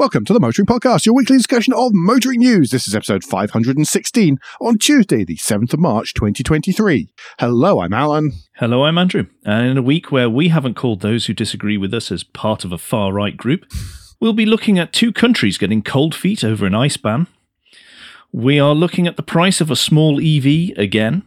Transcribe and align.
Welcome 0.00 0.24
to 0.24 0.32
the 0.32 0.40
Motoring 0.40 0.64
Podcast, 0.64 1.04
your 1.04 1.14
weekly 1.14 1.36
discussion 1.36 1.74
of 1.74 1.92
motoring 1.92 2.38
news. 2.38 2.70
This 2.70 2.88
is 2.88 2.94
episode 2.94 3.22
516 3.22 4.38
on 4.58 4.78
Tuesday, 4.78 5.24
the 5.24 5.36
7th 5.36 5.74
of 5.74 5.78
March, 5.78 6.14
2023. 6.14 7.12
Hello, 7.38 7.82
I'm 7.82 7.92
Alan. 7.92 8.32
Hello, 8.56 8.84
I'm 8.84 8.96
Andrew. 8.96 9.26
And 9.44 9.66
in 9.66 9.76
a 9.76 9.82
week 9.82 10.10
where 10.10 10.30
we 10.30 10.48
haven't 10.48 10.72
called 10.72 11.02
those 11.02 11.26
who 11.26 11.34
disagree 11.34 11.76
with 11.76 11.92
us 11.92 12.10
as 12.10 12.24
part 12.24 12.64
of 12.64 12.72
a 12.72 12.78
far 12.78 13.12
right 13.12 13.36
group, 13.36 13.70
we'll 14.20 14.32
be 14.32 14.46
looking 14.46 14.78
at 14.78 14.94
two 14.94 15.12
countries 15.12 15.58
getting 15.58 15.82
cold 15.82 16.14
feet 16.14 16.42
over 16.42 16.64
an 16.64 16.74
ice 16.74 16.96
ban. 16.96 17.26
We 18.32 18.58
are 18.58 18.74
looking 18.74 19.06
at 19.06 19.18
the 19.18 19.22
price 19.22 19.60
of 19.60 19.70
a 19.70 19.76
small 19.76 20.18
EV 20.18 20.78
again. 20.78 21.24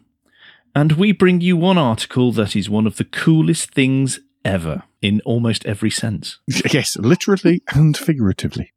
And 0.74 0.94
we 0.94 1.12
bring 1.12 1.42
you 1.42 1.56
one 1.56 1.78
article 1.78 2.32
that 2.32 2.56
is 2.56 2.72
one 2.72 2.88
of 2.88 2.96
the 2.96 3.06
coolest 3.06 3.70
things 3.70 4.20
ever 4.44 4.82
in 5.04 5.22
almost 5.26 5.66
every 5.66 5.92
sense. 5.92 6.40
Yes, 6.72 6.98
literally 6.98 7.62
and 7.76 7.96
figuratively. 7.96 8.72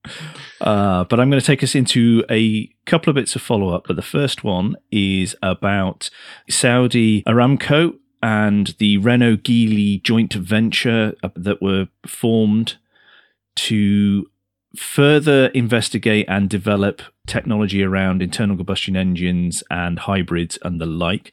Uh, 0.60 1.04
but 1.04 1.20
I'm 1.20 1.30
going 1.30 1.40
to 1.40 1.46
take 1.46 1.62
us 1.62 1.74
into 1.74 2.24
a 2.28 2.68
couple 2.84 3.10
of 3.10 3.14
bits 3.14 3.36
of 3.36 3.42
follow 3.42 3.70
up. 3.70 3.84
But 3.86 3.96
the 3.96 4.02
first 4.02 4.42
one 4.44 4.76
is 4.90 5.36
about 5.40 6.10
Saudi 6.50 7.22
Aramco 7.22 7.94
and 8.22 8.74
the 8.78 8.98
Renault 8.98 9.36
Geely 9.38 10.02
joint 10.02 10.34
venture 10.34 11.14
uh, 11.22 11.28
that 11.36 11.62
were 11.62 11.86
formed 12.06 12.76
to 13.54 14.26
further 14.76 15.46
investigate 15.54 16.26
and 16.28 16.50
develop 16.50 17.02
technology 17.26 17.82
around 17.82 18.20
internal 18.20 18.56
combustion 18.56 18.96
engines 18.96 19.62
and 19.70 20.00
hybrids 20.00 20.58
and 20.62 20.80
the 20.80 20.86
like. 20.86 21.32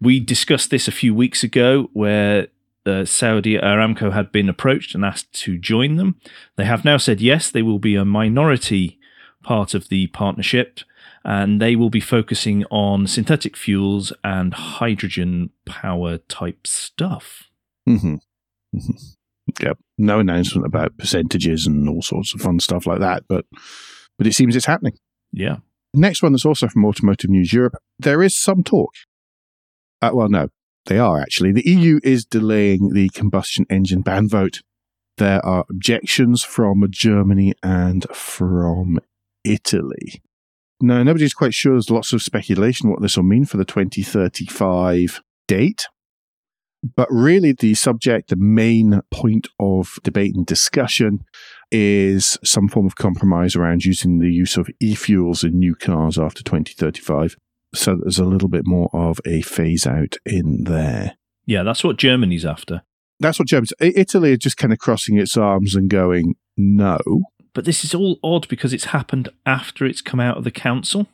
We 0.00 0.20
discussed 0.20 0.70
this 0.70 0.88
a 0.88 0.92
few 0.92 1.14
weeks 1.14 1.42
ago, 1.42 1.88
where 1.92 2.48
uh, 2.86 3.04
Saudi 3.04 3.56
Aramco 3.56 4.12
had 4.12 4.32
been 4.32 4.48
approached 4.48 4.94
and 4.94 5.04
asked 5.04 5.32
to 5.44 5.58
join 5.58 5.96
them. 5.96 6.20
They 6.56 6.64
have 6.64 6.84
now 6.84 6.96
said 6.96 7.20
yes, 7.20 7.50
they 7.50 7.62
will 7.62 7.78
be 7.78 7.96
a 7.96 8.04
minority 8.04 8.98
part 9.42 9.74
of 9.74 9.88
the 9.88 10.08
partnership 10.08 10.80
and 11.24 11.60
they 11.60 11.74
will 11.74 11.90
be 11.90 12.00
focusing 12.00 12.64
on 12.66 13.06
synthetic 13.06 13.56
fuels 13.56 14.12
and 14.22 14.54
hydrogen 14.54 15.50
power 15.64 16.18
type 16.18 16.66
stuff. 16.66 17.48
Mm-hmm. 17.88 18.14
Mm-hmm. 18.76 18.96
Yep. 19.60 19.78
No 19.98 20.20
announcement 20.20 20.66
about 20.66 20.96
percentages 20.98 21.66
and 21.66 21.88
all 21.88 22.02
sorts 22.02 22.34
of 22.34 22.40
fun 22.40 22.60
stuff 22.60 22.86
like 22.86 23.00
that, 23.00 23.24
but 23.28 23.44
but 24.18 24.26
it 24.26 24.34
seems 24.34 24.54
it's 24.54 24.66
happening. 24.66 24.98
Yeah. 25.32 25.56
Next 25.94 26.22
one 26.22 26.32
that's 26.32 26.44
also 26.44 26.68
from 26.68 26.84
Automotive 26.84 27.30
News 27.30 27.52
Europe. 27.52 27.76
There 27.98 28.22
is 28.22 28.36
some 28.36 28.62
talk. 28.62 28.92
Uh, 30.02 30.10
well, 30.12 30.28
no, 30.28 30.48
they 30.86 30.98
are 30.98 31.20
actually. 31.20 31.52
The 31.52 31.68
EU 31.68 32.00
is 32.02 32.24
delaying 32.24 32.92
the 32.92 33.08
combustion 33.10 33.66
engine 33.70 34.02
ban 34.02 34.28
vote. 34.28 34.62
There 35.18 35.44
are 35.44 35.64
objections 35.70 36.42
from 36.42 36.84
Germany 36.90 37.54
and 37.62 38.06
from 38.12 38.98
Italy. 39.44 40.22
Now, 40.80 41.02
nobody's 41.02 41.32
quite 41.32 41.54
sure. 41.54 41.72
There's 41.72 41.90
lots 41.90 42.12
of 42.12 42.22
speculation 42.22 42.90
what 42.90 43.00
this 43.00 43.16
will 43.16 43.24
mean 43.24 43.46
for 43.46 43.56
the 43.56 43.64
2035 43.64 45.22
date. 45.48 45.88
But 46.94 47.08
really, 47.10 47.52
the 47.52 47.74
subject, 47.74 48.28
the 48.28 48.36
main 48.36 49.00
point 49.10 49.48
of 49.58 49.98
debate 50.02 50.34
and 50.36 50.44
discussion 50.44 51.24
is 51.70 52.38
some 52.44 52.68
form 52.68 52.86
of 52.86 52.96
compromise 52.96 53.56
around 53.56 53.84
using 53.84 54.18
the 54.18 54.30
use 54.30 54.56
of 54.56 54.68
e 54.80 54.94
fuels 54.94 55.42
in 55.42 55.58
new 55.58 55.74
cars 55.74 56.18
after 56.18 56.42
2035 56.44 57.36
so 57.76 57.96
there's 57.96 58.18
a 58.18 58.24
little 58.24 58.48
bit 58.48 58.66
more 58.66 58.90
of 58.92 59.20
a 59.26 59.42
phase 59.42 59.86
out 59.86 60.16
in 60.24 60.64
there. 60.64 61.16
Yeah, 61.46 61.62
that's 61.62 61.84
what 61.84 61.96
Germany's 61.96 62.44
after. 62.44 62.82
That's 63.20 63.38
what 63.38 63.48
Germany's. 63.48 63.72
Italy 63.80 64.32
are 64.32 64.36
just 64.36 64.56
kind 64.56 64.72
of 64.72 64.78
crossing 64.78 65.18
its 65.18 65.36
arms 65.36 65.74
and 65.74 65.88
going, 65.88 66.34
no. 66.56 66.98
But 67.54 67.64
this 67.64 67.84
is 67.84 67.94
all 67.94 68.18
odd 68.22 68.48
because 68.48 68.72
it's 68.72 68.86
happened 68.86 69.28
after 69.46 69.86
it's 69.86 70.02
come 70.02 70.20
out 70.20 70.36
of 70.36 70.44
the 70.44 70.50
council. 70.50 71.06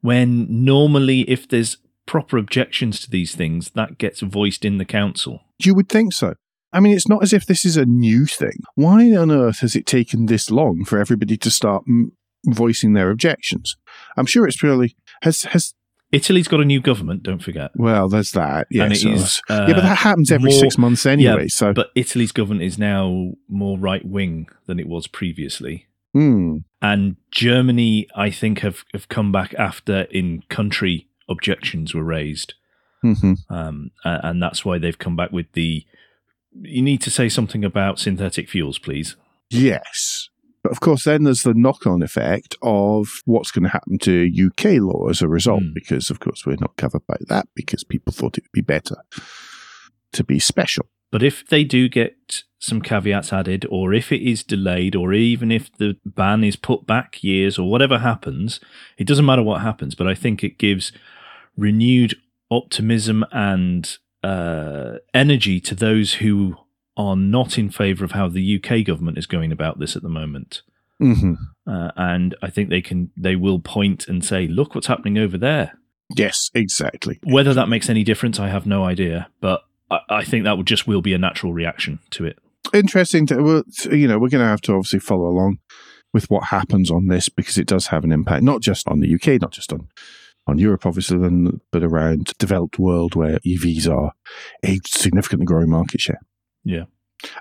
When 0.00 0.64
normally, 0.64 1.20
if 1.30 1.48
there's 1.48 1.78
proper 2.06 2.36
objections 2.36 3.00
to 3.00 3.10
these 3.10 3.34
things, 3.34 3.70
that 3.70 3.98
gets 3.98 4.20
voiced 4.20 4.64
in 4.64 4.78
the 4.78 4.84
council. 4.84 5.42
You 5.58 5.74
would 5.74 5.88
think 5.88 6.12
so. 6.12 6.34
I 6.72 6.80
mean, 6.80 6.94
it's 6.94 7.08
not 7.08 7.22
as 7.22 7.32
if 7.32 7.46
this 7.46 7.64
is 7.64 7.76
a 7.76 7.86
new 7.86 8.26
thing. 8.26 8.58
Why 8.74 9.14
on 9.14 9.30
earth 9.30 9.60
has 9.60 9.76
it 9.76 9.86
taken 9.86 10.26
this 10.26 10.50
long 10.50 10.84
for 10.84 10.98
everybody 10.98 11.36
to 11.36 11.50
start 11.50 11.84
m- 11.88 12.12
voicing 12.44 12.92
their 12.92 13.10
objections? 13.10 13.76
I'm 14.16 14.26
sure 14.26 14.46
it's 14.46 14.56
purely 14.56 14.96
has 15.22 15.42
has 15.44 15.74
Italy's 16.14 16.46
got 16.46 16.60
a 16.60 16.64
new 16.64 16.80
government. 16.80 17.24
Don't 17.24 17.42
forget. 17.42 17.72
Well, 17.74 18.08
there's 18.08 18.30
that. 18.32 18.68
Yeah, 18.70 18.84
and 18.84 18.92
it 18.92 19.04
is, 19.04 19.42
uh, 19.50 19.66
yeah, 19.68 19.74
but 19.74 19.82
that 19.82 19.98
happens 19.98 20.30
every 20.30 20.50
more, 20.50 20.60
six 20.60 20.78
months 20.78 21.06
anyway. 21.06 21.42
Yeah, 21.42 21.48
so, 21.48 21.72
but 21.72 21.90
Italy's 21.96 22.30
government 22.30 22.62
is 22.62 22.78
now 22.78 23.32
more 23.48 23.76
right 23.76 24.04
wing 24.04 24.48
than 24.66 24.78
it 24.78 24.86
was 24.86 25.08
previously. 25.08 25.88
Mm. 26.14 26.62
And 26.80 27.16
Germany, 27.32 28.06
I 28.14 28.30
think, 28.30 28.60
have 28.60 28.84
have 28.92 29.08
come 29.08 29.32
back 29.32 29.54
after 29.54 30.02
in 30.02 30.44
country 30.48 31.08
objections 31.28 31.94
were 31.94 32.04
raised, 32.04 32.54
mm-hmm. 33.04 33.32
um, 33.52 33.90
and 34.04 34.40
that's 34.40 34.64
why 34.64 34.78
they've 34.78 34.98
come 34.98 35.16
back 35.16 35.32
with 35.32 35.50
the. 35.54 35.84
You 36.62 36.82
need 36.82 37.00
to 37.02 37.10
say 37.10 37.28
something 37.28 37.64
about 37.64 37.98
synthetic 37.98 38.48
fuels, 38.48 38.78
please. 38.78 39.16
Yes. 39.50 40.13
But 40.64 40.72
of 40.72 40.80
course, 40.80 41.04
then 41.04 41.24
there's 41.24 41.42
the 41.42 41.52
knock 41.52 41.86
on 41.86 42.02
effect 42.02 42.56
of 42.62 43.20
what's 43.26 43.50
going 43.50 43.64
to 43.64 43.68
happen 43.68 43.98
to 43.98 44.30
UK 44.46 44.80
law 44.80 45.08
as 45.10 45.20
a 45.20 45.28
result, 45.28 45.62
mm. 45.62 45.74
because 45.74 46.08
of 46.08 46.20
course 46.20 46.44
we're 46.46 46.56
not 46.58 46.76
covered 46.76 47.06
by 47.06 47.18
that 47.28 47.46
because 47.54 47.84
people 47.84 48.14
thought 48.14 48.38
it 48.38 48.44
would 48.44 48.52
be 48.52 48.62
better 48.62 48.96
to 50.12 50.24
be 50.24 50.38
special. 50.38 50.86
But 51.12 51.22
if 51.22 51.46
they 51.46 51.64
do 51.64 51.88
get 51.88 52.44
some 52.58 52.80
caveats 52.80 53.30
added, 53.30 53.66
or 53.70 53.92
if 53.92 54.10
it 54.10 54.22
is 54.22 54.42
delayed, 54.42 54.96
or 54.96 55.12
even 55.12 55.52
if 55.52 55.70
the 55.76 55.98
ban 56.06 56.42
is 56.42 56.56
put 56.56 56.86
back 56.86 57.22
years, 57.22 57.58
or 57.58 57.70
whatever 57.70 57.98
happens, 57.98 58.58
it 58.96 59.06
doesn't 59.06 59.26
matter 59.26 59.42
what 59.42 59.60
happens. 59.60 59.94
But 59.94 60.08
I 60.08 60.14
think 60.14 60.42
it 60.42 60.58
gives 60.58 60.92
renewed 61.58 62.16
optimism 62.50 63.22
and 63.32 63.98
uh, 64.22 64.94
energy 65.12 65.60
to 65.60 65.74
those 65.74 66.14
who 66.14 66.56
are 66.96 67.16
not 67.16 67.58
in 67.58 67.70
favour 67.70 68.04
of 68.04 68.12
how 68.12 68.28
the 68.28 68.56
UK 68.62 68.84
government 68.84 69.18
is 69.18 69.26
going 69.26 69.52
about 69.52 69.78
this 69.78 69.96
at 69.96 70.02
the 70.02 70.08
moment. 70.08 70.62
Mm-hmm. 71.02 71.34
Uh, 71.66 71.90
and 71.96 72.36
I 72.42 72.50
think 72.50 72.70
they 72.70 72.80
can, 72.80 73.10
they 73.16 73.36
will 73.36 73.58
point 73.58 74.06
and 74.06 74.24
say, 74.24 74.46
"Look 74.46 74.74
what's 74.74 74.86
happening 74.86 75.18
over 75.18 75.36
there." 75.36 75.78
Yes, 76.16 76.50
exactly. 76.54 77.18
Whether 77.24 77.54
that 77.54 77.68
makes 77.68 77.88
any 77.88 78.04
difference, 78.04 78.38
I 78.38 78.48
have 78.48 78.66
no 78.66 78.84
idea. 78.84 79.28
But 79.40 79.62
I, 79.90 80.00
I 80.08 80.24
think 80.24 80.44
that 80.44 80.56
would 80.56 80.66
just 80.66 80.86
will 80.86 81.02
be 81.02 81.14
a 81.14 81.18
natural 81.18 81.52
reaction 81.52 81.98
to 82.10 82.26
it. 82.26 82.38
Interesting. 82.72 83.26
To, 83.26 83.42
well, 83.42 83.62
you 83.90 84.06
know, 84.06 84.18
we're 84.18 84.28
going 84.28 84.44
to 84.44 84.48
have 84.48 84.60
to 84.62 84.74
obviously 84.74 85.00
follow 85.00 85.26
along 85.26 85.58
with 86.12 86.30
what 86.30 86.44
happens 86.44 86.90
on 86.90 87.08
this 87.08 87.28
because 87.28 87.58
it 87.58 87.66
does 87.66 87.88
have 87.88 88.04
an 88.04 88.12
impact, 88.12 88.42
not 88.44 88.60
just 88.60 88.86
on 88.88 89.00
the 89.00 89.14
UK, 89.14 89.40
not 89.40 89.50
just 89.50 89.72
on 89.72 89.88
on 90.46 90.58
Europe, 90.58 90.84
obviously, 90.84 91.16
but 91.70 91.82
around 91.82 92.34
developed 92.38 92.78
world 92.78 93.14
where 93.14 93.38
EVs 93.38 93.88
are 93.88 94.12
a 94.62 94.78
significantly 94.86 95.46
growing 95.46 95.70
market 95.70 96.02
share. 96.02 96.20
Yeah. 96.64 96.84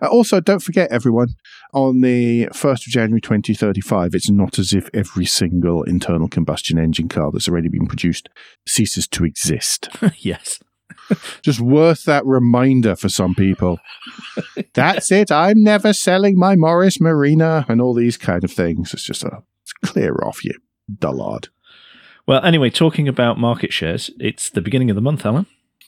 Uh, 0.01 0.07
also, 0.07 0.39
don't 0.39 0.61
forget, 0.61 0.91
everyone, 0.91 1.29
on 1.73 2.01
the 2.01 2.47
1st 2.47 2.87
of 2.87 2.93
January 2.93 3.21
2035, 3.21 4.13
it's 4.13 4.29
not 4.29 4.57
as 4.59 4.73
if 4.73 4.89
every 4.93 5.25
single 5.25 5.83
internal 5.83 6.27
combustion 6.27 6.77
engine 6.77 7.09
car 7.09 7.31
that's 7.31 7.49
already 7.49 7.69
been 7.69 7.87
produced 7.87 8.29
ceases 8.67 9.07
to 9.09 9.25
exist. 9.25 9.89
yes. 10.17 10.59
Just 11.41 11.59
worth 11.59 12.05
that 12.05 12.25
reminder 12.25 12.95
for 12.95 13.09
some 13.09 13.35
people. 13.35 13.79
That's 14.73 15.11
it. 15.11 15.31
I'm 15.31 15.63
never 15.63 15.91
selling 15.91 16.37
my 16.37 16.55
Morris 16.55 17.01
Marina 17.01 17.65
and 17.67 17.81
all 17.81 17.93
these 17.93 18.17
kind 18.17 18.43
of 18.43 18.51
things. 18.51 18.93
It's 18.93 19.03
just 19.03 19.23
a 19.23 19.43
it's 19.61 19.73
clear 19.73 20.15
off, 20.23 20.43
you 20.43 20.53
dullard. 20.99 21.49
Well, 22.27 22.43
anyway, 22.43 22.69
talking 22.69 23.07
about 23.07 23.37
market 23.37 23.73
shares, 23.73 24.11
it's 24.19 24.49
the 24.49 24.61
beginning 24.61 24.89
of 24.89 24.95
the 24.95 25.01
month, 25.01 25.25
Alan. 25.25 25.45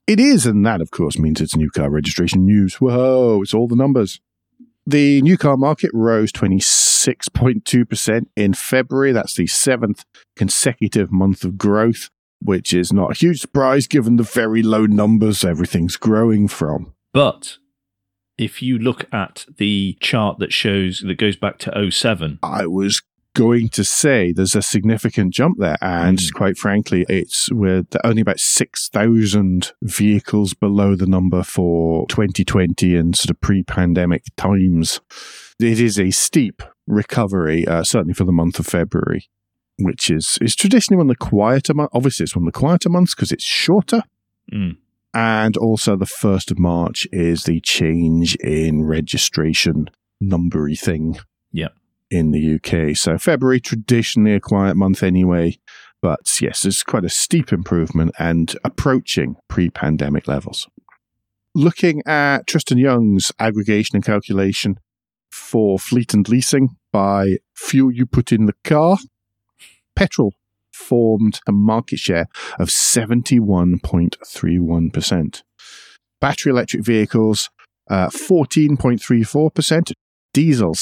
It 0.07 0.19
is, 0.19 0.45
and 0.45 0.65
that, 0.65 0.81
of 0.81 0.91
course, 0.91 1.17
means 1.17 1.41
it's 1.41 1.55
new 1.55 1.71
car 1.71 1.89
registration 1.89 2.45
news. 2.45 2.75
Whoa, 2.75 3.41
it's 3.41 3.55
all 3.55 3.67
the 3.67 3.75
numbers. 3.75 4.19
The 4.85 5.19
new 5.23 5.35
car 5.35 5.57
market 5.57 5.89
rose 5.95 6.31
26.2% 6.31 8.27
in 8.35 8.53
February. 8.53 9.11
That's 9.11 9.33
the 9.33 9.47
seventh 9.47 10.05
consecutive 10.35 11.11
month 11.11 11.43
of 11.43 11.57
growth, 11.57 12.11
which 12.39 12.71
is 12.71 12.93
not 12.93 13.11
a 13.11 13.15
huge 13.15 13.41
surprise 13.41 13.87
given 13.87 14.17
the 14.17 14.23
very 14.23 14.61
low 14.61 14.85
numbers 14.85 15.43
everything's 15.43 15.97
growing 15.97 16.47
from. 16.47 16.93
But 17.11 17.57
if 18.37 18.61
you 18.61 18.77
look 18.77 19.11
at 19.11 19.47
the 19.57 19.97
chart 20.01 20.37
that 20.37 20.53
shows 20.53 20.99
that 20.99 21.17
goes 21.17 21.35
back 21.35 21.57
to 21.59 21.91
07, 21.91 22.37
I 22.43 22.67
was 22.67 23.01
going 23.35 23.69
to 23.69 23.83
say 23.83 24.31
there's 24.31 24.55
a 24.55 24.61
significant 24.61 25.33
jump 25.33 25.59
there. 25.59 25.77
And 25.81 26.17
mm. 26.17 26.33
quite 26.33 26.57
frankly, 26.57 27.05
it's 27.07 27.51
we're 27.51 27.83
only 28.03 28.21
about 28.21 28.39
6,000 28.39 29.73
vehicles 29.83 30.55
below 30.55 30.95
the 30.95 31.05
number 31.05 31.43
for 31.43 32.07
2020 32.07 32.95
and 32.95 33.15
sort 33.15 33.29
of 33.29 33.39
pre 33.41 33.61
pandemic 33.61 34.23
times. 34.37 35.01
It 35.59 35.79
is 35.79 35.99
a 35.99 36.09
steep 36.09 36.63
recovery, 36.87 37.67
uh, 37.67 37.83
certainly 37.83 38.13
for 38.13 38.23
the 38.23 38.31
month 38.31 38.57
of 38.57 38.65
February, 38.65 39.29
which 39.77 40.09
is, 40.09 40.39
is 40.41 40.55
traditionally 40.55 40.97
one 40.97 41.09
of 41.09 41.17
the 41.17 41.25
quieter 41.25 41.73
months. 41.73 41.91
Obviously, 41.93 42.23
it's 42.23 42.35
one 42.35 42.47
of 42.47 42.53
the 42.53 42.59
quieter 42.59 42.89
months 42.89 43.13
because 43.13 43.31
it's 43.31 43.43
shorter. 43.43 44.01
Mm. 44.51 44.77
And 45.13 45.55
also, 45.55 45.95
the 45.95 46.05
1st 46.05 46.51
of 46.51 46.59
March 46.59 47.07
is 47.11 47.43
the 47.43 47.61
change 47.61 48.35
in 48.37 48.83
registration 48.83 49.89
numbery 50.21 50.77
thing. 50.77 51.19
Yeah 51.51 51.69
in 52.09 52.31
the 52.31 52.55
UK. 52.55 52.95
So 52.95 53.17
February, 53.17 53.59
traditionally 53.59 54.33
a 54.33 54.39
quiet 54.39 54.75
month 54.75 55.03
anyway. 55.03 55.57
But 56.01 56.21
yes, 56.39 56.65
it's 56.65 56.83
quite 56.83 57.05
a 57.05 57.09
steep 57.09 57.51
improvement 57.51 58.13
and 58.19 58.55
approaching 58.63 59.35
pre 59.47 59.69
pandemic 59.69 60.27
levels. 60.27 60.67
Looking 61.55 62.03
at 62.05 62.47
Tristan 62.47 62.77
Young's 62.77 63.31
aggregation 63.39 63.95
and 63.95 64.05
calculation 64.05 64.79
for 65.31 65.79
fleet 65.79 66.13
and 66.13 66.29
leasing 66.29 66.75
by 66.91 67.37
fuel 67.55 67.91
you 67.91 68.05
put 68.05 68.31
in 68.31 68.45
the 68.45 68.53
car, 68.63 68.99
petrol 69.95 70.35
formed 70.71 71.39
a 71.47 71.51
market 71.51 71.97
share 71.99 72.27
of 72.59 72.67
71.31%. 72.67 75.43
Battery 76.21 76.51
electric 76.51 76.83
vehicles, 76.83 77.49
uh, 77.89 78.09
14.34%. 78.09 79.93
Diesel, 80.33 80.73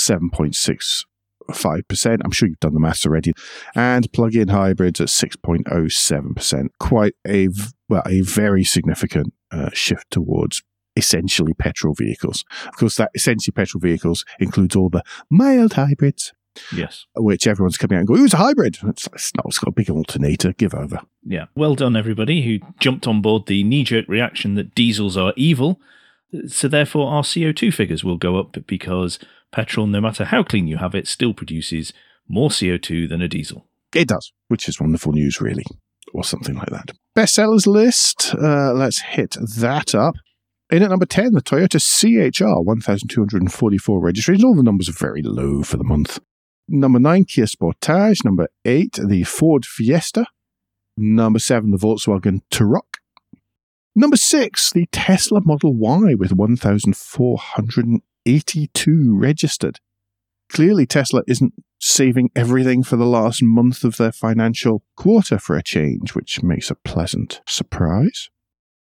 7.65%. 1.50 2.22
I'm 2.24 2.32
sure 2.32 2.48
you've 2.50 2.60
done 2.60 2.74
the 2.74 2.80
maths 2.80 3.06
already. 3.06 3.34
And 3.76 4.12
plug 4.14 4.36
in 4.36 4.50
hybrids 4.50 5.00
at 5.02 5.08
6.07%. 5.10 6.68
Quite 6.80 7.14
a, 7.28 7.50
well, 7.90 8.04
a 8.06 8.22
very 8.22 8.64
significant 8.64 9.34
uh, 9.52 9.70
shift 9.74 10.10
towards 10.12 10.62
essentially 10.96 11.54
petrol 11.54 11.94
vehicles. 11.96 12.44
Of 12.68 12.76
course, 12.78 12.96
that 12.98 13.10
essentially 13.16 13.54
petrol 13.54 13.82
vehicles 13.82 14.26
includes 14.40 14.76
all 14.76 14.90
the 14.90 15.02
mild 15.30 15.74
hybrids, 15.74 16.34
Yes. 16.72 17.08
which 17.16 17.48
everyone's 17.48 17.78
coming 17.78 17.96
out 17.96 18.02
and 18.02 18.08
going, 18.08 18.20
"Who's 18.20 18.36
a 18.36 18.38
hybrid?" 18.38 18.78
It's, 18.84 19.08
it's 19.08 19.34
not. 19.36 19.46
It's 19.48 19.58
got 19.58 19.70
a 19.70 19.74
big 19.74 19.90
alternator. 19.90 20.54
Give 20.54 20.76
over. 20.76 21.00
Yeah. 21.24 21.46
Well 21.56 21.74
done, 21.74 21.96
everybody 21.96 22.44
who 22.44 22.60
jumped 22.80 23.08
on 23.08 23.22
board 23.24 23.48
the 23.48 23.64
knee 23.64 23.84
jerk 23.84 24.06
reaction 24.08 24.54
that 24.54 24.76
diesels 24.76 25.18
are 25.18 25.34
evil. 25.36 25.82
So, 26.48 26.68
therefore, 26.68 27.10
our 27.12 27.24
CO2 27.24 27.74
figures 27.74 28.04
will 28.04 28.18
go 28.18 28.38
up 28.38 28.56
because 28.68 29.18
petrol, 29.54 29.88
no 29.88 30.02
matter 30.02 30.26
how 30.26 30.44
clean 30.44 30.68
you 30.68 30.78
have 30.78 30.96
it, 30.96 31.08
still 31.08 31.34
produces 31.34 31.94
more 32.28 32.50
CO2 32.50 33.08
than 33.08 33.22
a 33.22 33.28
diesel. 33.28 33.66
It 33.94 34.08
does, 34.08 34.34
which 34.48 34.68
is 34.68 34.80
wonderful 34.80 35.14
news, 35.14 35.40
really, 35.40 35.66
or 36.14 36.24
something 36.24 36.56
like 36.56 36.70
that. 36.70 36.92
Bestsellers 37.16 37.68
list. 37.68 38.34
Uh, 38.36 38.74
let's 38.74 39.02
hit 39.02 39.38
that 39.40 39.94
up. 39.94 40.16
In 40.72 40.82
at 40.82 40.90
number 40.90 41.06
10, 41.06 41.34
the 41.34 41.42
Toyota 41.42 41.80
CHR, 41.80 42.62
1,244 42.64 44.02
registrations. 44.02 44.44
All 44.44 44.56
the 44.56 44.64
numbers 44.64 44.90
are 44.90 44.94
very 44.94 45.22
low 45.22 45.62
for 45.62 45.78
the 45.78 45.84
month. 45.84 46.20
Number 46.68 47.00
9, 47.00 47.26
Kia 47.26 47.46
Sportage. 47.46 48.26
Number 48.26 48.48
8, 48.66 49.00
the 49.06 49.24
Ford 49.24 49.66
Fiesta. 49.66 50.26
Number 50.98 51.38
7, 51.38 51.70
the 51.70 51.78
Volkswagen 51.78 52.42
Touareg. 52.50 52.82
Number 53.96 54.18
6, 54.18 54.72
the 54.74 54.88
Tesla 54.92 55.42
Model 55.46 55.76
Y 55.76 56.16
with 56.16 56.32
1,482 58.26 59.18
registered. 59.18 59.80
Clearly, 60.50 60.86
Tesla 60.86 61.24
isn't 61.28 61.54
saving 61.80 62.30
everything 62.36 62.84
for 62.84 62.96
the 62.96 63.06
last 63.06 63.42
month 63.44 63.84
of 63.84 63.98
their 63.98 64.12
financial 64.12 64.84
quarter 64.96 65.40
for 65.40 65.58
a 65.58 65.64
change, 65.64 66.14
which 66.16 66.44
makes 66.44 66.70
a 66.70 66.76
pleasant 66.76 67.42
surprise. 67.48 68.30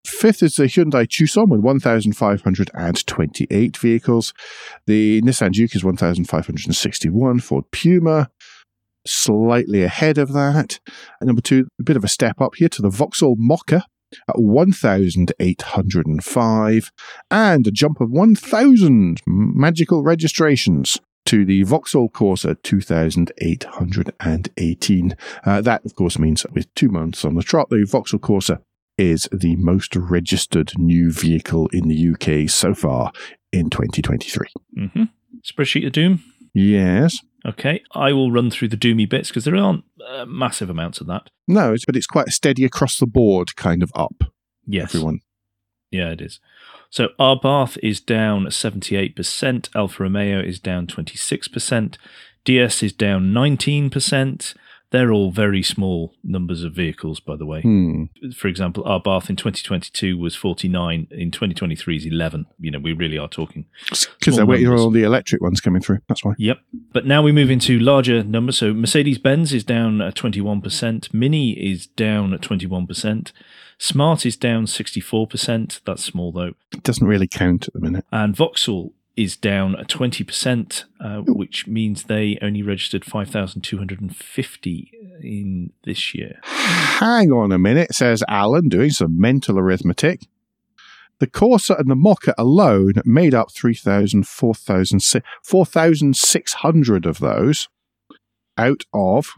Fifth 0.06 0.42
is 0.42 0.56
the 0.56 0.64
Hyundai 0.64 1.08
Tucson 1.08 1.48
with 1.48 1.60
1,528 1.60 3.76
vehicles. 3.76 4.34
The 4.86 5.22
Nissan 5.22 5.52
Juke 5.52 5.76
is 5.76 5.84
1,561. 5.84 7.38
Ford 7.40 7.64
Puma, 7.70 8.28
slightly 9.06 9.84
ahead 9.84 10.18
of 10.18 10.32
that. 10.32 10.80
And 11.20 11.28
number 11.28 11.42
two, 11.42 11.68
a 11.80 11.84
bit 11.84 11.96
of 11.96 12.04
a 12.04 12.08
step 12.08 12.40
up 12.40 12.56
here 12.56 12.68
to 12.68 12.82
the 12.82 12.90
Vauxhall 12.90 13.36
Mokka 13.36 13.84
at 14.28 14.40
1,805. 14.40 16.92
And 17.30 17.66
a 17.66 17.70
jump 17.70 18.00
of 18.00 18.10
1,000 18.10 19.22
magical 19.26 20.02
registrations 20.02 20.98
to 21.24 21.44
the 21.44 21.62
Vauxhall 21.62 22.08
Corsa 22.08 22.60
2818. 22.62 25.16
Uh, 25.44 25.60
that, 25.60 25.84
of 25.84 25.94
course, 25.94 26.18
means 26.18 26.44
with 26.52 26.74
two 26.74 26.88
months 26.88 27.24
on 27.24 27.36
the 27.36 27.42
trot, 27.42 27.68
the 27.70 27.86
Vauxhall 27.88 28.20
Corsa 28.20 28.60
is 28.98 29.26
the 29.32 29.56
most 29.56 29.96
registered 29.96 30.78
new 30.78 31.10
vehicle 31.10 31.66
in 31.68 31.88
the 31.88 32.10
UK 32.10 32.50
so 32.50 32.74
far 32.74 33.10
in 33.52 33.70
2023. 33.70 34.48
Mm-hmm. 34.78 35.04
Spreadsheet 35.42 35.86
of 35.86 35.92
Doom. 35.92 36.22
Yes. 36.54 37.18
Okay. 37.44 37.82
I 37.92 38.12
will 38.12 38.30
run 38.30 38.50
through 38.50 38.68
the 38.68 38.76
doomy 38.76 39.08
bits 39.08 39.28
because 39.28 39.44
there 39.44 39.56
aren't 39.56 39.84
uh, 40.08 40.24
massive 40.26 40.70
amounts 40.70 41.00
of 41.00 41.06
that. 41.08 41.28
No, 41.48 41.72
it's, 41.72 41.84
but 41.84 41.96
it's 41.96 42.06
quite 42.06 42.28
a 42.28 42.32
steady 42.32 42.64
across 42.64 42.98
the 42.98 43.06
board 43.06 43.56
kind 43.56 43.82
of 43.82 43.90
up, 43.94 44.24
Yes. 44.66 44.94
everyone. 44.94 45.20
Yeah, 45.90 46.10
it 46.10 46.20
is. 46.20 46.40
So 46.88 47.08
Abarth 47.18 47.78
is 47.82 48.00
down 48.00 48.44
78%, 48.46 49.68
Alfa 49.74 50.02
Romeo 50.02 50.40
is 50.40 50.58
down 50.60 50.86
26%, 50.86 51.96
DS 52.44 52.82
is 52.82 52.92
down 52.92 53.32
19%. 53.32 54.54
They're 54.92 55.10
all 55.10 55.30
very 55.30 55.62
small 55.62 56.14
numbers 56.22 56.62
of 56.62 56.74
vehicles, 56.74 57.18
by 57.18 57.36
the 57.36 57.46
way. 57.46 57.62
Hmm. 57.62 58.04
For 58.36 58.46
example, 58.46 58.84
Abarth 58.84 59.30
in 59.30 59.36
2022 59.36 60.18
was 60.18 60.36
49, 60.36 61.08
in 61.10 61.30
2023 61.30 61.96
is 61.96 62.06
11. 62.06 62.46
You 62.60 62.70
know, 62.70 62.78
we 62.78 62.92
really 62.92 63.18
are 63.18 63.28
talking. 63.28 63.64
Because 63.88 64.36
they're 64.36 64.46
waiting 64.46 64.66
numbers. 64.66 64.82
all 64.82 64.90
the 64.90 65.02
electric 65.02 65.40
ones 65.40 65.60
coming 65.60 65.82
through. 65.82 66.00
That's 66.08 66.24
why. 66.24 66.34
Yep. 66.38 66.58
But 66.92 67.06
now 67.06 67.22
we 67.22 67.32
move 67.32 67.50
into 67.50 67.78
larger 67.78 68.22
numbers. 68.22 68.58
So 68.58 68.74
Mercedes 68.74 69.18
Benz 69.18 69.52
is 69.52 69.64
down 69.64 70.00
at 70.00 70.14
21%, 70.14 71.12
Mini 71.14 71.52
is 71.52 71.86
down 71.86 72.34
at 72.34 72.42
21%, 72.42 73.32
Smart 73.82 74.24
is 74.24 74.36
down 74.36 74.66
64%. 74.66 75.80
That's 75.84 76.04
small 76.04 76.30
though. 76.30 76.52
It 76.72 76.84
doesn't 76.84 77.04
really 77.04 77.26
count 77.26 77.66
at 77.66 77.74
the 77.74 77.80
minute. 77.80 78.06
And 78.12 78.36
Vauxhall 78.36 78.92
is 79.16 79.36
down 79.36 79.74
at 79.78 79.88
20%, 79.88 80.84
uh, 81.00 81.20
which 81.26 81.66
means 81.66 82.04
they 82.04 82.38
only 82.40 82.62
registered 82.62 83.04
5,250 83.04 84.92
in 85.22 85.72
this 85.84 86.14
year. 86.14 86.40
Hang 86.42 87.30
on 87.30 87.52
a 87.52 87.58
minute, 87.58 87.94
says 87.94 88.24
Alan, 88.28 88.68
doing 88.68 88.88
some 88.90 89.20
mental 89.20 89.58
arithmetic. 89.58 90.22
The 91.18 91.26
Corsa 91.26 91.78
and 91.78 91.90
the 91.90 91.94
Mokka 91.94 92.32
alone 92.38 92.94
made 93.04 93.34
up 93.34 93.52
3,000, 93.52 94.26
4,600 94.26 97.06
of 97.06 97.18
those 97.18 97.68
out 98.58 98.84
of 98.92 99.34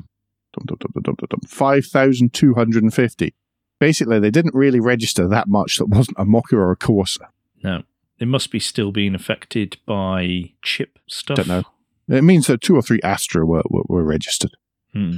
dum, 0.55 0.65
dum, 0.67 0.76
dum, 0.79 0.91
dum, 0.94 1.03
dum, 1.03 1.17
dum, 1.19 1.26
dum, 1.31 1.41
5,250. 1.47 3.35
Basically, 3.81 4.19
they 4.19 4.31
didn't 4.31 4.55
really 4.55 4.81
register 4.81 5.26
that 5.29 5.49
much 5.49 5.79
that 5.79 5.87
wasn't 5.87 6.19
a 6.19 6.25
Mokka 6.25 6.55
or 6.55 6.71
a 6.71 6.76
Corsa. 6.76 7.29
Now, 7.62 7.85
they 8.25 8.31
must 8.31 8.50
be 8.50 8.59
still 8.59 8.91
being 8.91 9.15
affected 9.15 9.76
by 9.85 10.53
chip 10.62 10.99
stuff. 11.06 11.37
Don't 11.37 11.47
know. 11.49 11.62
It 12.09 12.25
means 12.25 12.47
that 12.47 12.62
two 12.62 12.75
or 12.75 12.81
three 12.81 13.00
Astra 13.05 13.44
were, 13.44 13.62
were, 13.69 13.82
were 13.87 14.03
registered 14.03 14.52
Hmm. 14.95 15.16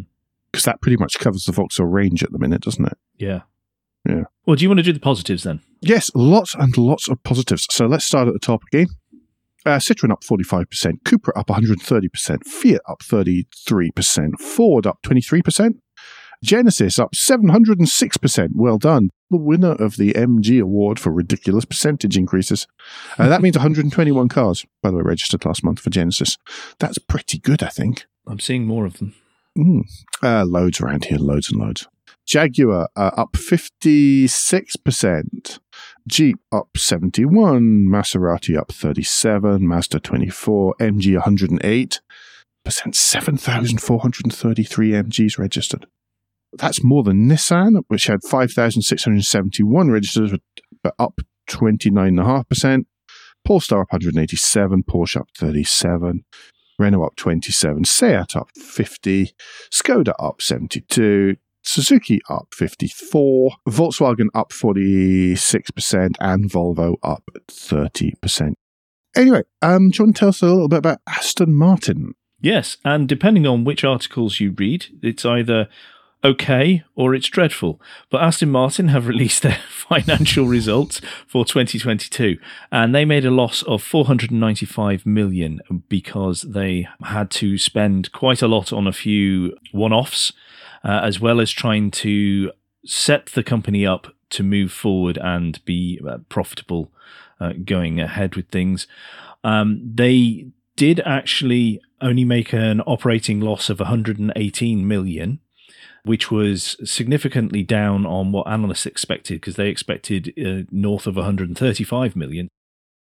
because 0.50 0.64
that 0.64 0.80
pretty 0.80 0.96
much 0.96 1.20
covers 1.20 1.44
the 1.44 1.52
Vauxhall 1.52 1.86
range 1.86 2.24
at 2.24 2.32
the 2.32 2.38
minute, 2.38 2.62
doesn't 2.62 2.84
it? 2.84 2.98
Yeah. 3.16 3.42
Yeah. 4.08 4.24
Well, 4.44 4.56
do 4.56 4.64
you 4.64 4.68
want 4.68 4.78
to 4.78 4.82
do 4.82 4.92
the 4.92 4.98
positives 4.98 5.44
then? 5.44 5.60
Yes, 5.80 6.10
lots 6.16 6.54
and 6.56 6.76
lots 6.76 7.08
of 7.08 7.22
positives. 7.22 7.66
So 7.70 7.86
let's 7.86 8.04
start 8.04 8.26
at 8.26 8.34
the 8.34 8.40
top 8.40 8.62
again. 8.72 8.88
Uh, 9.64 9.78
Citroen 9.78 10.10
up 10.10 10.22
45%, 10.24 11.02
Cupra 11.04 11.30
up 11.36 11.46
130%, 11.48 12.44
Fiat 12.44 12.80
up 12.88 13.02
33%, 13.02 14.40
Ford 14.40 14.86
up 14.86 14.98
23%, 15.04 15.74
Genesis 16.42 16.98
up 16.98 17.12
706%. 17.14 18.48
Well 18.54 18.78
done. 18.78 19.10
The 19.30 19.36
winner 19.36 19.72
of 19.72 19.96
the 19.96 20.12
MG 20.12 20.60
award 20.60 21.00
for 21.00 21.10
ridiculous 21.10 21.64
percentage 21.64 22.16
increases. 22.16 22.66
Uh, 23.18 23.28
that 23.28 23.42
means 23.42 23.56
121 23.56 24.28
cars, 24.28 24.64
by 24.82 24.90
the 24.90 24.96
way, 24.96 25.02
registered 25.02 25.44
last 25.44 25.64
month 25.64 25.80
for 25.80 25.90
Genesis. 25.90 26.38
That's 26.78 26.98
pretty 26.98 27.38
good, 27.38 27.62
I 27.62 27.68
think. 27.68 28.06
I'm 28.26 28.40
seeing 28.40 28.66
more 28.66 28.86
of 28.86 28.98
them. 28.98 29.14
Mm. 29.58 29.82
Uh, 30.22 30.44
loads 30.44 30.80
around 30.80 31.06
here, 31.06 31.18
loads 31.18 31.50
and 31.50 31.60
loads. 31.60 31.88
Jaguar 32.26 32.88
uh, 32.96 33.10
up 33.16 33.32
56%. 33.32 35.58
Jeep 36.08 36.38
up 36.52 36.76
71. 36.76 37.86
Maserati 37.88 38.58
up 38.58 38.72
37. 38.72 39.66
Mazda 39.66 40.00
24. 40.00 40.74
MG 40.80 41.14
108. 41.14 42.00
Percent 42.64 42.96
7,433 42.96 44.90
MGs 44.90 45.38
registered. 45.38 45.86
That's 46.58 46.82
more 46.82 47.02
than 47.02 47.28
Nissan, 47.28 47.82
which 47.88 48.06
had 48.06 48.22
5,671 48.22 49.90
registered, 49.90 50.40
but 50.82 50.94
up 50.98 51.20
29.5%. 51.48 52.86
Polestar 53.44 53.82
up 53.82 53.92
187. 53.92 54.82
Porsche 54.82 55.20
up 55.20 55.28
37. 55.36 56.24
Renault 56.78 57.04
up 57.04 57.16
27, 57.16 57.84
Seat 57.84 58.36
up 58.36 58.50
50, 58.56 59.32
Skoda 59.72 60.12
up 60.18 60.42
72, 60.42 61.36
Suzuki 61.62 62.20
up 62.28 62.48
54, 62.52 63.52
Volkswagen 63.68 64.28
up 64.34 64.50
46%, 64.50 66.14
and 66.20 66.50
Volvo 66.50 66.96
up 67.02 67.24
30%. 67.48 68.52
Anyway, 69.16 69.42
um, 69.62 69.90
do 69.90 69.98
you 69.98 70.04
want 70.04 70.16
to 70.16 70.20
tell 70.20 70.28
us 70.28 70.42
a 70.42 70.46
little 70.46 70.68
bit 70.68 70.78
about 70.78 70.98
Aston 71.08 71.54
Martin? 71.54 72.12
Yes, 72.40 72.76
and 72.84 73.08
depending 73.08 73.46
on 73.46 73.64
which 73.64 73.82
articles 73.82 74.40
you 74.40 74.52
read, 74.52 74.86
it's 75.02 75.24
either 75.24 75.68
okay 76.26 76.82
or 76.94 77.14
it's 77.14 77.28
dreadful. 77.28 77.80
But 78.10 78.22
Aston 78.22 78.50
Martin 78.50 78.88
have 78.88 79.06
released 79.12 79.42
their 79.42 79.58
financial 79.70 80.46
results 80.46 81.00
for 81.26 81.44
2022 81.44 82.38
and 82.72 82.94
they 82.94 83.04
made 83.04 83.24
a 83.24 83.30
loss 83.30 83.62
of 83.62 83.82
495 83.82 85.06
million 85.06 85.60
because 85.88 86.42
they 86.42 86.88
had 87.04 87.30
to 87.32 87.56
spend 87.56 88.12
quite 88.12 88.42
a 88.42 88.48
lot 88.48 88.72
on 88.72 88.86
a 88.86 88.92
few 88.92 89.56
one 89.72 89.92
offs 89.92 90.32
uh, 90.84 91.00
as 91.02 91.20
well 91.20 91.40
as 91.40 91.50
trying 91.50 91.90
to 91.90 92.50
set 92.84 93.26
the 93.26 93.42
company 93.42 93.86
up 93.86 94.08
to 94.30 94.42
move 94.42 94.72
forward 94.72 95.18
and 95.18 95.64
be 95.64 96.00
uh, 96.06 96.18
profitable 96.28 96.90
uh, 97.40 97.52
going 97.64 98.00
ahead 98.00 98.34
with 98.34 98.48
things. 98.48 98.86
Um, 99.44 99.80
they 99.94 100.48
did 100.74 101.00
actually 101.00 101.80
only 102.00 102.24
make 102.24 102.52
an 102.52 102.80
operating 102.82 103.40
loss 103.40 103.70
of 103.70 103.78
118 103.78 104.86
million 104.86 105.40
which 106.06 106.30
was 106.30 106.76
significantly 106.84 107.62
down 107.62 108.06
on 108.06 108.32
what 108.32 108.46
analysts 108.48 108.86
expected 108.86 109.40
because 109.40 109.56
they 109.56 109.68
expected 109.68 110.32
uh, 110.38 110.62
north 110.70 111.06
of 111.06 111.16
135 111.16 112.14
million. 112.16 112.48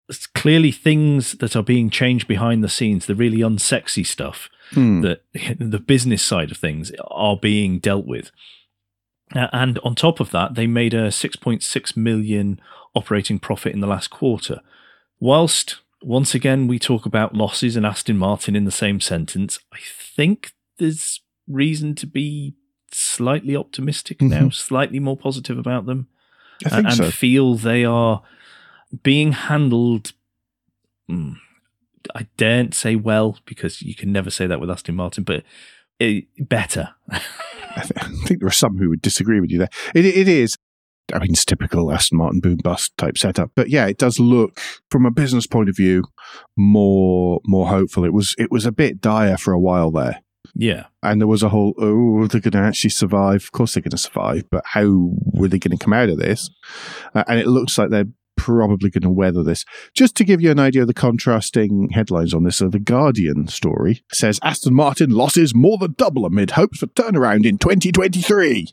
It's 0.08 0.26
clearly 0.26 0.72
things 0.72 1.32
that 1.32 1.54
are 1.54 1.62
being 1.62 1.90
changed 1.90 2.26
behind 2.26 2.64
the 2.64 2.68
scenes, 2.68 3.04
the 3.04 3.14
really 3.14 3.38
unsexy 3.38 4.06
stuff, 4.06 4.48
Hmm. 4.72 5.00
that 5.02 5.22
the 5.58 5.78
business 5.78 6.22
side 6.22 6.50
of 6.50 6.56
things 6.56 6.92
are 7.10 7.36
being 7.36 7.78
dealt 7.78 8.06
with. 8.06 8.30
Uh, 9.34 9.48
and 9.52 9.78
on 9.80 9.94
top 9.94 10.20
of 10.20 10.30
that, 10.30 10.54
they 10.54 10.66
made 10.66 10.94
a 10.94 11.08
6.6 11.08 11.96
million 11.96 12.60
operating 12.94 13.38
profit 13.38 13.72
in 13.74 13.80
the 13.80 13.86
last 13.86 14.08
quarter. 14.08 14.60
Whilst 15.20 15.76
once 16.02 16.34
again 16.34 16.66
we 16.68 16.78
talk 16.78 17.04
about 17.04 17.34
losses 17.34 17.76
and 17.76 17.84
Aston 17.84 18.16
Martin 18.16 18.56
in 18.56 18.64
the 18.64 18.70
same 18.70 19.00
sentence, 19.00 19.58
I 19.72 19.78
think 19.82 20.52
there's 20.78 21.20
reason 21.46 21.94
to 21.96 22.06
be 22.06 22.54
slightly 22.92 23.54
optimistic 23.56 24.20
now, 24.22 24.46
Mhm. 24.46 24.54
slightly 24.54 24.98
more 25.00 25.16
positive 25.16 25.58
about 25.58 25.86
them, 25.86 26.08
I 26.64 26.68
think 26.70 26.86
and 26.86 26.94
so. 26.96 27.10
feel 27.10 27.54
they 27.56 27.84
are 27.84 28.22
being 29.02 29.32
handled. 29.32 30.12
mm, 31.10 31.36
I 32.14 32.26
daren't 32.36 32.74
say 32.74 32.96
well 32.96 33.38
because 33.44 33.82
you 33.82 33.94
can 33.94 34.12
never 34.12 34.30
say 34.30 34.46
that 34.46 34.60
with 34.60 34.70
Aston 34.70 34.94
Martin, 34.94 35.24
but 35.24 35.42
uh, 36.00 36.20
better. 36.38 36.90
I, 37.10 37.18
th- 37.82 37.92
I 37.96 38.08
think 38.26 38.40
there 38.40 38.48
are 38.48 38.52
some 38.52 38.78
who 38.78 38.88
would 38.88 39.02
disagree 39.02 39.40
with 39.40 39.50
you 39.50 39.58
there. 39.58 39.68
It, 39.94 40.04
it 40.06 40.28
is. 40.28 40.56
I 41.12 41.18
mean, 41.20 41.30
it's 41.32 41.44
typical 41.44 41.90
Aston 41.92 42.18
Martin 42.18 42.40
boom 42.40 42.58
bust 42.62 42.96
type 42.98 43.16
setup, 43.18 43.50
but 43.54 43.70
yeah, 43.70 43.86
it 43.86 43.96
does 43.98 44.20
look 44.20 44.60
from 44.90 45.06
a 45.06 45.10
business 45.10 45.46
point 45.46 45.68
of 45.70 45.76
view 45.76 46.04
more 46.56 47.40
more 47.46 47.68
hopeful. 47.68 48.04
It 48.04 48.12
was 48.12 48.34
it 48.38 48.50
was 48.50 48.66
a 48.66 48.72
bit 48.72 49.00
dire 49.00 49.36
for 49.38 49.52
a 49.52 49.58
while 49.60 49.90
there, 49.90 50.20
yeah, 50.54 50.86
and 51.02 51.20
there 51.20 51.28
was 51.28 51.42
a 51.42 51.48
whole 51.48 51.74
oh 51.78 52.26
they're 52.26 52.40
going 52.40 52.52
to 52.52 52.58
actually 52.58 52.90
survive. 52.90 53.42
Of 53.42 53.52
course 53.52 53.74
they're 53.74 53.82
going 53.82 53.90
to 53.90 53.98
survive, 53.98 54.44
but 54.50 54.64
how 54.66 55.10
were 55.32 55.48
they 55.48 55.58
going 55.58 55.76
to 55.76 55.82
come 55.82 55.92
out 55.92 56.08
of 56.08 56.18
this? 56.18 56.50
Uh, 57.14 57.24
and 57.28 57.38
it 57.38 57.46
looks 57.46 57.78
like 57.78 57.90
they're 57.90 58.06
probably 58.36 58.88
going 58.88 59.02
to 59.02 59.10
weather 59.10 59.42
this. 59.42 59.64
Just 59.94 60.14
to 60.16 60.24
give 60.24 60.40
you 60.40 60.50
an 60.50 60.58
idea 60.58 60.82
of 60.82 60.88
the 60.88 60.94
contrasting 60.94 61.90
headlines 61.90 62.32
on 62.32 62.44
this, 62.44 62.56
so 62.56 62.68
the 62.68 62.78
Guardian 62.78 63.48
story 63.48 64.02
says 64.12 64.40
Aston 64.42 64.74
Martin 64.74 65.10
losses 65.10 65.54
more 65.54 65.76
than 65.76 65.94
double 65.98 66.24
amid 66.24 66.52
hopes 66.52 66.78
for 66.78 66.86
turnaround 66.86 67.44
in 67.44 67.58
2023, 67.58 68.68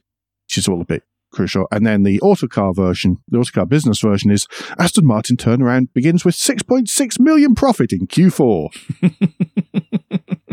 which 0.46 0.58
is 0.58 0.68
all 0.68 0.82
a 0.82 0.86
bit 0.86 1.04
crucial. 1.32 1.68
And 1.72 1.86
then 1.86 2.04
the 2.04 2.22
autocar 2.22 2.74
version, 2.74 3.18
the 3.28 3.40
autocar 3.40 3.66
business 3.66 4.00
version 4.00 4.32
is 4.32 4.48
Aston 4.80 5.06
Martin 5.06 5.36
turnaround 5.36 5.90
begins 5.94 6.24
with 6.24 6.36
6.6 6.36 7.20
million 7.20 7.56
profit 7.56 7.92
in 7.92 8.08
Q4. 8.08 8.70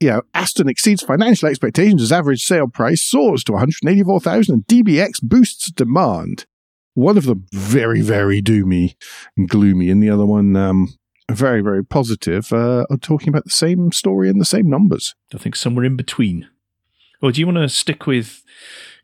you 0.00 0.08
know, 0.08 0.22
Aston 0.34 0.68
exceeds 0.68 1.02
financial 1.02 1.48
expectations 1.48 2.02
as 2.02 2.10
average 2.10 2.42
sale 2.42 2.66
price 2.66 3.02
soars 3.02 3.44
to 3.44 3.52
184,000 3.52 4.54
and 4.54 4.66
DBX 4.66 5.22
boosts 5.22 5.70
demand. 5.70 6.46
One 6.94 7.18
of 7.18 7.26
them 7.26 7.46
very, 7.52 8.00
very 8.00 8.42
doomy 8.42 8.94
and 9.36 9.48
gloomy, 9.48 9.90
and 9.90 10.02
the 10.02 10.10
other 10.10 10.26
one 10.26 10.56
um, 10.56 10.94
very, 11.30 11.60
very 11.60 11.84
positive, 11.84 12.52
uh, 12.52 12.86
are 12.90 12.96
talking 12.96 13.28
about 13.28 13.44
the 13.44 13.50
same 13.50 13.92
story 13.92 14.28
and 14.28 14.40
the 14.40 14.46
same 14.46 14.68
numbers. 14.68 15.14
I 15.32 15.38
think 15.38 15.54
somewhere 15.54 15.84
in 15.84 15.96
between. 15.96 16.48
Or 17.22 17.30
do 17.30 17.40
you 17.40 17.46
want 17.46 17.58
to 17.58 17.68
stick 17.68 18.06
with 18.06 18.42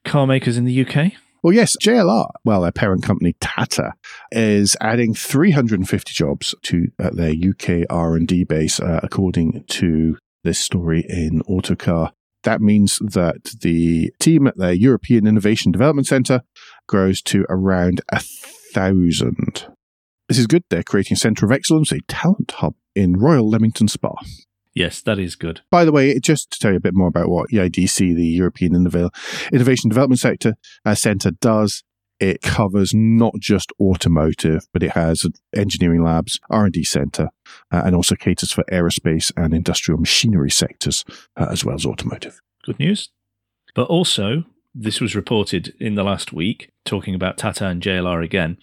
car 0.04 0.26
makers 0.26 0.56
in 0.56 0.64
the 0.64 0.86
UK? 0.86 1.12
Well, 1.42 1.52
yes, 1.52 1.76
JLR, 1.80 2.30
well, 2.44 2.62
their 2.62 2.72
parent 2.72 3.04
company 3.04 3.36
Tata, 3.40 3.92
is 4.32 4.76
adding 4.80 5.14
350 5.14 6.12
jobs 6.12 6.54
to 6.62 6.88
uh, 6.98 7.10
their 7.12 7.30
UK 7.32 7.86
R&D 7.88 8.44
base, 8.44 8.80
uh, 8.80 8.98
according 9.02 9.62
to 9.68 10.16
this 10.46 10.58
story 10.58 11.04
in 11.08 11.42
Autocar. 11.42 12.12
That 12.44 12.60
means 12.60 12.98
that 13.00 13.42
the 13.60 14.12
team 14.20 14.46
at 14.46 14.56
their 14.56 14.72
European 14.72 15.26
Innovation 15.26 15.72
Development 15.72 16.06
Centre 16.06 16.42
grows 16.86 17.20
to 17.22 17.44
around 17.50 18.00
a 18.10 18.20
thousand. 18.72 19.66
This 20.28 20.38
is 20.38 20.46
good. 20.46 20.62
They're 20.70 20.84
creating 20.84 21.16
a 21.16 21.18
centre 21.18 21.44
of 21.44 21.52
excellence, 21.52 21.92
a 21.92 22.00
talent 22.08 22.52
hub 22.52 22.74
in 22.94 23.14
Royal 23.14 23.48
Leamington 23.48 23.88
Spa. 23.88 24.14
Yes, 24.74 25.00
that 25.02 25.18
is 25.18 25.34
good. 25.36 25.62
By 25.70 25.84
the 25.84 25.92
way, 25.92 26.18
just 26.20 26.52
to 26.52 26.58
tell 26.60 26.70
you 26.70 26.76
a 26.76 26.80
bit 26.80 26.94
more 26.94 27.08
about 27.08 27.28
what 27.28 27.50
EIDC, 27.50 28.14
the 28.14 28.26
European 28.26 28.72
Innova- 28.74 29.10
Innovation 29.52 29.88
Development 29.88 30.18
Sector 30.18 30.54
uh, 30.84 30.94
Centre, 30.94 31.32
does, 31.32 31.82
it 32.20 32.42
covers 32.42 32.92
not 32.94 33.34
just 33.38 33.72
automotive, 33.80 34.66
but 34.72 34.82
it 34.82 34.92
has 34.92 35.26
engineering 35.54 36.02
labs, 36.02 36.40
R&D 36.50 36.84
centre, 36.84 37.30
uh, 37.70 37.82
and 37.84 37.94
also 37.94 38.14
caters 38.14 38.52
for 38.52 38.64
aerospace 38.72 39.32
and 39.36 39.52
industrial 39.52 39.98
machinery 39.98 40.50
sectors, 40.50 41.04
uh, 41.36 41.46
as 41.50 41.64
well 41.64 41.74
as 41.74 41.84
automotive. 41.84 42.40
Good 42.64 42.78
news. 42.78 43.10
But 43.74 43.88
also, 43.88 44.44
this 44.74 45.00
was 45.00 45.14
reported 45.14 45.74
in 45.78 45.94
the 45.94 46.04
last 46.04 46.32
week, 46.32 46.70
talking 46.84 47.14
about 47.14 47.36
Tata 47.36 47.66
and 47.66 47.82
JLR 47.82 48.24
again. 48.24 48.58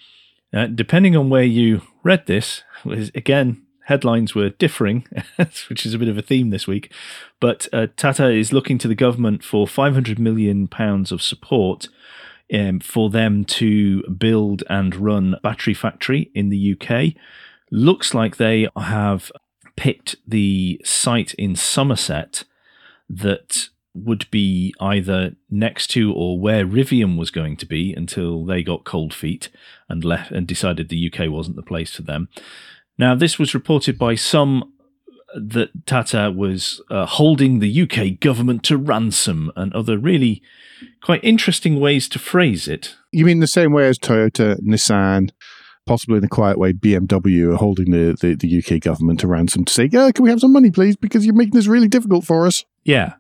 Uh, 0.52 0.68
depending 0.68 1.16
on 1.16 1.30
where 1.30 1.44
you 1.44 1.82
read 2.04 2.26
this, 2.28 2.64
was 2.84 3.12
again 3.16 3.64
headlines 3.86 4.34
were 4.34 4.50
differing, 4.50 5.06
which 5.70 5.86
is 5.86 5.94
a 5.94 5.98
bit 5.98 6.08
of 6.08 6.18
a 6.18 6.22
theme 6.22 6.50
this 6.50 6.68
week. 6.68 6.92
But 7.40 7.68
uh, 7.74 7.88
Tata 7.98 8.30
is 8.30 8.54
looking 8.54 8.78
to 8.80 8.88
the 8.88 8.96
government 8.96 9.44
for 9.44 9.68
500 9.68 10.20
million 10.20 10.68
pounds 10.68 11.12
of 11.12 11.22
support 11.22 11.90
um, 12.54 12.80
for 12.80 13.10
them 13.10 13.44
to 13.46 14.04
build 14.04 14.64
and 14.70 14.96
run 14.96 15.36
battery 15.44 15.74
factory 15.74 16.32
in 16.34 16.50
the 16.50 16.78
UK. 16.80 17.14
Looks 17.72 18.14
like 18.14 18.38
they 18.38 18.68
have 18.78 19.32
picked 19.76 20.16
the 20.28 20.80
site 20.86 21.34
in 21.36 21.56
Somerset 21.56 22.44
that 23.10 23.70
would 23.96 24.30
be 24.32 24.74
either 24.80 25.36
next 25.50 25.88
to 25.88 26.12
or 26.14 26.40
where 26.40 26.66
Rivian 26.66 27.18
was 27.18 27.30
going 27.30 27.58
to 27.58 27.66
be 27.66 27.94
until 27.94 28.44
they 28.44 28.64
got 28.64 28.86
cold 28.86 29.14
feet 29.14 29.50
and 29.88 30.04
left 30.04 30.32
and 30.32 30.48
decided 30.48 30.90
the 30.90 31.12
UK 31.12 31.30
wasn't 31.30 31.56
the 31.56 31.64
place 31.64 31.96
for 31.96 32.02
them. 32.02 32.28
Now, 32.98 33.16
this 33.16 33.40
was 33.40 33.54
reported 33.54 33.98
by 33.98 34.16
some 34.16 34.73
that 35.36 35.86
Tata 35.86 36.32
was 36.36 36.82
uh, 36.90 37.06
holding 37.06 37.60
the 37.60 37.82
UK 37.82 38.20
government 38.20 38.64
to 38.64 38.78
ransom 38.78 39.52
and 39.56 39.74
other 39.74 39.98
really 39.98 40.42
quite 41.02 41.24
interesting 41.24 41.80
ways 41.80 42.08
to 42.10 42.20
phrase 42.20 42.68
it. 42.68 42.96
You 43.12 43.26
mean 43.26 43.40
the 43.40 43.48
same 43.48 43.72
way 43.72 43.88
as 43.88 43.98
Toyota, 43.98 44.60
Nissan, 44.62 45.32
possibly 45.86 46.18
in 46.18 46.24
a 46.24 46.30
quiet 46.30 46.58
way, 46.58 46.74
BMW 46.74 47.54
are 47.54 47.58
holding 47.58 47.92
the, 47.92 48.18
the, 48.20 48.36
the 48.36 48.60
UK 48.60 48.82
government 48.82 49.20
to 49.22 49.28
ransom 49.28 49.66
to 49.66 49.74
say, 49.74 49.90
yeah, 49.92 50.12
can 50.12 50.24
we 50.24 50.30
have 50.30 50.40
some 50.40 50.54
money, 50.54 50.72
please? 50.72 50.96
Because 50.96 51.26
you're 51.26 51.36
making 51.36 51.54
this 51.54 51.68
really 51.68 51.88
difficult 51.88 52.26
for 52.26 52.46
us. 52.46 52.64
Yeah. 52.84 53.14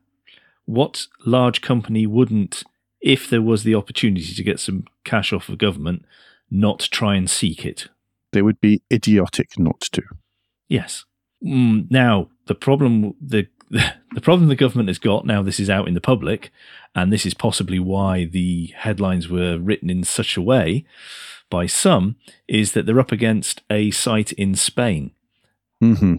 What 0.66 1.08
large 1.26 1.62
company 1.62 2.08
wouldn't, 2.08 2.64
if 3.02 3.30
there 3.30 3.42
was 3.42 3.64
the 3.64 3.76
opportunity 3.76 4.34
to 4.34 4.44
get 4.44 4.60
some 4.60 4.86
cash 5.04 5.34
off 5.34 5.50
of 5.50 5.58
government, 5.58 6.06
not 6.50 6.80
try 6.80 7.16
and 7.16 7.30
seek 7.30 7.66
it? 7.66 7.90
They 8.32 8.42
would 8.42 8.62
be 8.62 8.82
idiotic 8.92 9.60
not 9.60 9.82
to. 9.92 10.04
Yes. 10.68 11.06
Mm, 11.44 11.90
now 11.90 12.30
the 12.46 12.56
problem 12.56 13.16
the 13.22 13.48
the 13.70 14.22
problem 14.22 14.50
the 14.50 14.56
government 14.56 14.90
has 14.90 15.00
got 15.00 15.26
now 15.26 15.42
this 15.42 15.60
is 15.60 15.70
out 15.70 15.88
in 15.88 15.94
the 15.94 16.02
public, 16.02 16.52
and 16.96 17.12
this 17.12 17.26
is 17.26 17.34
possibly 17.34 17.80
why 17.80 18.26
the 18.26 18.68
headlines 18.76 19.28
were 19.28 19.58
written 19.58 19.90
in 19.90 20.04
such 20.04 20.38
a 20.38 20.42
way 20.42 20.86
by 21.50 21.66
some, 21.66 22.16
is 22.48 22.74
that 22.74 22.86
they're 22.86 23.00
up 23.00 23.12
against 23.12 23.62
a 23.70 23.92
site 23.92 24.32
in 24.34 24.56
Spain. 24.56 25.12
Mm-hmm. 25.84 26.16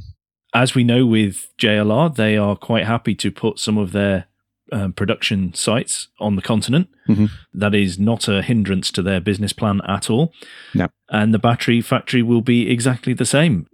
As 0.52 0.74
we 0.74 0.84
know 0.84 1.06
with 1.06 1.48
JLR, 1.58 2.14
they 2.14 2.36
are 2.36 2.54
quite 2.56 2.86
happy 2.86 3.14
to 3.16 3.30
put 3.30 3.58
some 3.58 3.76
of 3.76 3.92
their 3.92 4.26
um, 4.72 4.92
production 4.92 5.52
sites 5.54 6.08
on 6.20 6.36
the 6.36 6.42
continent. 6.42 6.88
Mhm. 7.08 7.30
That 7.52 7.74
is 7.74 7.98
not 7.98 8.28
a 8.28 8.42
hindrance 8.42 8.90
to 8.92 9.02
their 9.02 9.20
business 9.20 9.52
plan 9.52 9.80
at 9.86 10.08
all. 10.08 10.32
No. 10.74 10.88
And 11.10 11.34
the 11.34 11.38
battery 11.38 11.80
factory 11.80 12.22
will 12.22 12.40
be 12.40 12.70
exactly 12.70 13.12
the 13.12 13.26
same. 13.26 13.66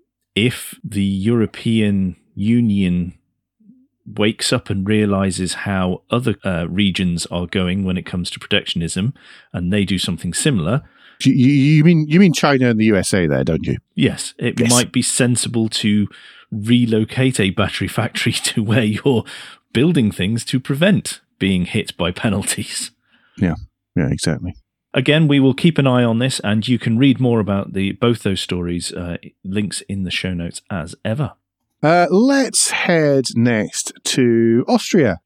If 0.49 0.78
the 0.82 1.04
European 1.04 2.16
Union 2.35 3.14
wakes 4.06 4.52
up 4.52 4.70
and 4.70 4.87
realizes 4.88 5.54
how 5.68 6.02
other 6.11 6.35
uh, 6.44 6.66
regions 6.68 7.26
are 7.26 7.47
going 7.47 7.85
when 7.85 7.97
it 7.97 8.06
comes 8.06 8.30
to 8.30 8.38
protectionism 8.38 9.12
and 9.52 9.73
they 9.73 9.85
do 9.85 9.99
something 9.99 10.32
similar, 10.35 10.82
You, 11.25 11.32
you, 11.32 11.85
mean 11.85 12.06
you 12.09 12.18
mean 12.18 12.32
China 12.32 12.70
and 12.70 12.80
the 12.80 12.87
USA 12.87 13.26
there, 13.26 13.44
don't 13.44 13.66
you? 13.66 13.76
yes, 13.94 14.35
it 14.38 14.59
Yes. 14.59 14.70
might 14.70 14.90
be 14.92 15.02
sensible 15.02 15.68
to 15.68 16.09
relocate 16.50 17.38
a 17.38 17.50
battery 17.50 17.88
factory 17.88 18.32
to 18.50 18.62
where 18.62 18.85
you're 18.85 19.25
building 19.73 20.11
things 20.11 20.44
to 20.47 20.59
prevent 20.59 21.20
being 21.38 21.64
hit 21.66 21.97
by 21.97 22.11
penalties. 22.11 22.90
Yeah, 23.38 23.54
yeah, 23.97 24.09
exactly. 24.11 24.54
Again, 24.92 25.28
we 25.28 25.38
will 25.38 25.54
keep 25.54 25.78
an 25.78 25.87
eye 25.87 26.02
on 26.02 26.18
this, 26.18 26.40
and 26.40 26.66
you 26.66 26.78
can 26.78 26.99
read 26.99 27.20
more 27.20 27.38
about 27.38 27.75
the 27.75 27.92
both 27.92 28.23
those 28.23 28.40
stories. 28.40 28.92
Uh, 28.92 29.18
links 29.44 29.82
in 29.82 30.02
the 30.02 30.11
show 30.11 30.35
notes 30.35 30.62
as 30.70 30.94
ever. 31.04 31.35
Uh, 31.82 32.06
let's 32.11 32.70
head 32.70 33.28
next 33.35 33.92
to 34.04 34.64
Austria 34.68 35.20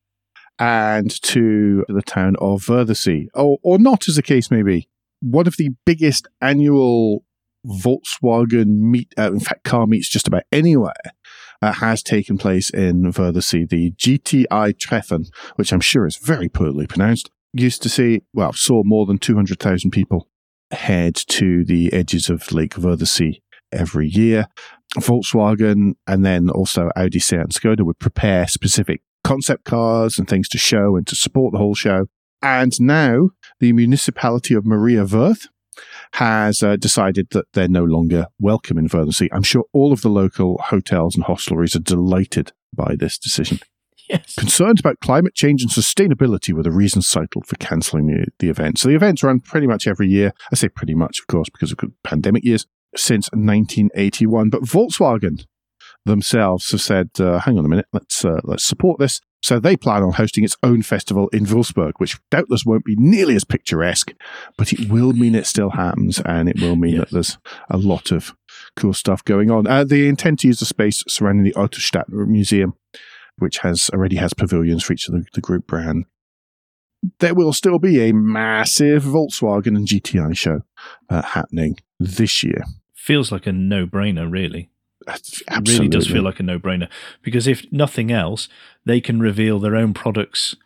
and 0.59 1.11
to 1.23 1.85
the 1.89 2.03
town 2.03 2.37
of 2.41 2.67
Wörthersee, 2.67 3.27
or, 3.35 3.59
or 3.63 3.79
not, 3.79 4.07
as 4.09 4.17
the 4.17 4.23
case 4.23 4.51
may 4.51 4.63
be. 4.63 4.89
One 5.21 5.47
of 5.47 5.57
the 5.57 5.71
biggest 5.85 6.29
annual 6.41 7.25
Volkswagen 7.67 8.79
meet, 8.79 9.13
uh, 9.19 9.33
in 9.33 9.41
fact, 9.41 9.65
car 9.65 9.87
meets 9.87 10.09
just 10.09 10.29
about 10.29 10.45
anywhere, 10.53 10.93
uh, 11.63 11.73
has 11.73 12.03
taken 12.03 12.39
place 12.39 12.71
in 12.71 13.13
Wörthersee. 13.13 13.69
The 13.69 13.93
GTI 13.93 14.79
Treffen, 14.79 15.25
which 15.57 15.73
I'm 15.73 15.81
sure 15.81 16.07
is 16.07 16.17
very 16.17 16.49
poorly 16.49 16.87
pronounced, 16.87 17.31
used 17.55 17.83
to 17.83 17.89
see, 17.89 18.23
well, 18.33 18.53
saw 18.53 18.83
more 18.85 19.07
than 19.07 19.19
200,000 19.19 19.91
people 19.91 20.29
head 20.71 21.15
to 21.15 21.65
the 21.65 21.93
edges 21.93 22.29
of 22.29 22.53
Lake 22.53 22.75
Wörthersee 22.75 23.41
every 23.73 24.09
year. 24.09 24.49
Volkswagen 24.99 25.95
and 26.07 26.25
then 26.25 26.51
also 26.51 26.91
Audi, 26.97 27.19
Seat, 27.19 27.41
and 27.41 27.55
Skoda 27.55 27.83
would 27.83 27.99
prepare 27.99 28.47
specific 28.47 29.03
concept 29.25 29.65
cars 29.65 30.19
and 30.19 30.29
things 30.29 30.49
to 30.51 30.59
show 30.59 30.97
and 30.97 31.07
to 31.07 31.17
support 31.17 31.53
the 31.53 31.59
whole 31.59 31.75
show. 31.75 32.07
And 32.43 32.79
now 32.81 33.31
the 33.59 33.73
municipality 33.73 34.55
of 34.55 34.67
Maria 34.67 35.05
Wörth 35.05 35.49
has 36.15 36.63
uh, 36.63 36.77
decided 36.77 37.29
that 37.31 37.47
they're 37.53 37.69
no 37.69 37.85
longer 37.85 38.27
welcome 38.39 38.79
in 38.79 38.89
Wörthersee. 38.89 39.29
I'm 39.33 39.43
sure 39.43 39.65
all 39.73 39.93
of 39.93 40.03
the 40.03 40.09
local 40.09 40.61
hotels 40.63 41.17
and 41.17 41.25
hostelries 41.25 41.75
are 41.75 41.81
delighted 41.81 42.53
by 42.73 42.95
this 42.97 43.19
decision. 43.19 43.59
Yes. 44.11 44.35
Concerns 44.35 44.81
about 44.81 45.01
climate 45.01 45.35
change 45.35 45.63
and 45.63 45.71
sustainability 45.71 46.53
were 46.53 46.63
the 46.63 46.71
reasons 46.71 47.09
cited 47.09 47.47
for 47.47 47.57
cancelling 47.57 48.07
the, 48.07 48.27
the 48.39 48.51
event. 48.51 48.79
So 48.79 48.91
the 48.91 48.95
events 48.95 49.23
run 49.23 49.41
pretty 49.41 49.67
much 49.67 49.87
every 49.87 50.09
year. 50.09 50.35
I 50.53 50.57
say 50.57 50.69
pretty 50.69 50.95
much, 50.95 51.21
of 51.21 51.27
course, 51.27 51.49
because 51.49 51.73
of 51.73 51.79
pandemic 52.03 52.45
years 52.45 52.67
since 52.95 53.31
1981. 53.33 54.51
But 54.51 54.63
Volkswagen 54.63 55.47
themselves 56.05 56.71
have 56.73 56.83
said, 56.83 57.11
uh, 57.19 57.39
"Hang 57.41 57.59
on 57.59 57.65
a 57.65 57.69
minute, 57.69 57.87
let's 57.95 58.25
uh, 58.25 58.41
let's 58.45 58.65
support 58.65 58.99
this." 58.99 59.21
So 59.43 59.61
they 59.61 59.77
plan 59.77 60.03
on 60.03 60.13
hosting 60.13 60.43
its 60.43 60.57
own 60.63 60.83
festival 60.83 61.29
in 61.29 61.45
Wolfsburg, 61.45 61.93
which 61.99 62.19
doubtless 62.31 62.65
won't 62.65 62.85
be 62.85 62.97
nearly 62.97 63.37
as 63.37 63.45
picturesque, 63.45 64.15
but 64.57 64.73
it 64.73 64.89
will 64.89 65.13
mean 65.13 65.35
it 65.35 65.47
still 65.47 65.71
happens, 65.71 66.21
and 66.21 66.49
it 66.49 66.61
will 66.61 66.77
mean 66.77 66.95
yes. 66.95 67.01
that 67.01 67.11
there's 67.11 67.39
a 67.69 67.77
lot 67.77 68.11
of 68.11 68.35
cool 68.75 68.95
stuff 68.95 69.25
going 69.25 69.51
on. 69.51 69.67
Uh, 69.67 69.85
they 69.85 70.09
intend 70.09 70.39
to 70.39 70.47
use 70.47 70.61
the 70.61 70.65
space 70.65 71.05
surrounding 71.09 71.45
the 71.45 71.53
Autostadt 71.53 72.09
Museum, 72.09 72.75
which 73.39 73.59
has 73.59 73.91
already 73.93 74.17
has 74.17 74.35
pavilions 74.35 74.85
for 74.85 74.93
each 74.93 75.09
of 75.09 75.15
the, 75.15 75.25
the 75.35 75.41
group 75.41 75.67
brand. 75.67 76.07
There 77.19 77.35
will 77.35 77.53
still 77.53 77.79
be 77.79 78.09
a 78.09 78.15
massive 78.15 79.05
Volkswagen 79.05 79.77
and 79.77 79.87
GTI 79.87 80.37
show 80.37 80.61
uh, 81.11 81.23
happening 81.23 81.77
this 82.01 82.43
year. 82.43 82.65
Feels 82.95 83.31
like 83.31 83.47
a 83.47 83.53
no-brainer, 83.53 84.31
really. 84.31 84.71
Absolutely. 85.07 85.55
It 85.57 85.69
really 85.69 85.89
does 85.89 86.07
feel 86.07 86.23
like 86.23 86.41
a 86.41 86.45
no-brainer 86.45 86.89
because 87.21 87.47
if 87.47 87.71
nothing 87.71 88.11
else, 88.11 88.49
they 88.87 89.03
can 89.03 89.21
reveal 89.21 89.59
their 89.59 89.77
own 89.77 89.93
products 89.93 90.57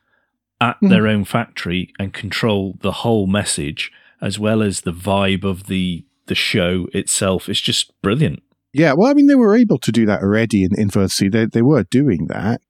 at 0.60 0.80
mm. 0.80 0.90
their 0.90 1.08
own 1.08 1.24
factory 1.24 1.92
and 1.98 2.12
control 2.12 2.76
the 2.80 2.92
whole 2.92 3.26
message 3.26 3.90
as 4.20 4.38
well 4.38 4.62
as 4.62 4.82
the 4.82 4.92
vibe 4.92 5.44
of 5.44 5.66
the 5.66 6.04
the 6.26 6.34
show 6.34 6.86
itself. 6.92 7.48
It's 7.48 7.60
just 7.60 8.00
brilliant. 8.02 8.42
Yeah, 8.72 8.92
well, 8.92 9.10
I 9.10 9.14
mean, 9.14 9.26
they 9.26 9.34
were 9.34 9.56
able 9.56 9.78
to 9.78 9.92
do 9.92 10.04
that 10.06 10.22
already 10.22 10.62
in, 10.62 10.78
in 10.78 10.88
They, 10.88 11.46
they 11.46 11.62
were 11.62 11.84
doing 11.84 12.26
that. 12.26 12.60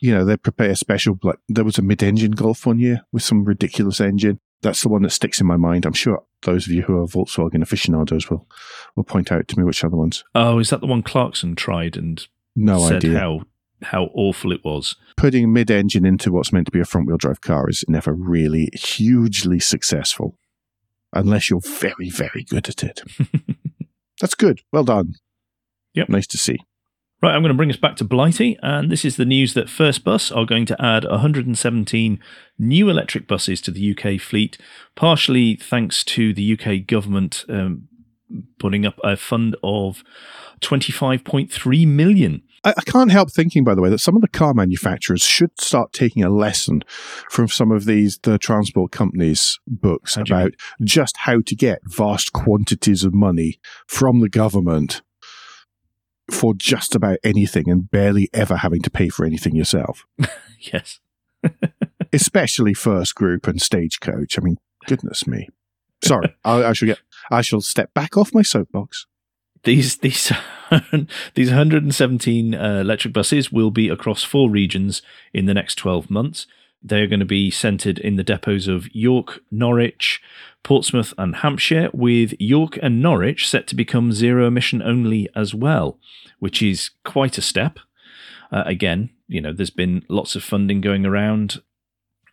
You 0.00 0.14
know, 0.14 0.24
they 0.24 0.36
prepare 0.36 0.70
a 0.70 0.76
special, 0.76 1.18
like, 1.22 1.38
there 1.48 1.64
was 1.64 1.78
a 1.78 1.82
mid 1.82 2.02
engine 2.02 2.32
Golf 2.32 2.66
one 2.66 2.78
year 2.78 3.02
with 3.12 3.22
some 3.22 3.44
ridiculous 3.44 4.00
engine 4.00 4.40
that's 4.64 4.82
the 4.82 4.88
one 4.88 5.02
that 5.02 5.10
sticks 5.10 5.40
in 5.40 5.46
my 5.46 5.56
mind. 5.56 5.86
I'm 5.86 5.92
sure 5.92 6.24
those 6.42 6.66
of 6.66 6.72
you 6.72 6.82
who 6.82 6.98
are 7.00 7.06
Volkswagen 7.06 7.62
aficionados 7.62 8.28
will 8.28 8.48
will 8.96 9.04
point 9.04 9.30
out 9.30 9.46
to 9.46 9.58
me 9.58 9.64
which 9.64 9.84
other 9.84 9.96
ones. 9.96 10.24
Oh, 10.34 10.58
is 10.58 10.70
that 10.70 10.80
the 10.80 10.86
one 10.86 11.02
Clarkson 11.02 11.54
tried 11.54 11.96
and 11.96 12.26
no 12.56 12.78
said 12.78 12.96
idea 12.96 13.18
how 13.18 13.42
how 13.82 14.04
awful 14.14 14.50
it 14.50 14.64
was? 14.64 14.96
Putting 15.16 15.52
mid-engine 15.52 16.04
into 16.04 16.32
what's 16.32 16.52
meant 16.52 16.66
to 16.66 16.72
be 16.72 16.80
a 16.80 16.84
front-wheel 16.84 17.18
drive 17.18 17.42
car 17.42 17.68
is 17.68 17.84
never 17.86 18.12
really 18.12 18.70
hugely 18.72 19.60
successful, 19.60 20.38
unless 21.12 21.50
you're 21.50 21.60
very 21.60 22.10
very 22.10 22.42
good 22.42 22.68
at 22.68 22.82
it. 22.82 23.02
that's 24.20 24.34
good. 24.34 24.62
Well 24.72 24.84
done. 24.84 25.14
Yep. 25.94 26.08
Nice 26.08 26.26
to 26.28 26.38
see. 26.38 26.58
Right, 27.22 27.34
I'm 27.34 27.40
going 27.40 27.54
to 27.54 27.56
bring 27.56 27.70
us 27.70 27.78
back 27.78 27.96
to 27.96 28.04
Blighty, 28.04 28.58
and 28.62 28.90
this 28.90 29.02
is 29.02 29.16
the 29.16 29.24
news 29.24 29.54
that 29.54 29.70
First 29.70 30.04
Bus 30.04 30.30
are 30.30 30.44
going 30.44 30.66
to 30.66 30.84
add 30.84 31.04
117 31.04 32.20
new 32.58 32.90
electric 32.90 33.26
buses 33.26 33.62
to 33.62 33.70
the 33.70 33.96
UK 33.96 34.20
fleet, 34.20 34.58
partially 34.94 35.56
thanks 35.56 36.04
to 36.04 36.34
the 36.34 36.52
UK 36.52 36.86
government 36.86 37.46
um, 37.48 37.88
putting 38.58 38.84
up 38.84 38.98
a 39.02 39.16
fund 39.16 39.56
of 39.62 40.02
25.3 40.60 41.86
million. 41.86 42.42
I, 42.62 42.74
I 42.76 42.82
can't 42.82 43.10
help 43.10 43.32
thinking, 43.32 43.64
by 43.64 43.74
the 43.74 43.80
way, 43.80 43.88
that 43.88 44.00
some 44.00 44.16
of 44.16 44.20
the 44.20 44.28
car 44.28 44.52
manufacturers 44.52 45.22
should 45.22 45.58
start 45.58 45.94
taking 45.94 46.22
a 46.24 46.30
lesson 46.30 46.82
from 47.30 47.48
some 47.48 47.70
of 47.70 47.86
these 47.86 48.18
the 48.18 48.38
transport 48.38 48.92
companies' 48.92 49.58
books 49.66 50.16
about 50.18 50.52
just 50.82 51.16
how 51.18 51.40
to 51.40 51.54
get 51.54 51.80
vast 51.84 52.32
quantities 52.32 53.04
of 53.04 53.14
money 53.14 53.60
from 53.86 54.20
the 54.20 54.28
government 54.28 55.00
for 56.30 56.54
just 56.54 56.94
about 56.94 57.18
anything 57.22 57.68
and 57.68 57.90
barely 57.90 58.30
ever 58.32 58.56
having 58.56 58.82
to 58.82 58.90
pay 58.90 59.08
for 59.08 59.26
anything 59.26 59.54
yourself. 59.54 60.06
yes. 60.58 61.00
Especially 62.12 62.74
first 62.74 63.14
group 63.14 63.46
and 63.46 63.60
stagecoach. 63.60 64.38
I 64.38 64.42
mean, 64.42 64.58
goodness 64.86 65.26
me. 65.26 65.48
Sorry, 66.02 66.34
I, 66.44 66.64
I 66.64 66.72
shall 66.72 66.86
get. 66.86 67.00
I 67.30 67.40
shall 67.40 67.60
step 67.60 67.94
back 67.94 68.16
off 68.16 68.34
my 68.34 68.42
soapbox. 68.42 69.06
These 69.64 69.98
these 69.98 70.30
these 71.34 71.48
117 71.48 72.54
uh, 72.54 72.80
electric 72.80 73.14
buses 73.14 73.50
will 73.50 73.70
be 73.70 73.88
across 73.88 74.22
four 74.22 74.50
regions 74.50 75.00
in 75.32 75.46
the 75.46 75.54
next 75.54 75.76
12 75.76 76.10
months. 76.10 76.46
They're 76.86 77.06
going 77.06 77.20
to 77.20 77.26
be 77.26 77.50
centred 77.50 77.98
in 77.98 78.16
the 78.16 78.22
depots 78.22 78.68
of 78.68 78.94
York, 78.94 79.40
Norwich, 79.50 80.20
Portsmouth, 80.62 81.14
and 81.16 81.36
Hampshire, 81.36 81.88
with 81.94 82.34
York 82.38 82.78
and 82.82 83.00
Norwich 83.00 83.48
set 83.48 83.66
to 83.68 83.74
become 83.74 84.12
zero 84.12 84.46
emission 84.46 84.82
only 84.82 85.30
as 85.34 85.54
well, 85.54 85.98
which 86.40 86.62
is 86.62 86.90
quite 87.02 87.38
a 87.38 87.42
step. 87.42 87.78
Uh, 88.52 88.64
again, 88.66 89.08
you 89.28 89.40
know, 89.40 89.52
there's 89.52 89.70
been 89.70 90.04
lots 90.10 90.36
of 90.36 90.44
funding 90.44 90.82
going 90.82 91.06
around, 91.06 91.62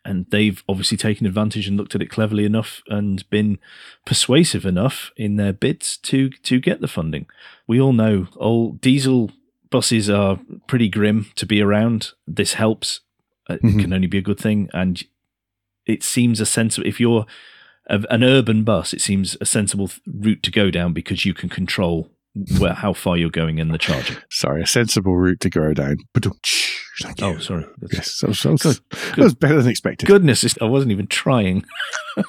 and 0.03 0.25
they've 0.31 0.61
obviously 0.67 0.97
taken 0.97 1.25
advantage 1.25 1.67
and 1.67 1.77
looked 1.77 1.95
at 1.95 2.01
it 2.01 2.09
cleverly 2.09 2.43
enough 2.43 2.81
and 2.87 3.29
been 3.29 3.57
persuasive 4.05 4.65
enough 4.65 5.11
in 5.15 5.37
their 5.37 5.53
bids 5.53 5.95
to 5.97 6.29
to 6.29 6.59
get 6.59 6.81
the 6.81 6.87
funding. 6.89 7.25
We 7.67 7.79
all 7.79 7.93
know 7.93 8.27
old 8.35 8.81
diesel 8.81 9.31
buses 9.69 10.09
are 10.09 10.39
pretty 10.67 10.89
grim 10.89 11.31
to 11.35 11.45
be 11.45 11.61
around. 11.61 12.11
This 12.27 12.55
helps 12.55 12.99
mm-hmm. 13.59 13.79
It 13.79 13.81
can 13.81 13.93
only 13.93 14.07
be 14.07 14.17
a 14.17 14.21
good 14.21 14.39
thing. 14.39 14.69
And 14.73 15.01
it 15.85 16.03
seems 16.03 16.39
a 16.39 16.45
sensible, 16.45 16.87
if 16.87 16.99
you're 16.99 17.25
a, 17.89 18.03
an 18.09 18.23
urban 18.23 18.63
bus, 18.63 18.93
it 18.93 19.01
seems 19.01 19.37
a 19.41 19.45
sensible 19.45 19.89
route 20.05 20.43
to 20.43 20.51
go 20.51 20.71
down 20.71 20.93
because 20.93 21.25
you 21.25 21.33
can 21.33 21.49
control 21.49 22.09
where 22.59 22.73
how 22.73 22.93
far 22.93 23.17
you're 23.17 23.29
going 23.29 23.59
in 23.59 23.69
the 23.69 23.77
charging. 23.77 24.17
Sorry, 24.29 24.63
a 24.63 24.67
sensible 24.67 25.17
route 25.17 25.41
to 25.41 25.49
go 25.49 25.73
down. 25.73 25.97
Oh, 27.21 27.37
sorry. 27.39 27.65
That's, 27.79 27.93
yes, 27.93 28.19
that 28.19 28.27
was, 28.27 28.43
that 28.43 28.51
was, 28.51 28.61
good, 28.61 28.79
that 28.91 29.17
was 29.17 29.33
better 29.33 29.61
than 29.61 29.71
expected. 29.71 30.05
Goodness, 30.05 30.45
I 30.61 30.65
wasn't 30.65 30.91
even 30.91 31.07
trying. 31.07 31.65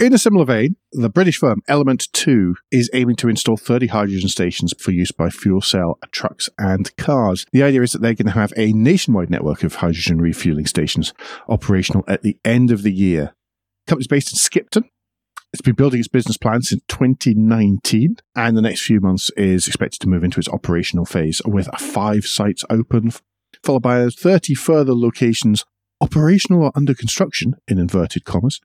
In 0.00 0.14
a 0.14 0.18
similar 0.18 0.46
vein, 0.46 0.76
the 0.92 1.10
British 1.10 1.36
firm 1.36 1.60
Element 1.68 2.08
2 2.14 2.54
is 2.70 2.88
aiming 2.94 3.16
to 3.16 3.28
install 3.28 3.58
30 3.58 3.88
hydrogen 3.88 4.30
stations 4.30 4.72
for 4.78 4.92
use 4.92 5.12
by 5.12 5.28
fuel 5.28 5.60
cell 5.60 5.98
trucks 6.10 6.48
and 6.56 6.96
cars. 6.96 7.44
The 7.52 7.62
idea 7.62 7.82
is 7.82 7.92
that 7.92 8.00
they're 8.00 8.14
going 8.14 8.24
to 8.24 8.32
have 8.32 8.54
a 8.56 8.72
nationwide 8.72 9.28
network 9.28 9.62
of 9.62 9.74
hydrogen 9.74 10.18
refueling 10.18 10.64
stations 10.64 11.12
operational 11.50 12.02
at 12.08 12.22
the 12.22 12.38
end 12.46 12.70
of 12.70 12.82
the 12.82 12.90
year. 12.90 13.34
The 13.84 13.90
company's 13.90 14.06
based 14.06 14.32
in 14.32 14.38
Skipton. 14.38 14.88
It's 15.52 15.60
been 15.60 15.74
building 15.74 16.00
its 16.00 16.08
business 16.08 16.38
plan 16.38 16.62
since 16.62 16.80
2019, 16.88 18.16
and 18.34 18.56
the 18.56 18.62
next 18.62 18.80
few 18.80 19.02
months 19.02 19.28
is 19.36 19.66
expected 19.66 20.00
to 20.00 20.08
move 20.08 20.24
into 20.24 20.40
its 20.40 20.48
operational 20.48 21.04
phase 21.04 21.42
with 21.44 21.68
five 21.78 22.24
sites 22.24 22.64
open, 22.70 23.12
followed 23.62 23.82
by 23.82 24.08
30 24.08 24.54
further 24.54 24.94
locations 24.94 25.66
operational 26.00 26.62
or 26.62 26.72
under 26.74 26.94
construction, 26.94 27.56
in 27.68 27.78
inverted 27.78 28.24
commas, 28.24 28.60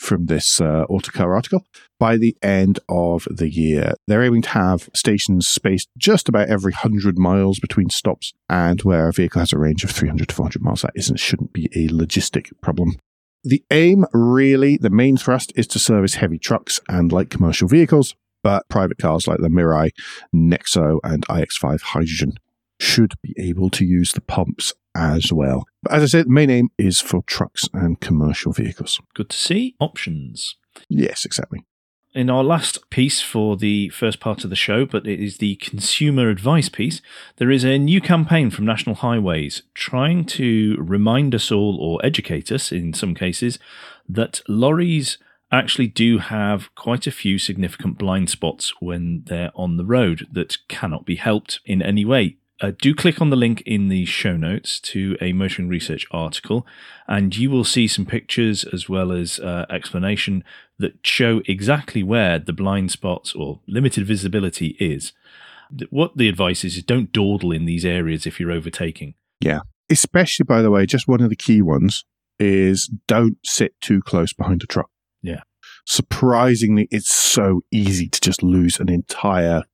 from 0.00 0.26
this 0.26 0.60
uh, 0.60 0.84
Autocar 0.88 1.34
article 1.34 1.64
by 1.98 2.16
the 2.16 2.36
end 2.42 2.80
of 2.88 3.28
the 3.30 3.50
year. 3.50 3.92
They're 4.06 4.24
aiming 4.24 4.42
to 4.42 4.48
have 4.50 4.88
stations 4.94 5.46
spaced 5.46 5.88
just 5.98 6.28
about 6.28 6.48
every 6.48 6.72
100 6.72 7.18
miles 7.18 7.60
between 7.60 7.90
stops, 7.90 8.32
and 8.48 8.80
where 8.82 9.08
a 9.08 9.12
vehicle 9.12 9.40
has 9.40 9.52
a 9.52 9.58
range 9.58 9.84
of 9.84 9.90
300 9.90 10.28
to 10.28 10.34
400 10.34 10.62
miles, 10.62 10.82
that 10.82 10.92
isn't, 10.94 11.20
shouldn't 11.20 11.52
be 11.52 11.66
a 11.74 11.88
logistic 11.88 12.50
problem. 12.62 12.96
The 13.44 13.62
aim, 13.70 14.06
really, 14.12 14.78
the 14.78 14.90
main 14.90 15.16
thrust 15.16 15.52
is 15.54 15.66
to 15.68 15.78
service 15.78 16.14
heavy 16.14 16.38
trucks 16.38 16.80
and 16.88 17.12
light 17.12 17.30
commercial 17.30 17.68
vehicles, 17.68 18.14
but 18.42 18.68
private 18.68 18.98
cars 18.98 19.26
like 19.26 19.40
the 19.40 19.48
Mirai, 19.48 19.90
Nexo, 20.34 20.98
and 21.04 21.26
iX5 21.28 21.80
Hydrogen 21.80 22.34
should 22.80 23.14
be 23.22 23.34
able 23.38 23.68
to 23.70 23.84
use 23.84 24.12
the 24.12 24.22
pumps 24.22 24.72
as 24.94 25.32
well. 25.32 25.64
But 25.82 25.92
as 25.92 26.02
I 26.02 26.06
said, 26.06 26.26
the 26.26 26.30
main 26.30 26.50
aim 26.50 26.70
is 26.78 27.00
for 27.00 27.22
trucks 27.22 27.68
and 27.72 28.00
commercial 28.00 28.52
vehicles. 28.52 29.00
Good 29.14 29.30
to 29.30 29.36
see. 29.36 29.74
Options. 29.80 30.56
Yes, 30.88 31.24
exactly. 31.24 31.64
In 32.12 32.28
our 32.28 32.42
last 32.42 32.90
piece 32.90 33.20
for 33.20 33.56
the 33.56 33.88
first 33.90 34.18
part 34.18 34.42
of 34.42 34.50
the 34.50 34.56
show, 34.56 34.84
but 34.84 35.06
it 35.06 35.20
is 35.20 35.38
the 35.38 35.54
consumer 35.56 36.28
advice 36.28 36.68
piece, 36.68 37.00
there 37.36 37.52
is 37.52 37.62
a 37.62 37.78
new 37.78 38.00
campaign 38.00 38.50
from 38.50 38.66
National 38.66 38.96
Highways 38.96 39.62
trying 39.74 40.24
to 40.24 40.76
remind 40.80 41.36
us 41.36 41.52
all, 41.52 41.78
or 41.80 42.04
educate 42.04 42.50
us 42.50 42.72
in 42.72 42.92
some 42.94 43.14
cases, 43.14 43.60
that 44.08 44.40
lorries 44.48 45.18
actually 45.52 45.86
do 45.86 46.18
have 46.18 46.74
quite 46.74 47.06
a 47.06 47.12
few 47.12 47.38
significant 47.38 47.96
blind 47.96 48.28
spots 48.28 48.72
when 48.80 49.22
they're 49.26 49.52
on 49.54 49.76
the 49.76 49.84
road 49.84 50.26
that 50.32 50.58
cannot 50.66 51.04
be 51.04 51.14
helped 51.14 51.60
in 51.64 51.80
any 51.80 52.04
way. 52.04 52.36
Uh, 52.60 52.72
do 52.78 52.94
click 52.94 53.20
on 53.22 53.30
the 53.30 53.36
link 53.36 53.62
in 53.64 53.88
the 53.88 54.04
show 54.04 54.36
notes 54.36 54.78
to 54.80 55.16
a 55.20 55.32
motoring 55.32 55.68
research 55.68 56.06
article, 56.10 56.66
and 57.08 57.36
you 57.36 57.50
will 57.50 57.64
see 57.64 57.88
some 57.88 58.04
pictures 58.04 58.64
as 58.64 58.88
well 58.88 59.12
as 59.12 59.38
uh, 59.40 59.64
explanation 59.70 60.44
that 60.78 60.94
show 61.02 61.40
exactly 61.46 62.02
where 62.02 62.38
the 62.38 62.52
blind 62.52 62.90
spots 62.90 63.34
or 63.34 63.60
limited 63.66 64.06
visibility 64.06 64.76
is. 64.78 65.12
What 65.88 66.16
the 66.16 66.28
advice 66.28 66.64
is 66.64 66.76
is 66.76 66.82
don't 66.82 67.12
dawdle 67.12 67.52
in 67.52 67.64
these 67.64 67.84
areas 67.84 68.26
if 68.26 68.38
you're 68.38 68.52
overtaking. 68.52 69.14
Yeah. 69.40 69.60
Especially, 69.88 70.44
by 70.44 70.62
the 70.62 70.70
way, 70.70 70.84
just 70.84 71.08
one 71.08 71.20
of 71.22 71.30
the 71.30 71.36
key 71.36 71.62
ones 71.62 72.04
is 72.38 72.90
don't 73.06 73.38
sit 73.44 73.74
too 73.80 74.02
close 74.02 74.32
behind 74.32 74.62
a 74.62 74.66
truck. 74.66 74.90
Yeah. 75.22 75.42
Surprisingly, 75.86 76.88
it's 76.90 77.12
so 77.12 77.62
easy 77.70 78.08
to 78.08 78.20
just 78.20 78.42
lose 78.42 78.80
an 78.80 78.90
entire 78.90 79.64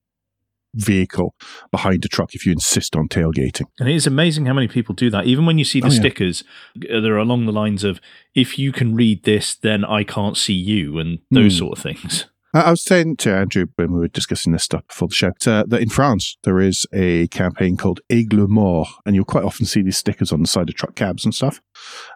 vehicle 0.77 1.33
behind 1.71 2.05
a 2.05 2.07
truck 2.07 2.33
if 2.33 2.45
you 2.45 2.51
insist 2.51 2.95
on 2.95 3.07
tailgating. 3.09 3.65
And 3.79 3.89
it 3.89 3.95
is 3.95 4.07
amazing 4.07 4.45
how 4.45 4.53
many 4.53 4.67
people 4.67 4.95
do 4.95 5.09
that. 5.09 5.25
Even 5.25 5.45
when 5.45 5.57
you 5.57 5.65
see 5.65 5.79
the 5.81 5.87
Oh, 5.87 5.91
yeah. 5.91 5.99
stickers, 5.99 6.43
uh, 6.91 6.99
they're 7.01 7.17
along 7.17 7.45
the 7.45 7.51
lines 7.51 7.83
of, 7.83 7.99
if 8.35 8.57
you 8.59 8.71
can 8.71 8.95
read 8.95 9.23
this, 9.23 9.55
then 9.55 9.83
I 9.83 10.03
can't 10.03 10.37
see 10.37 10.53
you, 10.53 10.99
and 10.99 11.19
those 11.31 11.53
Hmm. 11.55 11.57
sort 11.59 11.77
of 11.77 11.83
things. 11.83 12.25
I 12.53 12.71
was 12.71 12.81
saying 12.83 13.17
to 13.17 13.35
Andrew 13.35 13.65
when 13.75 13.91
we 13.91 13.99
were 13.99 14.07
discussing 14.07 14.53
this 14.53 14.63
stuff 14.63 14.87
before 14.87 15.09
the 15.09 15.13
show 15.13 15.31
uh, 15.45 15.63
that 15.67 15.81
in 15.81 15.89
France 15.89 16.37
there 16.43 16.59
is 16.59 16.85
a 16.93 17.27
campaign 17.27 17.75
called 17.77 17.99
Aigle 18.09 18.47
Mort, 18.47 18.87
and 19.05 19.15
you'll 19.15 19.25
quite 19.25 19.43
often 19.43 19.65
see 19.65 19.81
these 19.81 19.97
stickers 19.97 20.31
on 20.31 20.41
the 20.41 20.47
side 20.47 20.69
of 20.69 20.75
truck 20.75 20.95
cabs 20.95 21.25
and 21.25 21.35
stuff, 21.35 21.61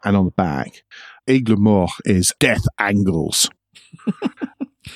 and 0.04 0.16
on 0.16 0.26
the 0.26 0.32
back. 0.32 0.84
Aigle 1.30 1.58
Mort 1.58 1.92
is 2.06 2.34
death 2.40 2.64
angles. 2.80 3.50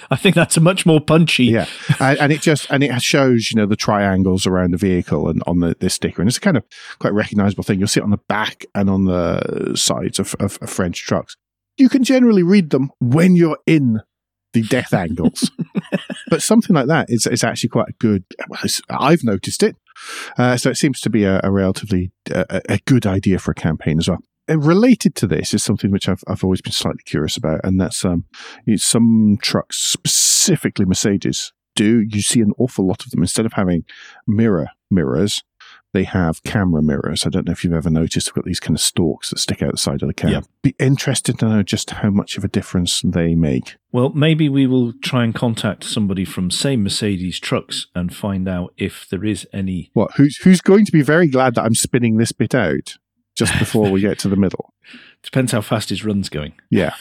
I 0.09 0.15
think 0.15 0.35
that's 0.35 0.57
a 0.57 0.61
much 0.61 0.85
more 0.85 0.99
punchy. 0.99 1.45
Yeah, 1.45 1.67
and, 1.99 2.17
and 2.19 2.31
it 2.31 2.41
just 2.41 2.67
and 2.71 2.83
it 2.83 3.01
shows 3.01 3.51
you 3.51 3.57
know 3.57 3.65
the 3.65 3.75
triangles 3.75 4.47
around 4.47 4.71
the 4.71 4.77
vehicle 4.77 5.29
and 5.29 5.43
on 5.45 5.59
the 5.59 5.75
this 5.79 5.93
sticker, 5.93 6.21
and 6.21 6.27
it's 6.29 6.37
a 6.37 6.41
kind 6.41 6.57
of 6.57 6.63
quite 6.99 7.13
recognizable 7.13 7.63
thing. 7.63 7.79
You'll 7.79 7.87
see 7.87 7.99
it 7.99 8.03
on 8.03 8.09
the 8.11 8.19
back 8.27 8.65
and 8.73 8.89
on 8.89 9.05
the 9.05 9.73
sides 9.75 10.19
of, 10.19 10.35
of, 10.39 10.57
of 10.61 10.69
French 10.69 11.03
trucks. 11.03 11.35
You 11.77 11.89
can 11.89 12.03
generally 12.03 12.43
read 12.43 12.69
them 12.71 12.91
when 12.99 13.35
you're 13.35 13.59
in 13.67 14.01
the 14.53 14.61
death 14.63 14.93
angles, 14.93 15.51
but 16.29 16.41
something 16.41 16.73
like 16.75 16.87
that 16.87 17.09
is 17.09 17.27
is 17.27 17.43
actually 17.43 17.69
quite 17.69 17.89
a 17.89 17.93
good. 17.99 18.23
Well, 18.47 18.59
it's- 18.59 18.81
I've 18.89 19.23
noticed 19.23 19.61
it, 19.63 19.75
uh, 20.37 20.57
so 20.57 20.69
it 20.71 20.77
seems 20.77 20.99
to 21.01 21.09
be 21.09 21.25
a, 21.25 21.41
a 21.43 21.51
relatively 21.51 22.11
uh, 22.33 22.45
a 22.69 22.79
good 22.85 23.05
idea 23.05 23.37
for 23.39 23.51
a 23.51 23.55
campaign 23.55 23.99
as 23.99 24.09
well. 24.09 24.19
And 24.47 24.63
related 24.65 25.15
to 25.15 25.27
this 25.27 25.53
is 25.53 25.63
something 25.63 25.91
which 25.91 26.07
I've 26.07 26.23
I've 26.27 26.43
always 26.43 26.61
been 26.61 26.71
slightly 26.73 27.01
curious 27.05 27.35
about, 27.37 27.61
and 27.63 27.79
that's 27.81 28.05
um, 28.05 28.25
you- 28.65 28.77
some 28.77 29.37
trucks, 29.41 29.77
specifically 29.77 30.85
Mercedes, 30.85 31.51
do 31.75 32.01
you 32.01 32.21
see 32.21 32.41
an 32.41 32.53
awful 32.57 32.85
lot 32.87 33.03
of 33.05 33.11
them 33.11 33.21
instead 33.21 33.45
of 33.45 33.53
having 33.53 33.83
mirror 34.27 34.69
mirrors 34.91 35.43
they 35.93 36.03
have 36.03 36.43
camera 36.43 36.81
mirrors 36.83 37.25
i 37.25 37.29
don't 37.29 37.47
know 37.47 37.51
if 37.51 37.63
you've 37.63 37.73
ever 37.73 37.89
noticed 37.89 38.27
they've 38.27 38.33
got 38.35 38.45
these 38.45 38.59
kind 38.59 38.75
of 38.77 38.81
stalks 38.81 39.29
that 39.31 39.39
stick 39.39 39.63
out 39.63 39.71
the 39.71 39.77
side 39.77 40.01
of 40.03 40.07
the 40.07 40.13
cab 40.13 40.29
Yeah. 40.29 40.41
be 40.61 40.75
interested 40.77 41.39
to 41.39 41.47
know 41.49 41.63
just 41.63 41.89
how 41.89 42.11
much 42.11 42.37
of 42.37 42.43
a 42.43 42.47
difference 42.47 43.01
they 43.03 43.33
make 43.33 43.75
Well, 43.91 44.09
maybe 44.09 44.47
we 44.47 44.67
will 44.67 44.93
try 45.01 45.23
and 45.23 45.33
contact 45.33 45.83
somebody 45.83 46.23
from, 46.23 46.51
say, 46.51 46.75
Mercedes 46.77 47.39
Trucks 47.39 47.87
and 47.95 48.13
find 48.15 48.47
out 48.47 48.73
if 48.77 49.07
there 49.09 49.25
is 49.25 49.47
any. 49.51 49.89
what 49.93 50.11
who's 50.17 50.37
who's 50.43 50.61
going 50.61 50.85
to 50.85 50.91
be 50.91 51.01
very 51.01 51.27
glad 51.27 51.55
that 51.55 51.63
i'm 51.63 51.75
spinning 51.75 52.17
this 52.17 52.31
bit 52.31 52.53
out 52.53 52.97
just 53.35 53.57
before 53.59 53.89
we 53.89 54.01
get 54.01 54.19
to 54.19 54.29
the 54.29 54.35
middle 54.35 54.73
Depends 55.23 55.51
how 55.51 55.61
fast 55.61 55.89
his 55.89 56.05
run's 56.05 56.29
going. 56.29 56.53
yeah 56.69 56.95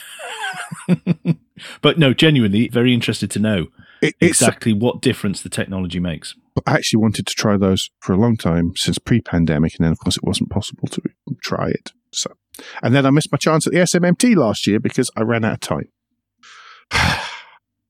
but 1.81 1.97
no, 1.97 2.13
genuinely, 2.13 2.67
very 2.69 2.93
interested 2.93 3.29
to 3.31 3.39
know 3.39 3.67
it, 4.01 4.15
exactly 4.19 4.73
what 4.73 5.01
difference 5.01 5.41
the 5.41 5.49
technology 5.49 5.99
makes. 5.99 6.35
I 6.65 6.73
actually 6.75 7.01
wanted 7.01 7.27
to 7.27 7.33
try 7.33 7.57
those 7.57 7.89
for 7.99 8.13
a 8.13 8.17
long 8.17 8.37
time 8.37 8.73
since 8.75 8.97
pre-pandemic, 8.97 9.75
and 9.77 9.85
then 9.85 9.91
of 9.91 9.99
course 9.99 10.17
it 10.17 10.23
wasn't 10.23 10.49
possible 10.49 10.87
to 10.87 11.01
try 11.41 11.69
it. 11.69 11.91
So, 12.13 12.31
and 12.81 12.95
then 12.95 13.05
I 13.05 13.09
missed 13.09 13.31
my 13.31 13.37
chance 13.37 13.67
at 13.67 13.73
the 13.73 13.79
SMMT 13.79 14.35
last 14.35 14.65
year 14.67 14.79
because 14.79 15.11
I 15.15 15.21
ran 15.21 15.45
out 15.45 15.53
of 15.53 15.59
time. 15.59 15.89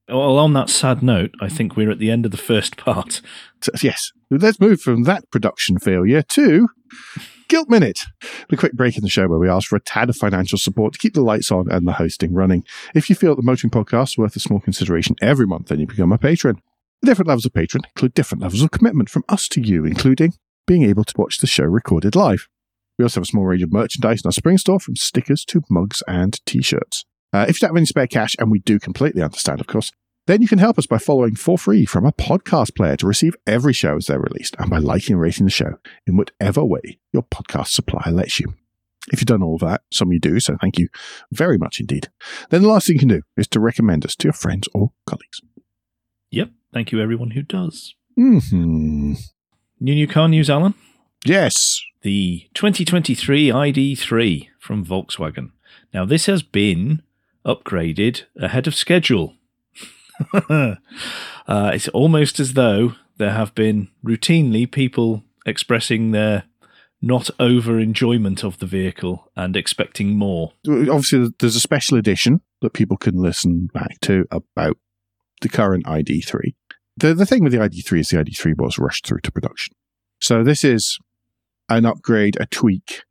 Well, 0.07 0.37
on 0.37 0.53
that 0.53 0.69
sad 0.69 1.01
note, 1.01 1.33
I 1.41 1.49
think 1.49 1.75
we're 1.75 1.89
at 1.89 1.97
the 1.97 2.11
end 2.11 2.25
of 2.25 2.31
the 2.31 2.37
first 2.37 2.77
part. 2.77 3.21
So, 3.63 3.71
yes, 3.81 4.11
let's 4.29 4.59
move 4.59 4.79
from 4.79 5.01
that 5.05 5.31
production 5.31 5.79
failure 5.79 6.21
to 6.21 6.67
Guilt 7.47 7.69
Minute, 7.69 8.01
the 8.49 8.57
quick 8.57 8.73
break 8.73 8.97
in 8.97 9.03
the 9.03 9.09
show 9.09 9.27
where 9.27 9.37
we 9.37 9.49
ask 9.49 9.67
for 9.67 9.75
a 9.75 9.81
tad 9.81 10.09
of 10.09 10.17
financial 10.17 10.57
support 10.57 10.93
to 10.93 10.99
keep 10.99 11.13
the 11.13 11.21
lights 11.21 11.51
on 11.51 11.71
and 11.71 11.87
the 11.87 11.93
hosting 11.93 12.33
running. 12.33 12.63
If 12.95 13.09
you 13.09 13.15
feel 13.15 13.35
the 13.35 13.43
Motoring 13.43 13.71
Podcast 13.71 14.09
is 14.09 14.17
worth 14.17 14.35
a 14.35 14.39
small 14.39 14.59
consideration 14.59 15.15
every 15.21 15.45
month, 15.45 15.67
then 15.67 15.79
you 15.79 15.85
become 15.85 16.11
a 16.11 16.17
patron. 16.17 16.61
The 17.01 17.07
different 17.07 17.27
levels 17.27 17.45
of 17.45 17.53
patron 17.53 17.83
include 17.85 18.15
different 18.15 18.41
levels 18.41 18.63
of 18.63 18.71
commitment 18.71 19.09
from 19.09 19.23
us 19.29 19.47
to 19.49 19.61
you, 19.61 19.85
including 19.85 20.33
being 20.65 20.83
able 20.83 21.03
to 21.03 21.13
watch 21.17 21.37
the 21.37 21.47
show 21.47 21.65
recorded 21.65 22.15
live. 22.15 22.47
We 22.97 23.03
also 23.03 23.19
have 23.19 23.25
a 23.25 23.27
small 23.27 23.45
range 23.45 23.61
of 23.61 23.71
merchandise 23.71 24.21
in 24.23 24.27
our 24.27 24.31
spring 24.31 24.57
store, 24.57 24.79
from 24.79 24.95
stickers 24.95 25.45
to 25.45 25.61
mugs 25.69 26.01
and 26.07 26.43
t-shirts. 26.45 27.05
Uh, 27.31 27.45
if 27.47 27.57
you 27.57 27.67
don't 27.67 27.75
have 27.75 27.77
any 27.77 27.85
spare 27.85 28.07
cash, 28.07 28.35
and 28.39 28.49
we 28.49 28.59
do 28.59 28.79
completely 28.79 29.21
understand, 29.21 29.59
of 29.59 29.67
course, 29.67 29.91
then 30.27 30.41
you 30.41 30.47
can 30.47 30.59
help 30.59 30.77
us 30.77 30.85
by 30.85 30.97
following 30.97 31.35
for 31.35 31.57
free 31.57 31.85
from 31.85 32.05
a 32.05 32.11
podcast 32.11 32.75
player 32.75 32.95
to 32.97 33.07
receive 33.07 33.35
every 33.45 33.73
show 33.73 33.95
as 33.97 34.07
they're 34.07 34.19
released, 34.19 34.55
and 34.59 34.69
by 34.69 34.77
liking 34.77 35.13
and 35.13 35.21
rating 35.21 35.45
the 35.45 35.51
show 35.51 35.77
in 36.07 36.17
whatever 36.17 36.63
way 36.63 36.99
your 37.13 37.23
podcast 37.23 37.67
supplier 37.67 38.11
lets 38.11 38.39
you. 38.39 38.53
If 39.11 39.19
you've 39.19 39.27
done 39.27 39.43
all 39.43 39.59
that, 39.59 39.81
some 39.91 40.09
of 40.09 40.13
you 40.13 40.19
do, 40.19 40.39
so 40.39 40.57
thank 40.59 40.79
you 40.79 40.89
very 41.31 41.57
much 41.57 41.79
indeed. 41.79 42.09
Then 42.49 42.63
the 42.63 42.67
last 42.67 42.87
thing 42.87 42.95
you 42.95 42.99
can 42.99 43.09
do 43.09 43.21
is 43.37 43.47
to 43.49 43.59
recommend 43.59 44.03
us 44.03 44.15
to 44.15 44.27
your 44.27 44.33
friends 44.33 44.67
or 44.73 44.91
colleagues. 45.05 45.41
Yep. 46.31 46.49
Thank 46.73 46.91
you, 46.91 46.99
everyone 46.99 47.31
who 47.31 47.43
does. 47.43 47.93
Hmm. 48.15 48.39
New 49.79 49.93
new 49.93 50.07
car 50.07 50.27
news, 50.27 50.49
Alan. 50.49 50.73
Yes. 51.23 51.81
The 52.01 52.47
2023 52.53 53.49
ID3 53.49 54.47
from 54.59 54.85
Volkswagen. 54.85 55.51
Now, 55.93 56.05
this 56.05 56.25
has 56.25 56.43
been 56.43 57.01
upgraded 57.45 58.23
ahead 58.37 58.67
of 58.67 58.75
schedule. 58.75 59.35
uh, 60.49 60.75
it's 61.47 61.87
almost 61.89 62.39
as 62.39 62.53
though 62.53 62.93
there 63.17 63.31
have 63.31 63.55
been 63.55 63.89
routinely 64.03 64.69
people 64.69 65.23
expressing 65.45 66.11
their 66.11 66.43
not 67.01 67.29
over 67.39 67.79
enjoyment 67.79 68.43
of 68.43 68.57
the 68.59 68.65
vehicle 68.65 69.31
and 69.35 69.55
expecting 69.55 70.17
more. 70.17 70.53
Obviously, 70.67 71.29
there's 71.39 71.55
a 71.55 71.59
special 71.61 71.97
edition 71.97 72.41
that 72.61 72.73
people 72.73 72.97
can 72.97 73.21
listen 73.21 73.67
back 73.73 73.99
to 74.01 74.25
about 74.31 74.77
the 75.41 75.49
current 75.49 75.85
ID3. 75.85 76.55
The, 76.97 77.13
the 77.13 77.25
thing 77.25 77.43
with 77.43 77.51
the 77.51 77.59
ID3 77.59 77.99
is 77.99 78.09
the 78.09 78.17
ID3 78.17 78.57
was 78.57 78.79
rushed 78.79 79.05
through 79.05 79.19
to 79.21 79.31
production. 79.31 79.75
So 80.21 80.43
this 80.43 80.63
is 80.63 80.97
an 81.69 81.85
upgrade, 81.85 82.37
a 82.39 82.45
tweak, 82.47 83.03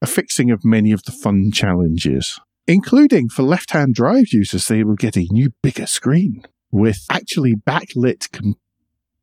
a 0.00 0.06
fixing 0.06 0.50
of 0.50 0.64
many 0.64 0.92
of 0.92 1.02
the 1.04 1.12
fun 1.12 1.52
challenges, 1.52 2.40
including 2.66 3.28
for 3.28 3.42
left-hand 3.42 3.94
drive 3.94 4.32
users, 4.32 4.68
they 4.68 4.84
will 4.84 4.96
get 4.96 5.16
a 5.16 5.26
new 5.30 5.52
bigger 5.62 5.86
screen 5.86 6.42
with 6.70 7.04
actually 7.10 7.54
backlit 7.54 8.30
con- 8.32 8.54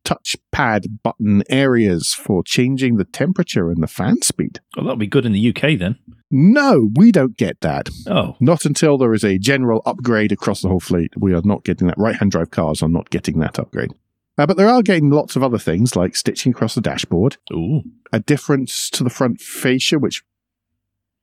touchpad 0.04 0.86
button 1.02 1.42
areas 1.48 2.12
for 2.12 2.42
changing 2.44 2.96
the 2.96 3.04
temperature 3.04 3.70
and 3.70 3.82
the 3.82 3.86
fan 3.86 4.20
speed. 4.22 4.60
Well, 4.76 4.84
that'll 4.84 4.96
be 4.96 5.06
good 5.06 5.26
in 5.26 5.32
the 5.32 5.48
UK 5.48 5.78
then. 5.78 5.98
No, 6.30 6.90
we 6.94 7.12
don't 7.12 7.36
get 7.36 7.60
that. 7.62 7.88
Oh, 8.06 8.36
Not 8.40 8.64
until 8.64 8.98
there 8.98 9.14
is 9.14 9.24
a 9.24 9.38
general 9.38 9.82
upgrade 9.86 10.32
across 10.32 10.62
the 10.62 10.68
whole 10.68 10.80
fleet. 10.80 11.12
We 11.16 11.32
are 11.32 11.42
not 11.44 11.64
getting 11.64 11.86
that. 11.86 11.98
Right 11.98 12.16
hand 12.16 12.32
drive 12.32 12.50
cars 12.50 12.82
are 12.82 12.88
not 12.88 13.10
getting 13.10 13.38
that 13.40 13.58
upgrade. 13.58 13.92
Uh, 14.36 14.46
but 14.46 14.56
they 14.56 14.64
are 14.64 14.82
getting 14.82 15.10
lots 15.10 15.36
of 15.36 15.44
other 15.44 15.58
things 15.58 15.94
like 15.94 16.16
stitching 16.16 16.50
across 16.50 16.74
the 16.74 16.80
dashboard, 16.80 17.36
ooh, 17.52 17.82
a 18.12 18.18
difference 18.18 18.90
to 18.90 19.04
the 19.04 19.10
front 19.10 19.40
fascia, 19.40 19.96
which 19.98 20.24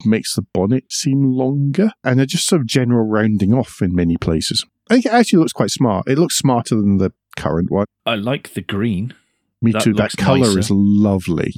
makes 0.06 0.36
the 0.36 0.46
bonnet 0.54 0.92
seem 0.92 1.24
longer, 1.24 1.92
and 2.04 2.20
a 2.20 2.26
just 2.26 2.48
sort 2.48 2.62
of 2.62 2.68
general 2.68 3.06
rounding 3.06 3.54
off 3.54 3.82
in 3.82 3.96
many 3.96 4.18
places. 4.18 4.66
I 4.90 4.96
think 4.96 5.06
it 5.06 5.14
actually 5.14 5.40
looks 5.40 5.54
quite 5.54 5.72
smart. 5.72 6.08
It 6.08 6.18
looks 6.18 6.36
smarter 6.36 6.76
than 6.76 6.98
the 6.98 7.14
current 7.38 7.72
one. 7.72 7.86
I 8.06 8.16
like 8.16 8.54
the 8.54 8.62
green. 8.62 9.14
Me 9.62 9.72
That 9.72 9.84
too. 9.84 9.94
That 9.94 10.18
color 10.18 10.40
nicer. 10.40 10.60
is 10.60 10.72
lovely, 10.72 11.54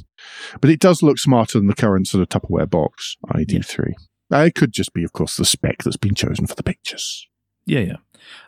but 0.60 0.70
it 0.70 0.78
does 0.78 1.02
look 1.02 1.18
smarter 1.18 1.58
than 1.58 1.68
the 1.68 1.74
current 1.74 2.06
sort 2.06 2.22
of 2.22 2.28
Tupperware 2.28 2.68
box 2.68 3.16
ID3. 3.32 3.92
Uh, 4.32 4.38
it 4.38 4.54
could 4.54 4.72
just 4.72 4.92
be, 4.92 5.04
of 5.04 5.12
course, 5.12 5.36
the 5.36 5.44
spec 5.44 5.78
that's 5.82 5.96
been 5.96 6.14
chosen 6.14 6.46
for 6.46 6.54
the 6.54 6.62
pictures. 6.62 7.26
Yeah, 7.66 7.80
yeah. 7.80 7.96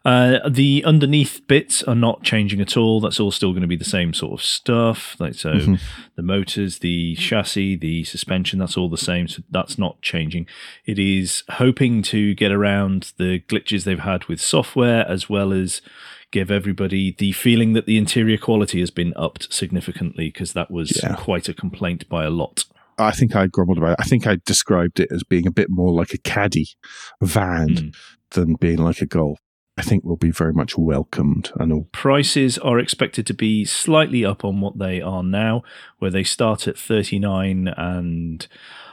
Uh, 0.05 0.39
the 0.49 0.85
underneath 0.85 1.41
bits 1.49 1.83
are 1.83 1.95
not 1.95 2.23
changing 2.23 2.61
at 2.61 2.77
all. 2.77 3.01
That's 3.01 3.19
all 3.19 3.31
still 3.31 3.51
going 3.53 3.63
to 3.63 3.67
be 3.67 3.77
the 3.77 3.85
same 3.85 4.15
sort 4.15 4.39
of 4.41 4.45
stuff. 4.45 5.17
Like 5.19 5.35
so, 5.35 5.55
Mhm. 5.55 5.81
the 6.15 6.23
motors, 6.23 6.79
the 6.79 7.17
chassis, 7.17 7.77
the 7.77 8.05
suspension, 8.05 8.59
that's 8.59 8.77
all 8.77 8.89
the 8.89 8.97
same. 8.97 9.27
So 9.29 9.43
that's 9.51 9.79
not 9.79 10.01
changing. 10.03 10.47
It 10.85 10.99
is 10.99 11.43
hoping 11.51 12.03
to 12.03 12.35
get 12.35 12.53
around 12.53 13.13
the 13.19 13.41
glitches 13.41 13.85
they've 13.85 13.99
had 13.99 14.27
with 14.27 14.41
software, 14.41 15.07
as 15.09 15.29
well 15.29 15.53
as 15.53 15.83
give 16.33 16.51
everybody 16.51 17.15
the 17.17 17.33
feeling 17.33 17.73
that 17.73 17.87
the 17.87 17.97
interior 17.97 18.37
quality 18.39 18.81
has 18.81 18.91
been 18.91 19.13
upped 19.17 19.53
significantly 19.53 20.27
because 20.29 20.53
that 20.53 20.71
was 20.71 21.01
Yeah. 21.03 21.15
quite 21.15 21.49
a 21.49 21.55
complaint 21.55 22.09
by 22.09 22.25
a 22.25 22.31
lot. 22.31 22.65
I 22.99 23.11
think 23.11 23.37
I 23.37 23.47
grumbled 23.47 23.79
about 23.79 23.93
it. 23.93 23.97
I 24.01 24.05
think 24.05 24.27
I 24.27 24.39
described 24.47 25.01
it 25.01 25.09
as 25.13 25.23
being 25.23 25.47
a 25.47 25.51
bit 25.53 25.69
more 25.69 25.93
like 25.93 26.15
a 26.15 26.19
caddy 26.19 26.67
van 27.23 27.69
Mm. 27.69 27.95
than 28.33 28.55
being 28.59 28.79
like 28.79 29.01
a 29.03 29.07
golf. 29.07 29.39
I 29.79 29.83
think 29.83 30.05
will 30.05 30.17
be 30.17 30.31
very 30.31 30.55
much 30.55 30.79
welcomed 30.79 31.51
and 31.57 31.73
all. 31.73 31.89
prices 31.93 32.57
are 32.59 32.79
expected 32.79 33.27
to 33.27 33.35
be 33.35 33.65
slightly 33.65 34.25
up 34.25 34.45
on 34.45 34.61
what 34.61 34.79
they 34.79 35.03
are 35.03 35.23
now, 35.23 35.63
where 35.99 36.11
they 36.11 36.25
start 36.25 36.67
at 36.67 36.79
39 36.79 37.69
and 37.69 38.47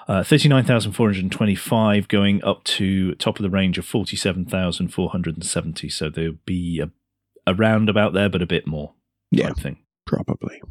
uh, 0.10 0.24
39,425 0.24 2.08
going 2.10 2.44
up 2.44 2.66
to 2.66 3.16
top 3.16 3.40
of 3.40 3.44
the 3.44 3.50
range 3.50 3.78
of 3.78 3.86
47,470. 3.86 5.90
So 5.90 6.10
there'll 6.10 6.34
be 6.46 6.82
a, 6.82 6.92
around 7.48 7.88
about 7.88 8.14
there, 8.14 8.30
but 8.30 8.42
a 8.42 8.48
bit 8.48 8.68
more. 8.68 8.94
Yeah. 9.32 9.54
thing. 9.54 9.78
Probably. 10.06 10.62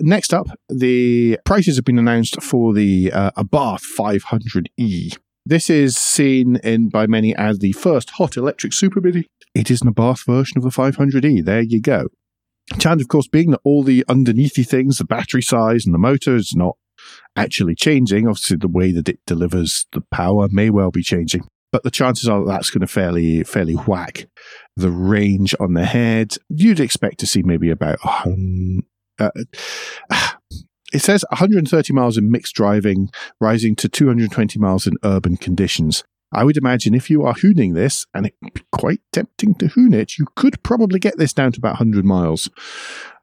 Next 0.00 0.34
up, 0.34 0.48
the 0.68 1.38
prices 1.44 1.76
have 1.76 1.84
been 1.84 1.98
announced 1.98 2.42
for 2.42 2.74
the 2.74 3.12
uh, 3.12 3.30
Abarth 3.36 3.84
500e. 3.96 5.16
This 5.44 5.68
is 5.68 5.96
seen 5.96 6.56
in 6.56 6.88
by 6.88 7.06
many 7.06 7.34
as 7.34 7.58
the 7.58 7.72
first 7.72 8.10
hot 8.10 8.36
electric 8.36 8.72
super 8.72 9.00
mini. 9.00 9.26
It 9.54 9.70
is 9.70 9.82
an 9.82 9.92
Abarth 9.92 10.24
version 10.24 10.56
of 10.56 10.62
the 10.62 10.70
500e. 10.70 11.44
There 11.44 11.60
you 11.60 11.80
go. 11.80 12.08
Challenge, 12.78 13.02
of 13.02 13.08
course, 13.08 13.28
being 13.28 13.50
that 13.50 13.60
all 13.64 13.82
the 13.82 14.04
underneathy 14.08 14.66
things, 14.66 14.98
the 14.98 15.04
battery 15.04 15.42
size 15.42 15.84
and 15.84 15.92
the 15.92 15.98
motor 15.98 16.36
is 16.36 16.54
not 16.54 16.76
actually 17.36 17.74
changing. 17.74 18.28
Obviously, 18.28 18.56
the 18.56 18.68
way 18.68 18.92
that 18.92 19.08
it 19.08 19.18
delivers 19.26 19.86
the 19.92 20.02
power 20.12 20.48
may 20.50 20.70
well 20.70 20.92
be 20.92 21.02
changing, 21.02 21.42
but 21.72 21.82
the 21.82 21.90
chances 21.90 22.28
are 22.28 22.44
that 22.44 22.50
that's 22.50 22.70
going 22.70 22.80
to 22.80 22.86
fairly 22.86 23.42
fairly 23.42 23.74
whack 23.74 24.28
the 24.76 24.90
range 24.90 25.54
on 25.58 25.74
the 25.74 25.84
head. 25.84 26.34
You'd 26.48 26.80
expect 26.80 27.18
to 27.18 27.26
see 27.26 27.42
maybe 27.42 27.68
about 27.68 27.98
um, 28.24 28.86
uh, 29.18 29.30
it 30.92 31.00
says 31.00 31.24
130 31.30 31.92
miles 31.92 32.16
in 32.16 32.30
mixed 32.30 32.54
driving, 32.54 33.10
rising 33.40 33.74
to 33.76 33.88
220 33.88 34.58
miles 34.58 34.86
in 34.86 34.94
urban 35.04 35.36
conditions. 35.36 36.04
I 36.34 36.44
would 36.44 36.56
imagine 36.56 36.94
if 36.94 37.10
you 37.10 37.24
are 37.24 37.34
hooning 37.34 37.74
this, 37.74 38.06
and 38.14 38.26
it'd 38.26 38.54
be 38.54 38.62
quite 38.72 39.00
tempting 39.12 39.54
to 39.56 39.68
hoon 39.68 39.92
it, 39.92 40.18
you 40.18 40.26
could 40.34 40.62
probably 40.62 40.98
get 40.98 41.18
this 41.18 41.32
down 41.32 41.52
to 41.52 41.58
about 41.58 41.74
100 41.74 42.04
miles 42.04 42.48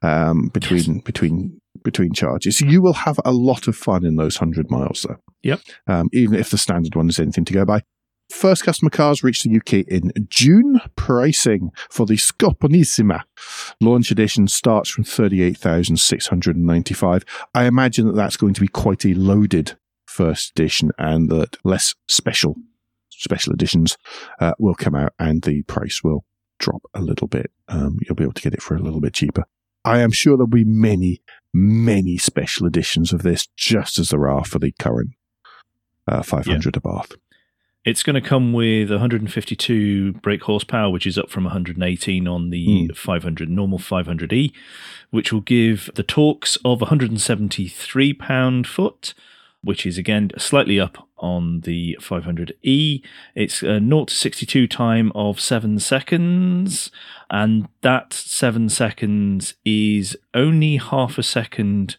um, 0.02 0.48
between 0.48 1.00
between 1.00 1.60
between 1.82 2.12
charges. 2.12 2.60
You 2.60 2.82
will 2.82 2.92
have 2.92 3.18
a 3.24 3.32
lot 3.32 3.66
of 3.66 3.76
fun 3.76 4.04
in 4.04 4.16
those 4.16 4.40
100 4.40 4.70
miles, 4.70 5.02
though. 5.02 5.16
Yep. 5.42 5.60
Um, 5.86 6.08
even 6.12 6.38
if 6.38 6.50
the 6.50 6.58
standard 6.58 6.94
one 6.94 7.08
is 7.08 7.18
anything 7.18 7.44
to 7.46 7.52
go 7.52 7.64
by. 7.64 7.82
First 8.30 8.64
customer 8.64 8.90
cars 8.90 9.24
reached 9.24 9.44
the 9.44 9.56
UK 9.56 9.86
in 9.88 10.12
June. 10.28 10.80
Pricing 10.96 11.70
for 11.90 12.06
the 12.06 12.14
Scorpionissima 12.14 13.22
launch 13.80 14.10
edition 14.10 14.48
starts 14.48 14.88
from 14.88 15.04
38,695. 15.04 17.24
I 17.54 17.64
imagine 17.64 18.06
that 18.06 18.14
that's 18.14 18.36
going 18.36 18.54
to 18.54 18.60
be 18.60 18.68
quite 18.68 19.04
a 19.04 19.14
loaded 19.14 19.76
first 20.06 20.52
edition 20.52 20.92
and 20.98 21.28
that 21.30 21.56
less 21.64 21.96
special 22.08 22.54
special 23.10 23.52
editions 23.52 23.98
uh, 24.40 24.52
will 24.58 24.74
come 24.74 24.94
out 24.94 25.12
and 25.18 25.42
the 25.42 25.62
price 25.64 26.00
will 26.02 26.24
drop 26.58 26.80
a 26.94 27.02
little 27.02 27.28
bit. 27.28 27.50
Um, 27.68 27.98
you'll 28.00 28.14
be 28.14 28.24
able 28.24 28.32
to 28.34 28.42
get 28.42 28.54
it 28.54 28.62
for 28.62 28.76
a 28.76 28.80
little 28.80 29.00
bit 29.00 29.12
cheaper. 29.12 29.44
I 29.84 29.98
am 30.00 30.12
sure 30.12 30.36
there'll 30.36 30.46
be 30.46 30.64
many, 30.64 31.22
many 31.52 32.16
special 32.16 32.66
editions 32.66 33.12
of 33.12 33.22
this, 33.22 33.48
just 33.56 33.98
as 33.98 34.08
there 34.10 34.28
are 34.28 34.44
for 34.44 34.58
the 34.58 34.72
current 34.78 35.10
uh, 36.06 36.22
500 36.22 36.74
Abarth. 36.74 37.16
It's 37.82 38.02
going 38.02 38.20
to 38.20 38.28
come 38.28 38.52
with 38.52 38.90
152 38.90 40.12
brake 40.14 40.42
horsepower, 40.42 40.90
which 40.90 41.06
is 41.06 41.16
up 41.16 41.30
from 41.30 41.44
118 41.44 42.28
on 42.28 42.50
the 42.50 42.86
hmm. 42.88 42.92
500 42.92 43.48
normal 43.48 43.78
500e, 43.78 44.52
which 45.10 45.32
will 45.32 45.40
give 45.40 45.90
the 45.94 46.02
torques 46.02 46.56
of 46.56 46.82
173 46.82 48.12
pound 48.12 48.66
foot, 48.66 49.14
which 49.62 49.86
is 49.86 49.96
again 49.96 50.30
slightly 50.36 50.78
up 50.78 51.08
on 51.16 51.60
the 51.60 51.96
500e. 52.02 53.02
It's 53.34 53.62
a 53.62 53.80
0 53.80 54.04
to 54.04 54.14
62 54.14 54.66
time 54.68 55.10
of 55.14 55.40
seven 55.40 55.78
seconds, 55.78 56.90
and 57.30 57.66
that 57.80 58.12
seven 58.12 58.68
seconds 58.68 59.54
is 59.64 60.18
only 60.34 60.76
half 60.76 61.16
a 61.16 61.22
second 61.22 61.96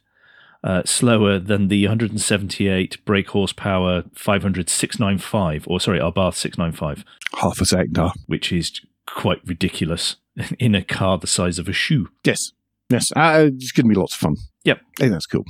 uh, 0.63 0.83
slower 0.85 1.39
than 1.39 1.67
the 1.67 1.85
178 1.85 3.03
brake 3.05 3.29
horsepower 3.29 4.03
500 4.13 4.69
695, 4.69 5.67
or 5.67 5.79
sorry, 5.79 5.99
Abarth 5.99 6.35
695, 6.35 7.03
Half 7.39 7.61
a 7.61 7.87
ah. 7.97 8.13
which 8.27 8.51
is 8.51 8.81
quite 9.07 9.41
ridiculous 9.45 10.17
in 10.59 10.75
a 10.75 10.83
car 10.83 11.17
the 11.17 11.27
size 11.27 11.59
of 11.59 11.67
a 11.67 11.73
shoe. 11.73 12.09
Yes. 12.23 12.51
Yes. 12.89 13.11
Uh, 13.15 13.49
it's 13.53 13.71
going 13.71 13.85
to 13.85 13.93
be 13.93 13.99
lots 13.99 14.13
of 14.13 14.19
fun. 14.19 14.35
Yep. 14.63 14.79
I 14.79 14.99
think 14.99 15.11
that's 15.13 15.25
cool. 15.25 15.45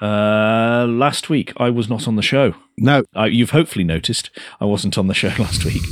Uh, 0.00 0.84
last 0.88 1.30
week, 1.30 1.52
I 1.58 1.70
was 1.70 1.88
not 1.88 2.08
on 2.08 2.16
the 2.16 2.22
show. 2.22 2.54
No, 2.76 3.04
Uh, 3.16 3.24
you've 3.24 3.50
hopefully 3.50 3.84
noticed 3.84 4.30
I 4.60 4.64
wasn't 4.64 4.98
on 4.98 5.06
the 5.06 5.14
show 5.14 5.28
last 5.38 5.64
week 5.64 5.82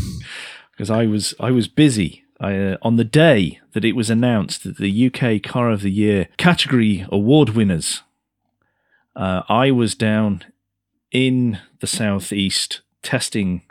because 0.72 0.90
I 0.90 1.06
was 1.06 1.34
I 1.38 1.50
was 1.50 1.68
busy. 1.68 2.24
I, 2.40 2.56
uh, 2.56 2.76
on 2.82 2.96
the 2.96 3.04
day 3.04 3.60
that 3.72 3.84
it 3.84 3.92
was 3.94 4.08
announced 4.10 4.64
that 4.64 4.78
the 4.78 5.06
UK 5.06 5.42
Car 5.42 5.70
of 5.70 5.82
the 5.82 5.90
Year 5.90 6.28
category 6.38 7.06
award 7.12 7.50
winners, 7.50 8.02
uh, 9.16 9.42
I 9.48 9.70
was 9.70 9.94
down 9.94 10.44
in 11.10 11.58
the 11.80 11.86
southeast 11.86 12.82
testing 13.02 13.62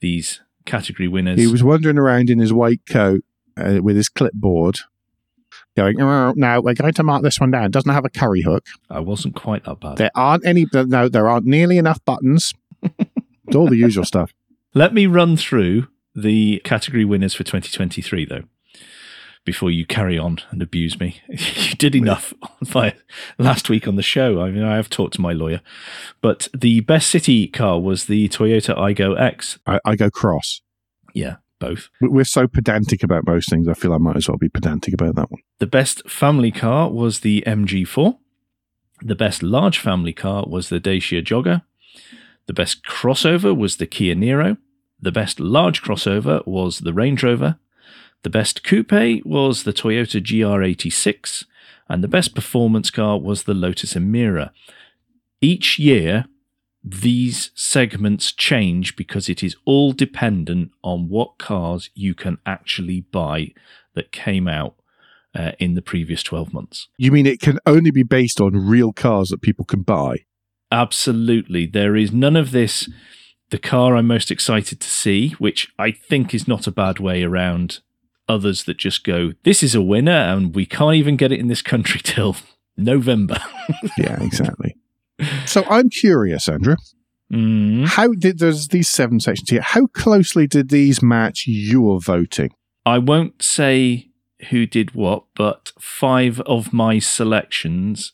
these 0.00 0.40
category 0.66 1.08
winners. 1.08 1.38
he 1.38 1.46
was 1.46 1.62
wandering 1.62 1.98
around 1.98 2.30
in 2.30 2.38
his 2.38 2.52
white 2.52 2.80
coat 2.88 3.22
uh, 3.56 3.78
with 3.82 3.96
his 3.96 4.08
clipboard, 4.08 4.76
going, 5.76 6.00
"Oh, 6.00 6.32
"No, 6.36 6.60
we're 6.60 6.74
going 6.74 6.92
to 6.94 7.02
mark 7.02 7.22
this 7.22 7.40
one 7.40 7.50
down. 7.50 7.70
Doesn't 7.70 7.92
have 7.92 8.04
a 8.04 8.10
curry 8.10 8.42
hook. 8.42 8.66
I 8.90 9.00
wasn't 9.00 9.34
quite 9.34 9.64
that 9.64 9.80
bad. 9.80 9.96
There 9.96 10.10
aren't 10.14 10.46
any. 10.46 10.66
No, 10.72 11.08
there 11.08 11.28
aren't 11.28 11.46
nearly 11.46 11.78
enough 11.78 12.04
buttons. 12.04 12.52
it's 12.82 13.56
all 13.56 13.68
the 13.68 13.76
usual 13.76 14.04
stuff. 14.04 14.32
Let 14.74 14.92
me 14.92 15.06
run 15.06 15.36
through 15.36 15.86
the 16.16 16.60
category 16.64 17.04
winners 17.04 17.34
for 17.34 17.44
2023, 17.44 18.24
though, 18.24 18.42
before 19.44 19.70
you 19.70 19.84
carry 19.86 20.18
on 20.18 20.38
and 20.50 20.62
abuse 20.62 20.98
me. 20.98 21.20
you 21.28 21.74
did 21.76 21.94
enough 21.94 22.32
by 22.72 22.94
last 23.38 23.68
week 23.68 23.86
on 23.86 23.96
the 23.96 24.02
show. 24.02 24.40
I 24.40 24.50
mean, 24.50 24.64
I 24.64 24.76
have 24.76 24.88
talked 24.90 25.14
to 25.14 25.20
my 25.20 25.32
lawyer. 25.32 25.60
But 26.20 26.48
the 26.56 26.80
best 26.80 27.10
city 27.10 27.46
car 27.48 27.78
was 27.80 28.06
the 28.06 28.28
Toyota 28.28 28.76
Aygo 28.76 29.18
X. 29.20 29.58
I, 29.66 29.96
go 29.96 30.10
cross. 30.10 30.62
Yeah, 31.14 31.36
both. 31.58 31.90
We- 32.00 32.08
We're 32.08 32.24
so 32.24 32.46
pedantic 32.48 33.02
about 33.02 33.26
most 33.26 33.50
things. 33.50 33.68
I 33.68 33.74
feel 33.74 33.92
I 33.92 33.98
might 33.98 34.16
as 34.16 34.28
well 34.28 34.38
be 34.38 34.48
pedantic 34.48 34.94
about 34.94 35.14
that 35.16 35.30
one. 35.30 35.42
The 35.58 35.66
best 35.66 36.08
family 36.08 36.50
car 36.50 36.90
was 36.90 37.20
the 37.20 37.42
MG4. 37.46 38.16
The 39.02 39.14
best 39.14 39.42
large 39.42 39.78
family 39.78 40.12
car 40.12 40.44
was 40.48 40.68
the 40.70 40.80
Dacia 40.80 41.20
Jogger. 41.22 41.62
The 42.46 42.52
best 42.54 42.84
crossover 42.84 43.56
was 43.56 43.76
the 43.76 43.86
Kia 43.86 44.14
Niro. 44.14 44.56
The 45.00 45.12
best 45.12 45.38
large 45.40 45.82
crossover 45.82 46.46
was 46.46 46.78
the 46.78 46.92
Range 46.94 47.22
Rover. 47.22 47.58
The 48.24 48.30
best 48.30 48.64
coupe 48.64 49.24
was 49.24 49.62
the 49.62 49.72
Toyota 49.72 50.20
GR86. 50.20 51.44
And 51.88 52.02
the 52.02 52.08
best 52.08 52.34
performance 52.34 52.90
car 52.90 53.18
was 53.18 53.44
the 53.44 53.54
Lotus 53.54 53.92
Emira. 53.92 54.50
Each 55.42 55.78
year, 55.78 56.24
these 56.82 57.50
segments 57.54 58.32
change 58.32 58.96
because 58.96 59.28
it 59.28 59.42
is 59.42 59.56
all 59.66 59.92
dependent 59.92 60.70
on 60.82 61.10
what 61.10 61.38
cars 61.38 61.90
you 61.94 62.14
can 62.14 62.38
actually 62.46 63.02
buy 63.02 63.52
that 63.94 64.12
came 64.12 64.48
out 64.48 64.76
uh, 65.34 65.52
in 65.58 65.74
the 65.74 65.82
previous 65.82 66.22
12 66.22 66.54
months. 66.54 66.88
You 66.96 67.12
mean 67.12 67.26
it 67.26 67.40
can 67.40 67.58
only 67.66 67.90
be 67.90 68.02
based 68.02 68.40
on 68.40 68.66
real 68.66 68.94
cars 68.94 69.28
that 69.28 69.42
people 69.42 69.66
can 69.66 69.82
buy? 69.82 70.24
Absolutely. 70.72 71.66
There 71.66 71.96
is 71.96 72.12
none 72.12 72.36
of 72.36 72.52
this. 72.52 72.88
The 73.50 73.58
car 73.58 73.96
I'm 73.96 74.06
most 74.06 74.30
excited 74.30 74.80
to 74.80 74.88
see, 74.88 75.30
which 75.32 75.68
I 75.78 75.90
think 75.90 76.32
is 76.32 76.48
not 76.48 76.66
a 76.66 76.72
bad 76.72 76.98
way 76.98 77.22
around 77.22 77.80
others 78.28 78.64
that 78.64 78.78
just 78.78 79.04
go, 79.04 79.32
this 79.44 79.62
is 79.62 79.74
a 79.74 79.82
winner 79.82 80.12
and 80.12 80.54
we 80.54 80.66
can't 80.66 80.96
even 80.96 81.16
get 81.16 81.32
it 81.32 81.40
in 81.40 81.48
this 81.48 81.62
country 81.62 82.00
till 82.04 82.36
November. 82.76 83.38
Yeah, 83.98 84.22
exactly. 84.22 84.76
so 85.46 85.64
I'm 85.70 85.88
curious, 85.88 86.48
Andrew. 86.48 86.76
Mm. 87.32 87.86
How 87.86 88.08
did 88.08 88.38
there's 88.38 88.68
these 88.68 88.88
seven 88.88 89.20
sections 89.20 89.48
here? 89.48 89.62
How 89.62 89.86
closely 89.86 90.46
did 90.46 90.68
these 90.68 91.02
match 91.02 91.44
your 91.46 92.00
voting? 92.00 92.50
I 92.84 92.98
won't 92.98 93.42
say 93.42 94.10
who 94.50 94.66
did 94.66 94.94
what, 94.94 95.24
but 95.34 95.72
five 95.78 96.40
of 96.42 96.72
my 96.72 96.98
selections 96.98 98.12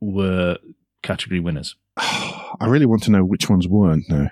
were 0.00 0.58
category 1.02 1.40
winners. 1.40 1.76
I 1.96 2.66
really 2.66 2.86
want 2.86 3.02
to 3.04 3.10
know 3.10 3.24
which 3.24 3.48
ones 3.48 3.68
weren't 3.68 4.08
now. 4.08 4.30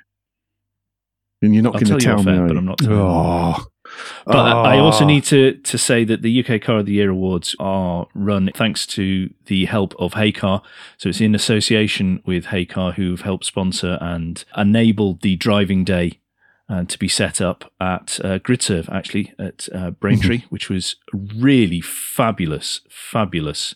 And 1.43 1.55
you're 1.55 1.63
not 1.63 1.75
going 1.75 1.85
to 1.85 1.99
tell 1.99 2.17
you 2.17 2.23
tell 2.23 2.23
me. 2.23 2.33
air, 2.33 2.45
are 2.45 2.49
but? 2.49 2.57
I'm 2.57 2.65
not 2.65 2.79
telling 2.79 3.67
you. 3.87 4.23
Oh, 4.27 4.33
But 4.33 4.57
I 4.67 4.79
also 4.79 5.05
need 5.05 5.25
to, 5.25 5.55
to 5.55 5.79
say 5.79 6.05
that 6.05 6.23
the 6.23 6.45
UK 6.45 6.61
Car 6.61 6.79
of 6.79 6.87
the 6.87 6.93
Year 6.93 7.11
awards 7.11 7.55
are 7.59 8.07
run 8.15 8.51
thanks 8.55 8.87
to 8.89 9.33
the 9.47 9.67
help 9.67 9.95
of 9.99 10.13
Heycar. 10.13 10.63
So 10.99 11.09
it's 11.09 11.21
in 11.21 11.35
association 11.35 12.23
with 12.25 12.47
Heycar, 12.47 12.95
who've 12.95 13.21
helped 13.21 13.45
sponsor 13.45 13.99
and 14.01 14.45
enabled 14.57 15.23
the 15.23 15.37
driving 15.37 15.85
day 15.85 16.21
uh, 16.69 16.85
to 16.85 16.99
be 16.99 17.09
set 17.09 17.41
up 17.41 17.73
at 17.81 18.19
uh, 18.25 18.39
GridServe, 18.41 18.89
actually, 18.93 19.33
at 19.39 19.69
uh, 19.75 19.91
Braintree, 19.93 20.43
which 20.51 20.69
was 20.69 20.97
a 21.15 21.17
really 21.17 21.81
fabulous, 21.81 22.81
fabulous 22.89 23.75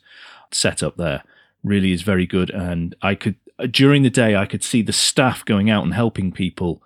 setup 0.50 0.96
there. 0.96 1.22
Really 1.62 1.92
is 1.92 2.02
very 2.02 2.26
good. 2.26 2.50
And 2.50 2.94
I 3.02 3.14
could, 3.14 3.36
during 3.70 4.02
the 4.02 4.10
day, 4.10 4.34
I 4.34 4.46
could 4.46 4.64
see 4.64 4.82
the 4.82 4.92
staff 4.92 5.44
going 5.44 5.70
out 5.70 5.84
and 5.84 5.94
helping 5.94 6.32
people 6.32 6.82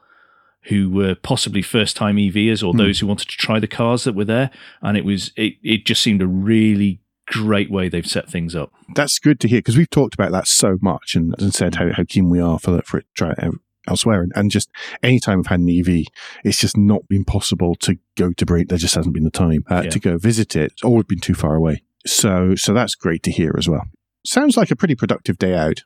who 0.68 0.88
were 0.90 1.14
possibly 1.14 1.62
first 1.62 1.96
time 1.96 2.16
EVers 2.16 2.62
or 2.66 2.72
Hmm. 2.72 2.78
those 2.78 3.00
who 3.00 3.06
wanted 3.06 3.28
to 3.28 3.36
try 3.36 3.58
the 3.58 3.66
cars 3.66 4.04
that 4.04 4.14
were 4.14 4.24
there. 4.24 4.50
And 4.82 4.96
it 4.96 5.04
was 5.04 5.32
it, 5.36 5.54
it 5.62 5.84
just 5.86 6.02
seemed 6.02 6.22
a 6.22 6.26
really 6.26 7.00
great 7.26 7.70
way 7.70 7.88
they've 7.88 8.06
set 8.06 8.28
things 8.28 8.54
up. 8.54 8.70
That's 8.94 9.18
good 9.18 9.40
to 9.40 9.48
hear 9.48 9.58
because 9.58 9.76
we've 9.76 9.88
talked 9.90 10.14
about 10.14 10.32
that 10.32 10.46
so 10.46 10.76
much 10.82 11.14
and, 11.14 11.34
and 11.38 11.54
said 11.54 11.76
how, 11.76 11.92
how 11.92 12.04
keen 12.04 12.28
we 12.30 12.40
are 12.40 12.58
for 12.58 12.80
for 12.82 12.98
it 12.98 13.02
to 13.02 13.14
try 13.14 13.30
it 13.32 13.54
elsewhere. 13.88 14.22
And, 14.22 14.32
and 14.34 14.50
just 14.50 14.70
anytime 15.02 15.38
we've 15.38 15.46
had 15.46 15.60
an 15.60 15.68
EV, 15.68 16.06
it's 16.44 16.58
just 16.58 16.76
not 16.76 17.06
been 17.08 17.24
possible 17.24 17.74
to 17.76 17.98
go 18.16 18.32
to 18.32 18.46
Brain. 18.46 18.66
There 18.68 18.78
just 18.78 18.94
hasn't 18.94 19.14
been 19.14 19.24
the 19.24 19.30
time 19.30 19.64
uh, 19.70 19.82
Yeah. 19.84 19.90
to 19.90 20.00
go 20.00 20.18
visit 20.18 20.56
it. 20.56 20.72
It's 20.72 20.82
always 20.84 21.04
been 21.04 21.20
too 21.20 21.34
far 21.34 21.54
away. 21.54 21.82
So 22.06 22.54
so 22.54 22.72
that's 22.74 22.94
great 22.94 23.22
to 23.24 23.30
hear 23.30 23.54
as 23.58 23.68
well. 23.68 23.84
Sounds 24.26 24.56
like 24.56 24.70
a 24.70 24.76
pretty 24.76 24.94
productive 24.94 25.36
day 25.38 25.54
out. 25.54 25.82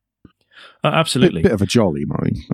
Uh, 0.85 0.91
Bit, 0.91 0.95
absolutely. 0.99 1.43
bit 1.43 1.53
of 1.53 1.62
a 1.62 1.67
jolly, 1.67 2.05
Murray. 2.07 2.47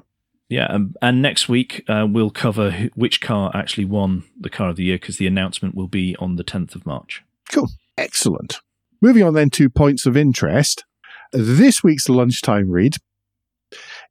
Yeah, 0.54 0.66
um, 0.66 0.94
and 1.02 1.20
next 1.20 1.48
week 1.48 1.82
uh, 1.88 2.06
we'll 2.08 2.30
cover 2.30 2.88
which 2.94 3.20
car 3.20 3.50
actually 3.52 3.86
won 3.86 4.22
the 4.38 4.48
car 4.48 4.68
of 4.68 4.76
the 4.76 4.84
year 4.84 4.98
because 4.98 5.16
the 5.16 5.26
announcement 5.26 5.74
will 5.74 5.88
be 5.88 6.14
on 6.20 6.36
the 6.36 6.44
10th 6.44 6.76
of 6.76 6.86
March. 6.86 7.24
Cool. 7.50 7.66
Excellent. 7.98 8.60
Moving 9.02 9.24
on 9.24 9.34
then 9.34 9.50
to 9.50 9.68
points 9.68 10.06
of 10.06 10.16
interest. 10.16 10.84
This 11.32 11.82
week's 11.82 12.08
lunchtime 12.08 12.70
read 12.70 12.98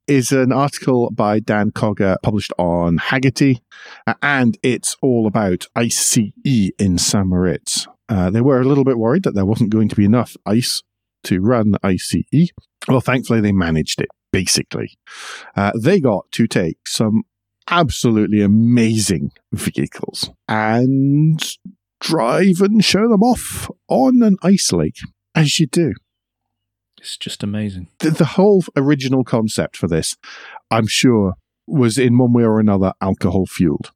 is 0.06 0.34
an 0.34 0.52
article 0.52 1.10
by 1.12 1.40
Dan 1.40 1.72
Cogger 1.72 2.18
published 2.22 2.52
on 2.58 2.98
Hagerty, 2.98 3.62
uh, 4.06 4.16
and 4.22 4.58
it's 4.62 4.98
all 5.02 5.28
about 5.28 5.68
ICE 5.78 6.18
in 6.78 6.98
St. 6.98 7.26
Moritz. 7.26 7.88
Uh, 8.10 8.30
they 8.30 8.42
were 8.42 8.60
a 8.60 8.66
little 8.66 8.84
bit 8.84 8.98
worried 8.98 9.24
that 9.24 9.34
there 9.34 9.46
wasn't 9.46 9.70
going 9.70 9.88
to 9.88 9.96
be 9.96 10.04
enough 10.04 10.36
ice 10.46 10.84
to 11.24 11.40
run 11.40 11.76
ICE. 11.84 12.52
Well, 12.90 13.00
thankfully, 13.00 13.40
they 13.40 13.54
managed 13.54 14.02
it, 14.02 14.10
basically. 14.34 14.98
Uh, 15.56 15.72
they 15.80 16.02
got 16.02 16.30
to 16.34 16.48
take 16.48 16.80
some 16.86 17.24
absolutely 17.70 18.42
amazing 18.42 19.32
vehicles 19.54 20.30
and 20.50 21.56
drive 22.02 22.60
and 22.60 22.84
show 22.84 23.08
them 23.08 23.24
off 23.24 23.70
on 23.88 24.22
an 24.22 24.36
ice 24.44 24.74
lake, 24.74 24.98
as 25.34 25.60
you 25.60 25.68
do. 25.68 25.94
It's 27.00 27.16
just 27.16 27.44
amazing. 27.44 27.88
The, 28.00 28.10
the 28.10 28.26
whole 28.26 28.64
original 28.76 29.24
concept 29.24 29.78
for 29.78 29.88
this, 29.88 30.18
I'm 30.72 30.88
sure, 30.88 31.34
was 31.68 31.98
in 31.98 32.18
one 32.18 32.34
way 32.34 32.44
or 32.44 32.60
another 32.60 32.94
alcohol 33.02 33.46
fueled. 33.46 33.92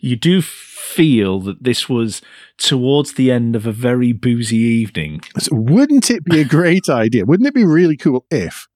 You 0.00 0.16
do 0.16 0.42
feel 0.42 1.38
that 1.40 1.62
this 1.62 1.88
was 1.88 2.22
towards 2.58 3.12
the 3.12 3.30
end 3.30 3.54
of 3.54 3.66
a 3.66 3.72
very 3.72 4.12
boozy 4.12 4.56
evening. 4.56 5.20
So 5.38 5.54
wouldn't 5.54 6.10
it 6.10 6.24
be 6.24 6.40
a 6.40 6.44
great 6.44 6.88
idea? 6.88 7.24
Wouldn't 7.24 7.46
it 7.46 7.54
be 7.54 7.64
really 7.64 7.96
cool 7.96 8.26
if 8.30 8.66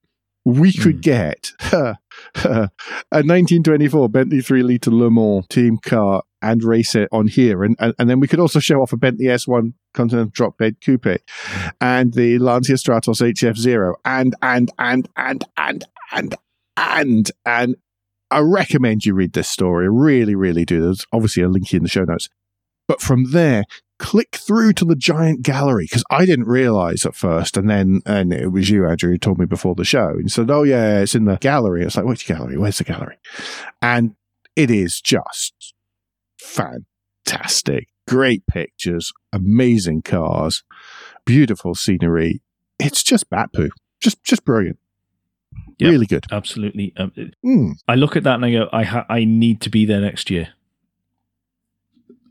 we 0.45 0.73
hmm. 0.73 0.83
could 0.83 0.99
mm. 0.99 1.03
get 1.03 1.53
a 1.73 2.69
1924 3.11 4.09
Bentley 4.09 4.41
3 4.41 4.63
litre 4.63 4.91
Le 4.91 5.11
Mans 5.11 5.47
team 5.49 5.79
car 5.79 6.23
and 6.43 6.63
race 6.63 6.95
it 6.95 7.09
on 7.11 7.27
here. 7.27 7.65
And, 7.65 7.77
and, 7.79 7.95
and, 7.99 8.11
then 8.11 8.21
we 8.21 8.29
could 8.29 8.41
also 8.41 8.61
show 8.61 8.83
off 8.83 8.93
a 8.93 8.99
Bentley 8.99 9.27
S1 9.27 9.73
Continental 9.95 10.31
Drophead 10.31 10.77
Coupe 10.85 11.23
and 11.81 12.13
the 12.13 12.39
Lancia 12.39 12.75
Stratos 12.75 13.23
HF0 13.23 13.95
and, 14.05 14.35
and, 14.43 14.71
and, 14.79 15.09
and, 15.17 15.45
and, 15.57 15.85
and, 16.13 16.37
and, 16.77 17.31
and 17.47 17.77
I 18.31 18.41
recommend 18.41 19.07
you 19.07 19.15
read 19.15 19.33
this 19.33 19.49
story. 19.49 19.89
Really, 19.89 20.35
really 20.35 20.67
do. 20.67 20.83
There's 20.83 21.07
obviously 21.13 21.43
a 21.43 21.49
link 21.49 21.73
in 21.73 21.83
the 21.83 21.89
show 21.89 22.05
notes. 22.05 22.29
But 22.87 23.01
from 23.01 23.31
there 23.31 23.65
click 24.05 24.37
through 24.37 24.75
to 24.75 24.85
the 24.85 24.95
giant 24.95 25.41
gallery 25.41 25.87
because 25.89 26.05
I 26.11 26.27
didn't 26.27 26.45
realize 26.47 27.07
at 27.07 27.15
first. 27.17 27.57
And 27.57 27.71
then, 27.71 28.03
and 28.05 28.35
it 28.35 28.49
was 28.53 28.69
you, 28.69 28.87
Andrew, 28.87 29.13
who 29.13 29.17
told 29.19 29.39
me 29.39 29.47
before 29.47 29.75
the 29.75 29.83
show. 29.85 30.09
And 30.11 30.31
said, 30.31 30.51
Oh, 30.51 30.63
yeah, 30.63 31.01
it's 31.01 31.15
in 31.15 31.25
the 31.25 31.37
gallery. 31.39 31.83
It's 31.83 31.97
like, 31.97 32.05
which 32.05 32.27
gallery? 32.27 32.59
Where's 32.59 32.77
the 32.77 32.85
gallery? 32.85 33.17
And 33.81 34.15
it 34.57 34.71
is 34.71 35.01
just 35.01 35.73
fantastic. 36.39 37.89
Great 38.07 38.47
pictures, 38.47 39.11
amazing 39.33 40.03
cars, 40.03 40.63
beautiful 41.25 41.75
scenery. 41.75 42.43
It's 42.79 43.03
just 43.03 43.31
bat 43.31 43.55
poo. 43.55 43.71
Just, 44.03 44.23
just 44.23 44.45
brilliant. 44.45 44.79
Yep. 45.79 45.91
Really 45.91 46.07
good. 46.07 46.27
Absolutely. 46.31 46.93
Um, 46.99 47.13
Mm. 47.45 47.73
I 47.89 47.95
look 47.95 48.17
at 48.17 48.25
that 48.25 48.35
and 48.35 48.45
I 48.45 48.53
go, 48.53 48.69
I 48.71 48.83
ha- 48.83 49.07
I 49.09 49.25
need 49.25 49.63
to 49.63 49.71
be 49.71 49.87
there 49.87 50.01
next 50.01 50.31
year. 50.31 50.49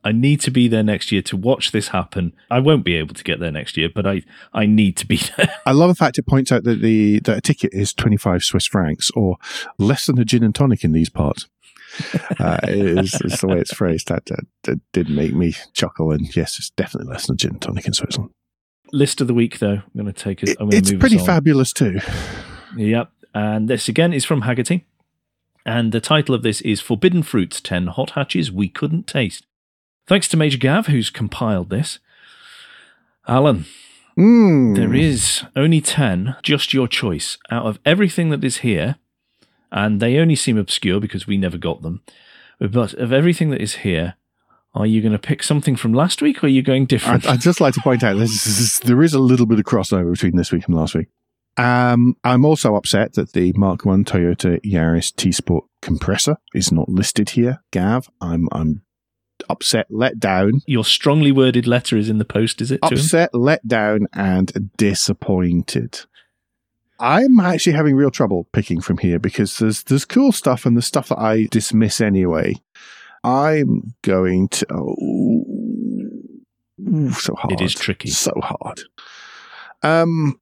I 0.04 0.12
need 0.12 0.42
to 0.42 0.52
be 0.52 0.68
there 0.68 0.84
next 0.84 1.12
year 1.12 1.22
to 1.24 1.38
watch 1.38 1.72
this 1.72 1.90
happen. 1.90 2.34
I 2.52 2.60
won't 2.60 2.84
be 2.84 2.96
able 2.96 3.16
to 3.16 3.24
get 3.24 3.40
there 3.40 3.52
next 3.52 3.78
year, 3.78 3.90
but 3.94 4.06
I, 4.06 4.24
I 4.54 4.66
need 4.66 4.98
to 4.98 5.08
be 5.08 5.18
there. 5.38 5.54
I 5.66 5.72
love 5.72 5.90
the 5.90 5.96
fact 5.96 6.18
it 6.18 6.28
points 6.28 6.52
out 6.52 6.64
that 6.64 6.82
the 6.82 7.20
that 7.22 7.38
a 7.38 7.42
ticket 7.42 7.74
is 7.74 7.94
twenty 7.94 8.18
five 8.18 8.44
Swiss 8.44 8.68
francs 8.68 9.10
or 9.12 9.38
less 9.78 10.06
than 10.06 10.20
a 10.20 10.26
gin 10.26 10.44
and 10.44 10.54
tonic 10.54 10.84
in 10.84 10.92
these 10.92 11.10
parts. 11.10 11.48
uh, 12.40 12.58
is, 12.64 13.14
is 13.22 13.40
the 13.40 13.48
way 13.48 13.60
it's 13.60 13.74
phrased. 13.74 14.08
That, 14.08 14.26
that, 14.26 14.46
that 14.64 14.80
did 14.94 15.10
make 15.10 15.34
me 15.34 15.56
chuckle. 15.74 16.12
And 16.12 16.36
yes, 16.36 16.58
it's 16.58 16.72
definitely 16.72 17.12
less 17.12 17.28
than 17.28 17.36
a 17.36 17.38
gin 17.38 17.52
and 17.52 17.62
tonic 17.62 17.86
in 17.86 17.94
Switzerland. 17.94 18.32
List 18.92 19.22
of 19.22 19.28
the 19.28 19.34
week, 19.36 19.60
though. 19.60 19.74
I'm 19.74 19.92
going 19.94 20.08
to 20.08 20.14
take 20.14 20.42
it. 20.42 20.58
It's 20.60 20.92
pretty 20.92 21.20
us 21.20 21.26
fabulous 21.26 21.72
too. 21.72 22.00
Yep. 22.76 23.12
And 23.36 23.70
this 23.70 23.88
again 23.88 24.12
is 24.12 24.26
from 24.26 24.42
Hagerty. 24.42 24.86
And 25.66 25.92
the 25.92 26.02
title 26.02 26.36
of 26.36 26.44
this 26.44 26.62
is 26.62 26.82
Forbidden 26.82 27.24
Fruits 27.24 27.62
10 27.62 27.88
Hot 27.88 28.12
Hatches 28.12 28.52
We 28.52 28.68
Couldn't 28.68 29.08
Taste. 29.08 29.46
Thanks 30.08 30.28
to 30.30 30.38
Major 30.38 30.58
Gav, 30.58 30.88
who's 30.88 31.10
compiled 31.10 31.70
this. 31.70 32.00
Alan, 33.28 33.66
Mm. 34.18 34.76
there 34.76 34.94
is 34.94 35.44
only 35.56 35.82
10, 35.82 36.36
just 36.44 36.74
your 36.74 36.88
choice, 36.88 37.38
out 37.50 37.66
of 37.66 37.80
everything 37.86 38.30
that 38.30 38.44
is 38.44 38.58
here. 38.58 38.98
And 39.72 40.00
they 40.00 40.18
only 40.20 40.36
seem 40.36 40.56
obscure 40.58 41.00
because 41.00 41.26
we 41.26 41.36
never 41.36 41.58
got 41.58 41.82
them. 41.82 42.02
But 42.60 42.94
of 42.94 43.12
everything 43.12 43.50
that 43.50 43.62
is 43.62 43.78
here, 43.78 44.16
are 44.76 44.86
you 44.86 45.02
going 45.02 45.14
to 45.14 45.18
pick 45.20 45.42
something 45.42 45.76
from 45.76 45.94
last 45.94 46.22
week 46.22 46.44
or 46.44 46.46
are 46.46 46.50
you 46.50 46.62
going 46.62 46.86
different? 46.86 47.26
I'd, 47.26 47.34
I'd 47.36 47.42
just 47.42 47.60
like 47.60 47.74
to 47.74 47.82
point 47.82 48.04
out 48.04 48.18
this 48.20 48.46
is, 48.46 48.80
there 48.82 49.02
is 49.02 49.16
a 49.16 49.20
little 49.20 49.48
bit 49.48 49.58
of 49.58 49.66
crossover 49.66 50.12
between 50.12 50.36
this 50.36 50.52
week 50.52 50.68
and 50.68 50.76
last 50.76 50.94
week. 50.94 51.08
Um, 51.58 52.16
I'm 52.24 52.46
also 52.46 52.76
upset 52.76 53.14
that 53.14 53.34
the 53.34 53.52
Mark 53.56 53.84
One 53.84 54.04
Toyota 54.06 54.60
Yaris 54.64 55.16
T 55.16 55.32
Sport 55.32 55.66
compressor 55.82 56.38
is 56.54 56.72
not 56.72 56.90
listed 56.90 57.32
here. 57.32 57.64
Gav, 57.72 58.10
I'm 58.22 58.48
I'm 58.52 58.82
upset, 59.50 59.88
let 59.90 60.20
down, 60.20 60.62
Your 60.66 60.86
strongly 60.86 61.32
worded 61.32 61.68
letter 61.68 61.98
is 61.98 62.10
in 62.10 62.18
the 62.18 62.26
post, 62.26 62.62
is 62.62 62.72
it? 62.72 62.80
Upset, 62.82 63.34
let 63.34 63.68
down, 63.68 64.08
and 64.14 64.72
disappointed. 64.78 66.02
I'm 67.00 67.40
actually 67.40 67.74
having 67.74 67.96
real 67.96 68.12
trouble 68.12 68.48
picking 68.54 68.80
from 68.80 68.98
here 69.00 69.20
because 69.20 69.58
there's 69.58 69.84
there's 69.84 70.06
cool 70.06 70.32
stuff 70.32 70.66
and 70.66 70.78
the 70.78 70.82
stuff 70.82 71.10
that 71.10 71.20
I 71.20 71.48
dismiss 71.52 72.00
anyway. 72.00 72.56
I'm 73.24 73.96
going 74.04 74.48
to 74.50 74.66
oh, 74.72 75.46
so 77.12 77.36
hard. 77.36 77.54
It 77.54 77.62
is 77.62 77.74
tricky. 77.74 78.10
So 78.10 78.34
hard. 78.42 78.82
Um, 79.82 80.40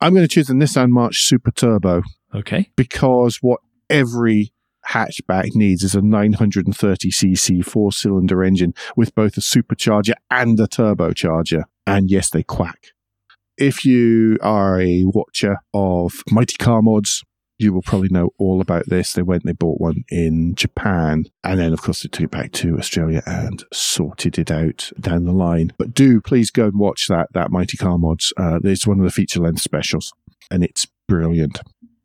I'm 0.00 0.14
going 0.14 0.24
to 0.24 0.32
choose 0.32 0.46
the 0.48 0.54
Nissan 0.54 0.90
March 0.90 1.22
Super 1.24 1.50
Turbo 1.50 2.02
Okay. 2.34 2.70
because 2.76 3.38
what 3.40 3.60
every 3.90 4.52
hatchback 4.90 5.54
needs 5.54 5.82
is 5.82 5.94
a 5.94 6.00
930cc 6.00 7.64
four 7.64 7.92
cylinder 7.92 8.42
engine 8.42 8.74
with 8.96 9.14
both 9.14 9.36
a 9.36 9.40
supercharger 9.40 10.14
and 10.30 10.58
a 10.60 10.66
turbocharger. 10.66 11.64
And 11.86 12.10
yes, 12.10 12.30
they 12.30 12.42
quack. 12.42 12.88
If 13.56 13.84
you 13.84 14.38
are 14.40 14.80
a 14.80 15.04
watcher 15.04 15.56
of 15.74 16.22
Mighty 16.30 16.56
Car 16.56 16.80
Mods, 16.80 17.24
you 17.58 17.72
will 17.72 17.82
probably 17.82 18.08
know 18.08 18.30
all 18.38 18.60
about 18.60 18.84
this. 18.86 19.12
They 19.12 19.22
went, 19.22 19.44
they 19.44 19.52
bought 19.52 19.80
one 19.80 20.04
in 20.10 20.54
Japan, 20.54 21.24
and 21.42 21.58
then, 21.58 21.72
of 21.72 21.82
course, 21.82 22.02
they 22.02 22.08
took 22.08 22.24
it 22.24 22.30
back 22.30 22.52
to 22.52 22.78
Australia 22.78 23.20
and 23.26 23.64
sorted 23.72 24.38
it 24.38 24.50
out 24.50 24.92
down 25.00 25.24
the 25.24 25.32
line. 25.32 25.72
But 25.76 25.92
do 25.92 26.20
please 26.20 26.52
go 26.52 26.66
and 26.66 26.78
watch 26.78 27.08
that 27.08 27.28
that 27.32 27.50
Mighty 27.50 27.76
Car 27.76 27.98
Mods. 27.98 28.32
Uh, 28.36 28.60
it's 28.62 28.86
one 28.86 29.00
of 29.00 29.04
the 29.04 29.10
feature 29.10 29.40
length 29.40 29.60
specials, 29.60 30.12
and 30.52 30.62
it's 30.62 30.86
brilliant. 31.08 31.60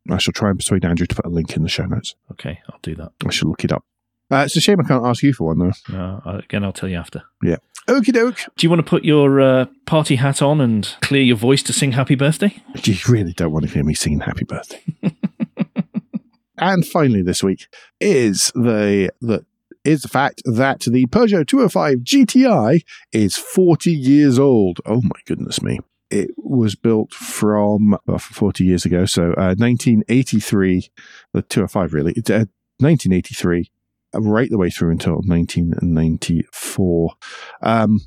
I 0.10 0.18
shall 0.18 0.34
try 0.34 0.50
and 0.50 0.60
persuade 0.60 0.86
Andrew 0.86 1.08
to 1.08 1.16
put 1.16 1.26
a 1.26 1.30
link 1.30 1.56
in 1.56 1.64
the 1.64 1.70
show 1.70 1.86
notes. 1.86 2.16
Okay, 2.32 2.60
I'll 2.70 2.80
do 2.82 2.96
that. 2.96 3.14
I 3.26 3.32
shall 3.32 3.50
look 3.50 3.64
it 3.64 3.72
up. 3.72 3.86
Uh, 4.32 4.44
it's 4.46 4.56
a 4.56 4.62
shame 4.62 4.80
I 4.80 4.88
can't 4.88 5.06
ask 5.06 5.22
you 5.22 5.34
for 5.34 5.54
one 5.54 5.60
though. 5.60 5.96
Uh, 5.96 6.38
again, 6.40 6.64
I'll 6.64 6.74
tell 6.74 6.90
you 6.90 6.98
after. 6.98 7.24
Yeah. 7.42 7.58
Okie 7.88 8.14
doke. 8.14 8.38
Do 8.56 8.66
you 8.66 8.70
want 8.70 8.80
to 8.80 8.90
put 8.90 9.04
your 9.04 9.42
uh, 9.42 9.66
party 9.86 10.16
hat 10.16 10.42
on 10.42 10.62
and 10.62 10.96
clear 11.02 11.22
your 11.22 11.36
voice 11.36 11.62
to 11.64 11.74
sing 11.74 11.92
happy 11.92 12.16
birthday? 12.16 12.56
You 12.84 12.96
really 13.08 13.34
don't 13.34 13.52
want 13.52 13.66
to 13.68 13.72
hear 13.72 13.84
me 13.84 13.94
singing 13.94 14.22
happy 14.22 14.46
birthday. 14.46 14.82
and 16.58 16.86
finally 16.88 17.22
this 17.22 17.44
week 17.44 17.68
is 18.00 18.52
the 18.56 19.12
the 19.22 19.46
is 19.84 20.02
the 20.02 20.08
fact 20.08 20.42
that 20.46 20.80
the 20.82 21.06
Peugeot 21.08 21.46
205 21.46 21.98
GTI 22.00 22.84
is 23.12 23.36
40 23.36 23.92
years 23.92 24.40
old. 24.40 24.80
Oh 24.86 25.02
my 25.02 25.20
goodness 25.26 25.62
me. 25.62 25.80
It 26.14 26.32
was 26.38 26.76
built 26.76 27.12
from 27.12 27.98
well, 28.06 28.20
40 28.20 28.64
years 28.64 28.86
ago, 28.86 29.06
so 29.06 29.32
uh, 29.32 29.56
1983, 29.58 30.92
the 31.34 31.42
205 31.42 31.94
really, 31.94 32.12
uh, 32.12 32.46
1983, 32.78 33.72
right 34.14 34.50
the 34.50 34.60
way 34.60 34.70
through 34.70 34.92
until 34.92 35.16
1994. 35.26 37.16
Um, 37.64 38.02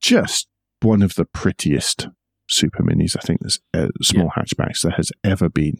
just 0.00 0.46
one 0.82 1.02
of 1.02 1.16
the 1.16 1.24
prettiest 1.24 2.08
super 2.48 2.84
minis, 2.84 3.16
I 3.16 3.20
think, 3.22 3.40
there's 3.40 3.58
uh, 3.74 3.88
small 4.02 4.30
yeah. 4.36 4.42
hatchbacks 4.42 4.82
there 4.82 4.92
has 4.92 5.10
ever 5.24 5.48
been. 5.48 5.78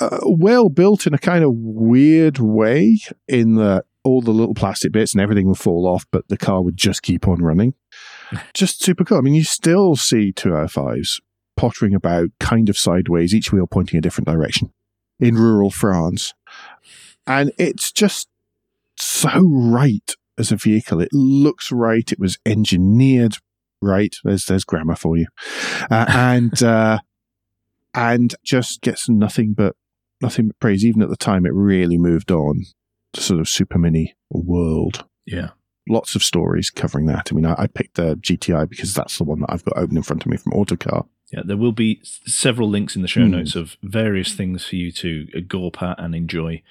Uh, 0.00 0.20
well 0.22 0.68
built 0.68 1.08
in 1.08 1.14
a 1.14 1.18
kind 1.18 1.42
of 1.42 1.50
weird 1.54 2.38
way, 2.38 3.00
in 3.26 3.56
that 3.56 3.84
all 4.04 4.20
the 4.20 4.30
little 4.30 4.54
plastic 4.54 4.92
bits 4.92 5.12
and 5.12 5.20
everything 5.20 5.48
would 5.48 5.58
fall 5.58 5.86
off, 5.86 6.06
but 6.12 6.28
the 6.28 6.36
car 6.36 6.62
would 6.62 6.76
just 6.76 7.02
keep 7.02 7.26
on 7.26 7.42
running. 7.42 7.74
Just 8.54 8.82
super 8.82 9.04
cool. 9.04 9.18
I 9.18 9.20
mean, 9.20 9.34
you 9.34 9.44
still 9.44 9.96
see 9.96 10.32
205s 10.32 11.20
pottering 11.56 11.94
about 11.94 12.30
kind 12.40 12.68
of 12.68 12.78
sideways, 12.78 13.34
each 13.34 13.52
wheel 13.52 13.66
pointing 13.66 13.98
a 13.98 14.00
different 14.00 14.28
direction 14.28 14.72
in 15.20 15.36
rural 15.36 15.70
France. 15.70 16.34
And 17.26 17.52
it's 17.58 17.92
just 17.92 18.28
so 18.96 19.40
right 19.42 20.14
as 20.38 20.52
a 20.52 20.56
vehicle. 20.56 21.00
It 21.00 21.12
looks 21.12 21.72
right. 21.72 22.10
It 22.10 22.18
was 22.18 22.38
engineered 22.44 23.36
right. 23.80 24.14
There's 24.24 24.46
there's 24.46 24.64
grammar 24.64 24.96
for 24.96 25.16
you, 25.16 25.26
uh, 25.90 26.06
and 26.08 26.62
uh, 26.62 26.98
and 27.94 28.34
just 28.44 28.80
gets 28.80 29.08
nothing 29.08 29.54
but 29.54 29.76
nothing 30.20 30.48
but 30.48 30.58
praise. 30.58 30.84
Even 30.84 31.02
at 31.02 31.08
the 31.08 31.16
time, 31.16 31.46
it 31.46 31.54
really 31.54 31.98
moved 31.98 32.30
on 32.30 32.64
the 33.12 33.20
sort 33.20 33.40
of 33.40 33.48
super 33.48 33.78
mini 33.78 34.14
world. 34.30 35.04
Yeah. 35.26 35.50
Lots 35.88 36.14
of 36.14 36.22
stories 36.22 36.70
covering 36.70 37.06
that. 37.06 37.28
I 37.30 37.34
mean, 37.34 37.46
I, 37.46 37.54
I 37.58 37.66
picked 37.66 37.96
the 37.96 38.16
GTI 38.16 38.68
because 38.68 38.94
that's 38.94 39.18
the 39.18 39.24
one 39.24 39.40
that 39.40 39.50
I've 39.50 39.64
got 39.64 39.76
open 39.76 39.96
in 39.96 40.02
front 40.02 40.24
of 40.24 40.30
me 40.30 40.36
from 40.36 40.52
Autocar. 40.52 41.04
Yeah, 41.32 41.42
there 41.44 41.56
will 41.56 41.72
be 41.72 42.00
several 42.02 42.68
links 42.68 42.94
in 42.94 43.02
the 43.02 43.08
show 43.08 43.22
mm. 43.22 43.30
notes 43.30 43.54
of 43.56 43.76
various 43.82 44.34
things 44.34 44.64
for 44.64 44.76
you 44.76 44.92
to 44.92 45.26
uh, 45.34 45.40
gawp 45.40 45.82
at 45.82 45.98
and 45.98 46.14
enjoy 46.14 46.62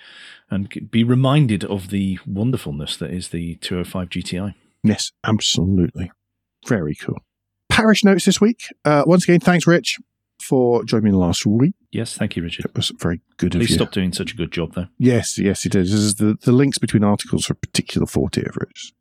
and 0.50 0.90
be 0.90 1.04
reminded 1.04 1.64
of 1.66 1.90
the 1.90 2.20
wonderfulness 2.26 2.96
that 2.98 3.12
is 3.12 3.30
the 3.30 3.56
205 3.56 4.10
GTI. 4.10 4.54
Yes, 4.84 5.12
absolutely. 5.24 6.12
Very 6.68 6.96
cool. 6.96 7.20
Parish 7.70 8.04
notes 8.04 8.26
this 8.26 8.40
week. 8.40 8.62
Uh, 8.86 9.04
once 9.06 9.24
again, 9.24 9.40
thanks, 9.40 9.66
Rich, 9.66 10.00
for 10.40 10.84
joining 10.84 11.06
me 11.06 11.12
last 11.12 11.46
week. 11.46 11.74
Yes, 11.92 12.16
thank 12.16 12.36
you, 12.36 12.44
Richard. 12.44 12.66
It 12.66 12.76
was 12.76 12.92
very 13.00 13.22
good 13.38 13.52
Please 13.52 13.66
of 13.66 13.70
you. 13.70 13.76
stop 13.76 13.92
doing 13.92 14.14
such 14.14 14.34
a 14.34 14.36
good 14.36 14.52
job, 14.52 14.76
though. 14.76 14.88
Yes, 14.98 15.38
yes, 15.38 15.66
it 15.66 15.76
is. 15.76 16.16
The, 16.16 16.38
the 16.42 16.52
links 16.52 16.78
between 16.78 17.04
articles 17.04 17.50
are 17.50 17.54
a 17.54 17.58
particular 17.58 18.08
forte 18.08 18.44
of 18.44 18.56
Rich. 18.58 18.94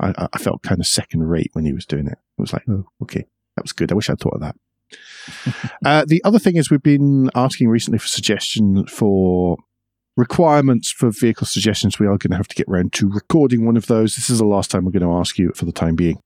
I, 0.00 0.28
I 0.32 0.38
felt 0.38 0.62
kind 0.62 0.80
of 0.80 0.86
second 0.86 1.22
rate 1.24 1.50
when 1.52 1.64
he 1.64 1.72
was 1.72 1.86
doing 1.86 2.06
it. 2.06 2.18
It 2.38 2.40
was 2.40 2.52
like, 2.52 2.64
oh, 2.68 2.86
okay, 3.02 3.26
that 3.56 3.62
was 3.62 3.72
good. 3.72 3.92
I 3.92 3.94
wish 3.94 4.10
I'd 4.10 4.18
thought 4.18 4.34
of 4.34 4.40
that. 4.40 4.56
uh, 5.84 6.04
the 6.06 6.22
other 6.24 6.38
thing 6.38 6.56
is 6.56 6.70
we've 6.70 6.82
been 6.82 7.30
asking 7.34 7.68
recently 7.68 7.98
for 7.98 8.08
suggestions 8.08 8.90
for 8.90 9.56
requirements 10.16 10.90
for 10.90 11.10
vehicle 11.10 11.46
suggestions. 11.46 11.98
We 11.98 12.06
are 12.06 12.18
going 12.18 12.30
to 12.30 12.36
have 12.36 12.48
to 12.48 12.56
get 12.56 12.68
around 12.68 12.92
to 12.94 13.08
recording 13.08 13.64
one 13.64 13.76
of 13.76 13.86
those. 13.86 14.16
This 14.16 14.30
is 14.30 14.38
the 14.38 14.44
last 14.44 14.70
time 14.70 14.84
we're 14.84 14.92
going 14.92 15.02
to 15.02 15.18
ask 15.18 15.38
you 15.38 15.52
for 15.54 15.64
the 15.64 15.72
time 15.72 15.96
being. 15.96 16.20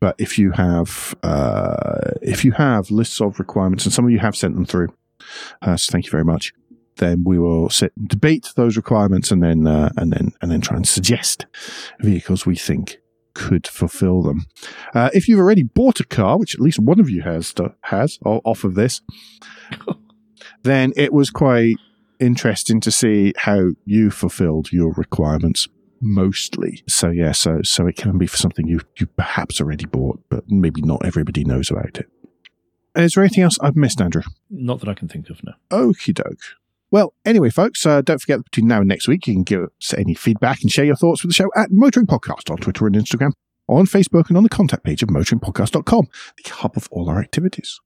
But 0.00 0.14
if 0.18 0.38
you 0.38 0.52
have 0.52 1.14
uh, 1.22 2.12
if 2.22 2.44
you 2.44 2.52
have 2.52 2.90
lists 2.90 3.20
of 3.20 3.38
requirements, 3.38 3.84
and 3.84 3.92
some 3.92 4.04
of 4.04 4.10
you 4.10 4.18
have 4.18 4.36
sent 4.36 4.54
them 4.54 4.66
through, 4.66 4.88
uh, 5.62 5.76
so 5.76 5.90
thank 5.90 6.04
you 6.04 6.10
very 6.10 6.24
much. 6.24 6.52
Then 6.96 7.24
we 7.24 7.38
will 7.38 7.70
sit 7.70 7.92
and 7.96 8.08
debate 8.08 8.52
those 8.56 8.76
requirements, 8.76 9.30
and 9.30 9.42
then 9.42 9.66
uh, 9.66 9.90
and 9.96 10.12
then 10.12 10.32
and 10.42 10.50
then 10.50 10.60
try 10.60 10.76
and 10.76 10.86
suggest 10.86 11.46
vehicles 12.00 12.44
we 12.44 12.56
think 12.56 12.98
could 13.36 13.66
fulfill 13.66 14.22
them. 14.22 14.46
Uh, 14.94 15.10
if 15.12 15.28
you've 15.28 15.38
already 15.38 15.62
bought 15.62 16.00
a 16.00 16.04
car, 16.04 16.38
which 16.38 16.54
at 16.54 16.60
least 16.60 16.78
one 16.78 16.98
of 16.98 17.10
you 17.10 17.20
has 17.22 17.54
has 17.82 18.18
off 18.24 18.64
of 18.64 18.74
this, 18.74 19.02
then 20.62 20.92
it 20.96 21.12
was 21.12 21.28
quite 21.30 21.76
interesting 22.18 22.80
to 22.80 22.90
see 22.90 23.34
how 23.36 23.72
you 23.84 24.10
fulfilled 24.10 24.72
your 24.72 24.92
requirements 24.94 25.68
mostly. 26.00 26.82
So 26.88 27.10
yeah, 27.10 27.32
so 27.32 27.60
so 27.62 27.86
it 27.86 27.96
can 27.96 28.16
be 28.16 28.26
for 28.26 28.38
something 28.38 28.66
you 28.66 28.80
you 28.98 29.06
perhaps 29.06 29.60
already 29.60 29.84
bought, 29.84 30.18
but 30.30 30.44
maybe 30.48 30.80
not 30.80 31.04
everybody 31.04 31.44
knows 31.44 31.70
about 31.70 31.98
it. 31.98 32.08
Is 32.94 33.12
there 33.12 33.24
anything 33.24 33.44
else 33.44 33.58
I've 33.60 33.76
missed, 33.76 34.00
Andrew? 34.00 34.22
Not 34.48 34.80
that 34.80 34.88
I 34.88 34.94
can 34.94 35.08
think 35.08 35.28
of, 35.28 35.44
no. 35.44 35.52
Okie 35.70 36.14
doke. 36.14 36.56
Well, 36.90 37.14
anyway, 37.24 37.50
folks, 37.50 37.84
uh, 37.84 38.00
don't 38.02 38.20
forget 38.20 38.44
between 38.44 38.68
now 38.68 38.78
and 38.78 38.88
next 38.88 39.08
week, 39.08 39.26
you 39.26 39.34
can 39.34 39.42
give 39.42 39.62
us 39.64 39.94
any 39.94 40.14
feedback 40.14 40.62
and 40.62 40.70
share 40.70 40.84
your 40.84 40.96
thoughts 40.96 41.22
with 41.22 41.30
the 41.30 41.34
show 41.34 41.50
at 41.56 41.70
Motoring 41.70 42.06
Podcast 42.06 42.50
on 42.50 42.58
Twitter 42.58 42.86
and 42.86 42.94
Instagram, 42.94 43.32
on 43.68 43.86
Facebook, 43.86 44.28
and 44.28 44.36
on 44.36 44.44
the 44.44 44.48
contact 44.48 44.84
page 44.84 45.02
of 45.02 45.08
motoringpodcast.com, 45.08 46.08
the 46.36 46.50
hub 46.50 46.76
of 46.76 46.88
all 46.92 47.10
our 47.10 47.20
activities. 47.20 47.80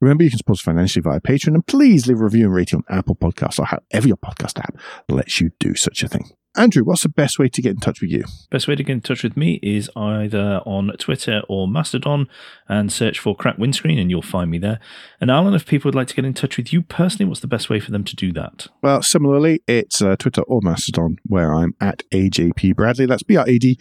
Remember, 0.00 0.22
you 0.22 0.30
can 0.30 0.38
support 0.38 0.58
us 0.58 0.62
financially 0.62 1.02
via 1.02 1.20
Patreon, 1.20 1.54
and 1.54 1.66
please 1.66 2.06
leave 2.06 2.20
a 2.20 2.24
review 2.24 2.46
and 2.46 2.54
rating 2.54 2.84
on 2.88 2.98
Apple 2.98 3.16
Podcasts 3.16 3.58
or 3.58 3.64
however 3.64 4.06
your 4.06 4.16
podcast 4.16 4.58
app 4.58 4.76
lets 5.08 5.40
you 5.40 5.50
do 5.58 5.74
such 5.74 6.02
a 6.02 6.08
thing. 6.08 6.30
Andrew, 6.56 6.84
what's 6.84 7.02
the 7.02 7.08
best 7.08 7.38
way 7.38 7.48
to 7.48 7.60
get 7.60 7.70
in 7.70 7.78
touch 7.78 8.00
with 8.00 8.10
you? 8.10 8.24
Best 8.50 8.68
way 8.68 8.76
to 8.76 8.82
get 8.84 8.92
in 8.92 9.00
touch 9.00 9.24
with 9.24 9.36
me 9.36 9.58
is 9.62 9.90
either 9.96 10.60
on 10.64 10.92
Twitter 10.98 11.42
or 11.48 11.66
Mastodon 11.66 12.28
and 12.68 12.92
search 12.92 13.18
for 13.18 13.34
Crack 13.34 13.58
Windscreen 13.58 13.98
and 13.98 14.08
you'll 14.08 14.22
find 14.22 14.50
me 14.50 14.58
there. 14.58 14.78
And 15.20 15.30
Alan, 15.30 15.54
if 15.54 15.66
people 15.66 15.88
would 15.88 15.96
like 15.96 16.08
to 16.08 16.14
get 16.14 16.24
in 16.24 16.34
touch 16.34 16.56
with 16.56 16.72
you 16.72 16.82
personally, 16.82 17.28
what's 17.28 17.40
the 17.40 17.48
best 17.48 17.68
way 17.68 17.80
for 17.80 17.90
them 17.90 18.04
to 18.04 18.14
do 18.14 18.32
that? 18.32 18.68
Well, 18.82 19.02
similarly, 19.02 19.62
it's 19.66 20.00
uh, 20.00 20.14
Twitter 20.16 20.42
or 20.42 20.60
Mastodon 20.62 21.18
where 21.24 21.52
I'm 21.52 21.74
at 21.80 22.02
AJP 22.10 22.76
Bradley. 22.76 23.06
That's 23.06 23.24
B 23.24 23.36
R 23.36 23.48
A 23.48 23.58
D 23.58 23.78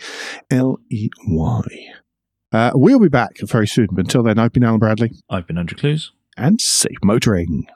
L 0.50 0.80
E 0.90 1.10
Y. 1.28 1.62
Uh, 2.52 2.72
we'll 2.74 3.00
be 3.00 3.10
back 3.10 3.38
very 3.42 3.68
soon. 3.68 3.88
But 3.92 4.02
until 4.02 4.24
then, 4.24 4.40
I've 4.40 4.54
been 4.54 4.64
Alan 4.64 4.80
Bradley. 4.80 5.12
I've 5.30 5.48
been 5.48 5.58
Andrew 5.58 5.78
Clues. 5.78 6.12
And 6.38 6.60
safe 6.60 6.98
motoring. 7.04 7.68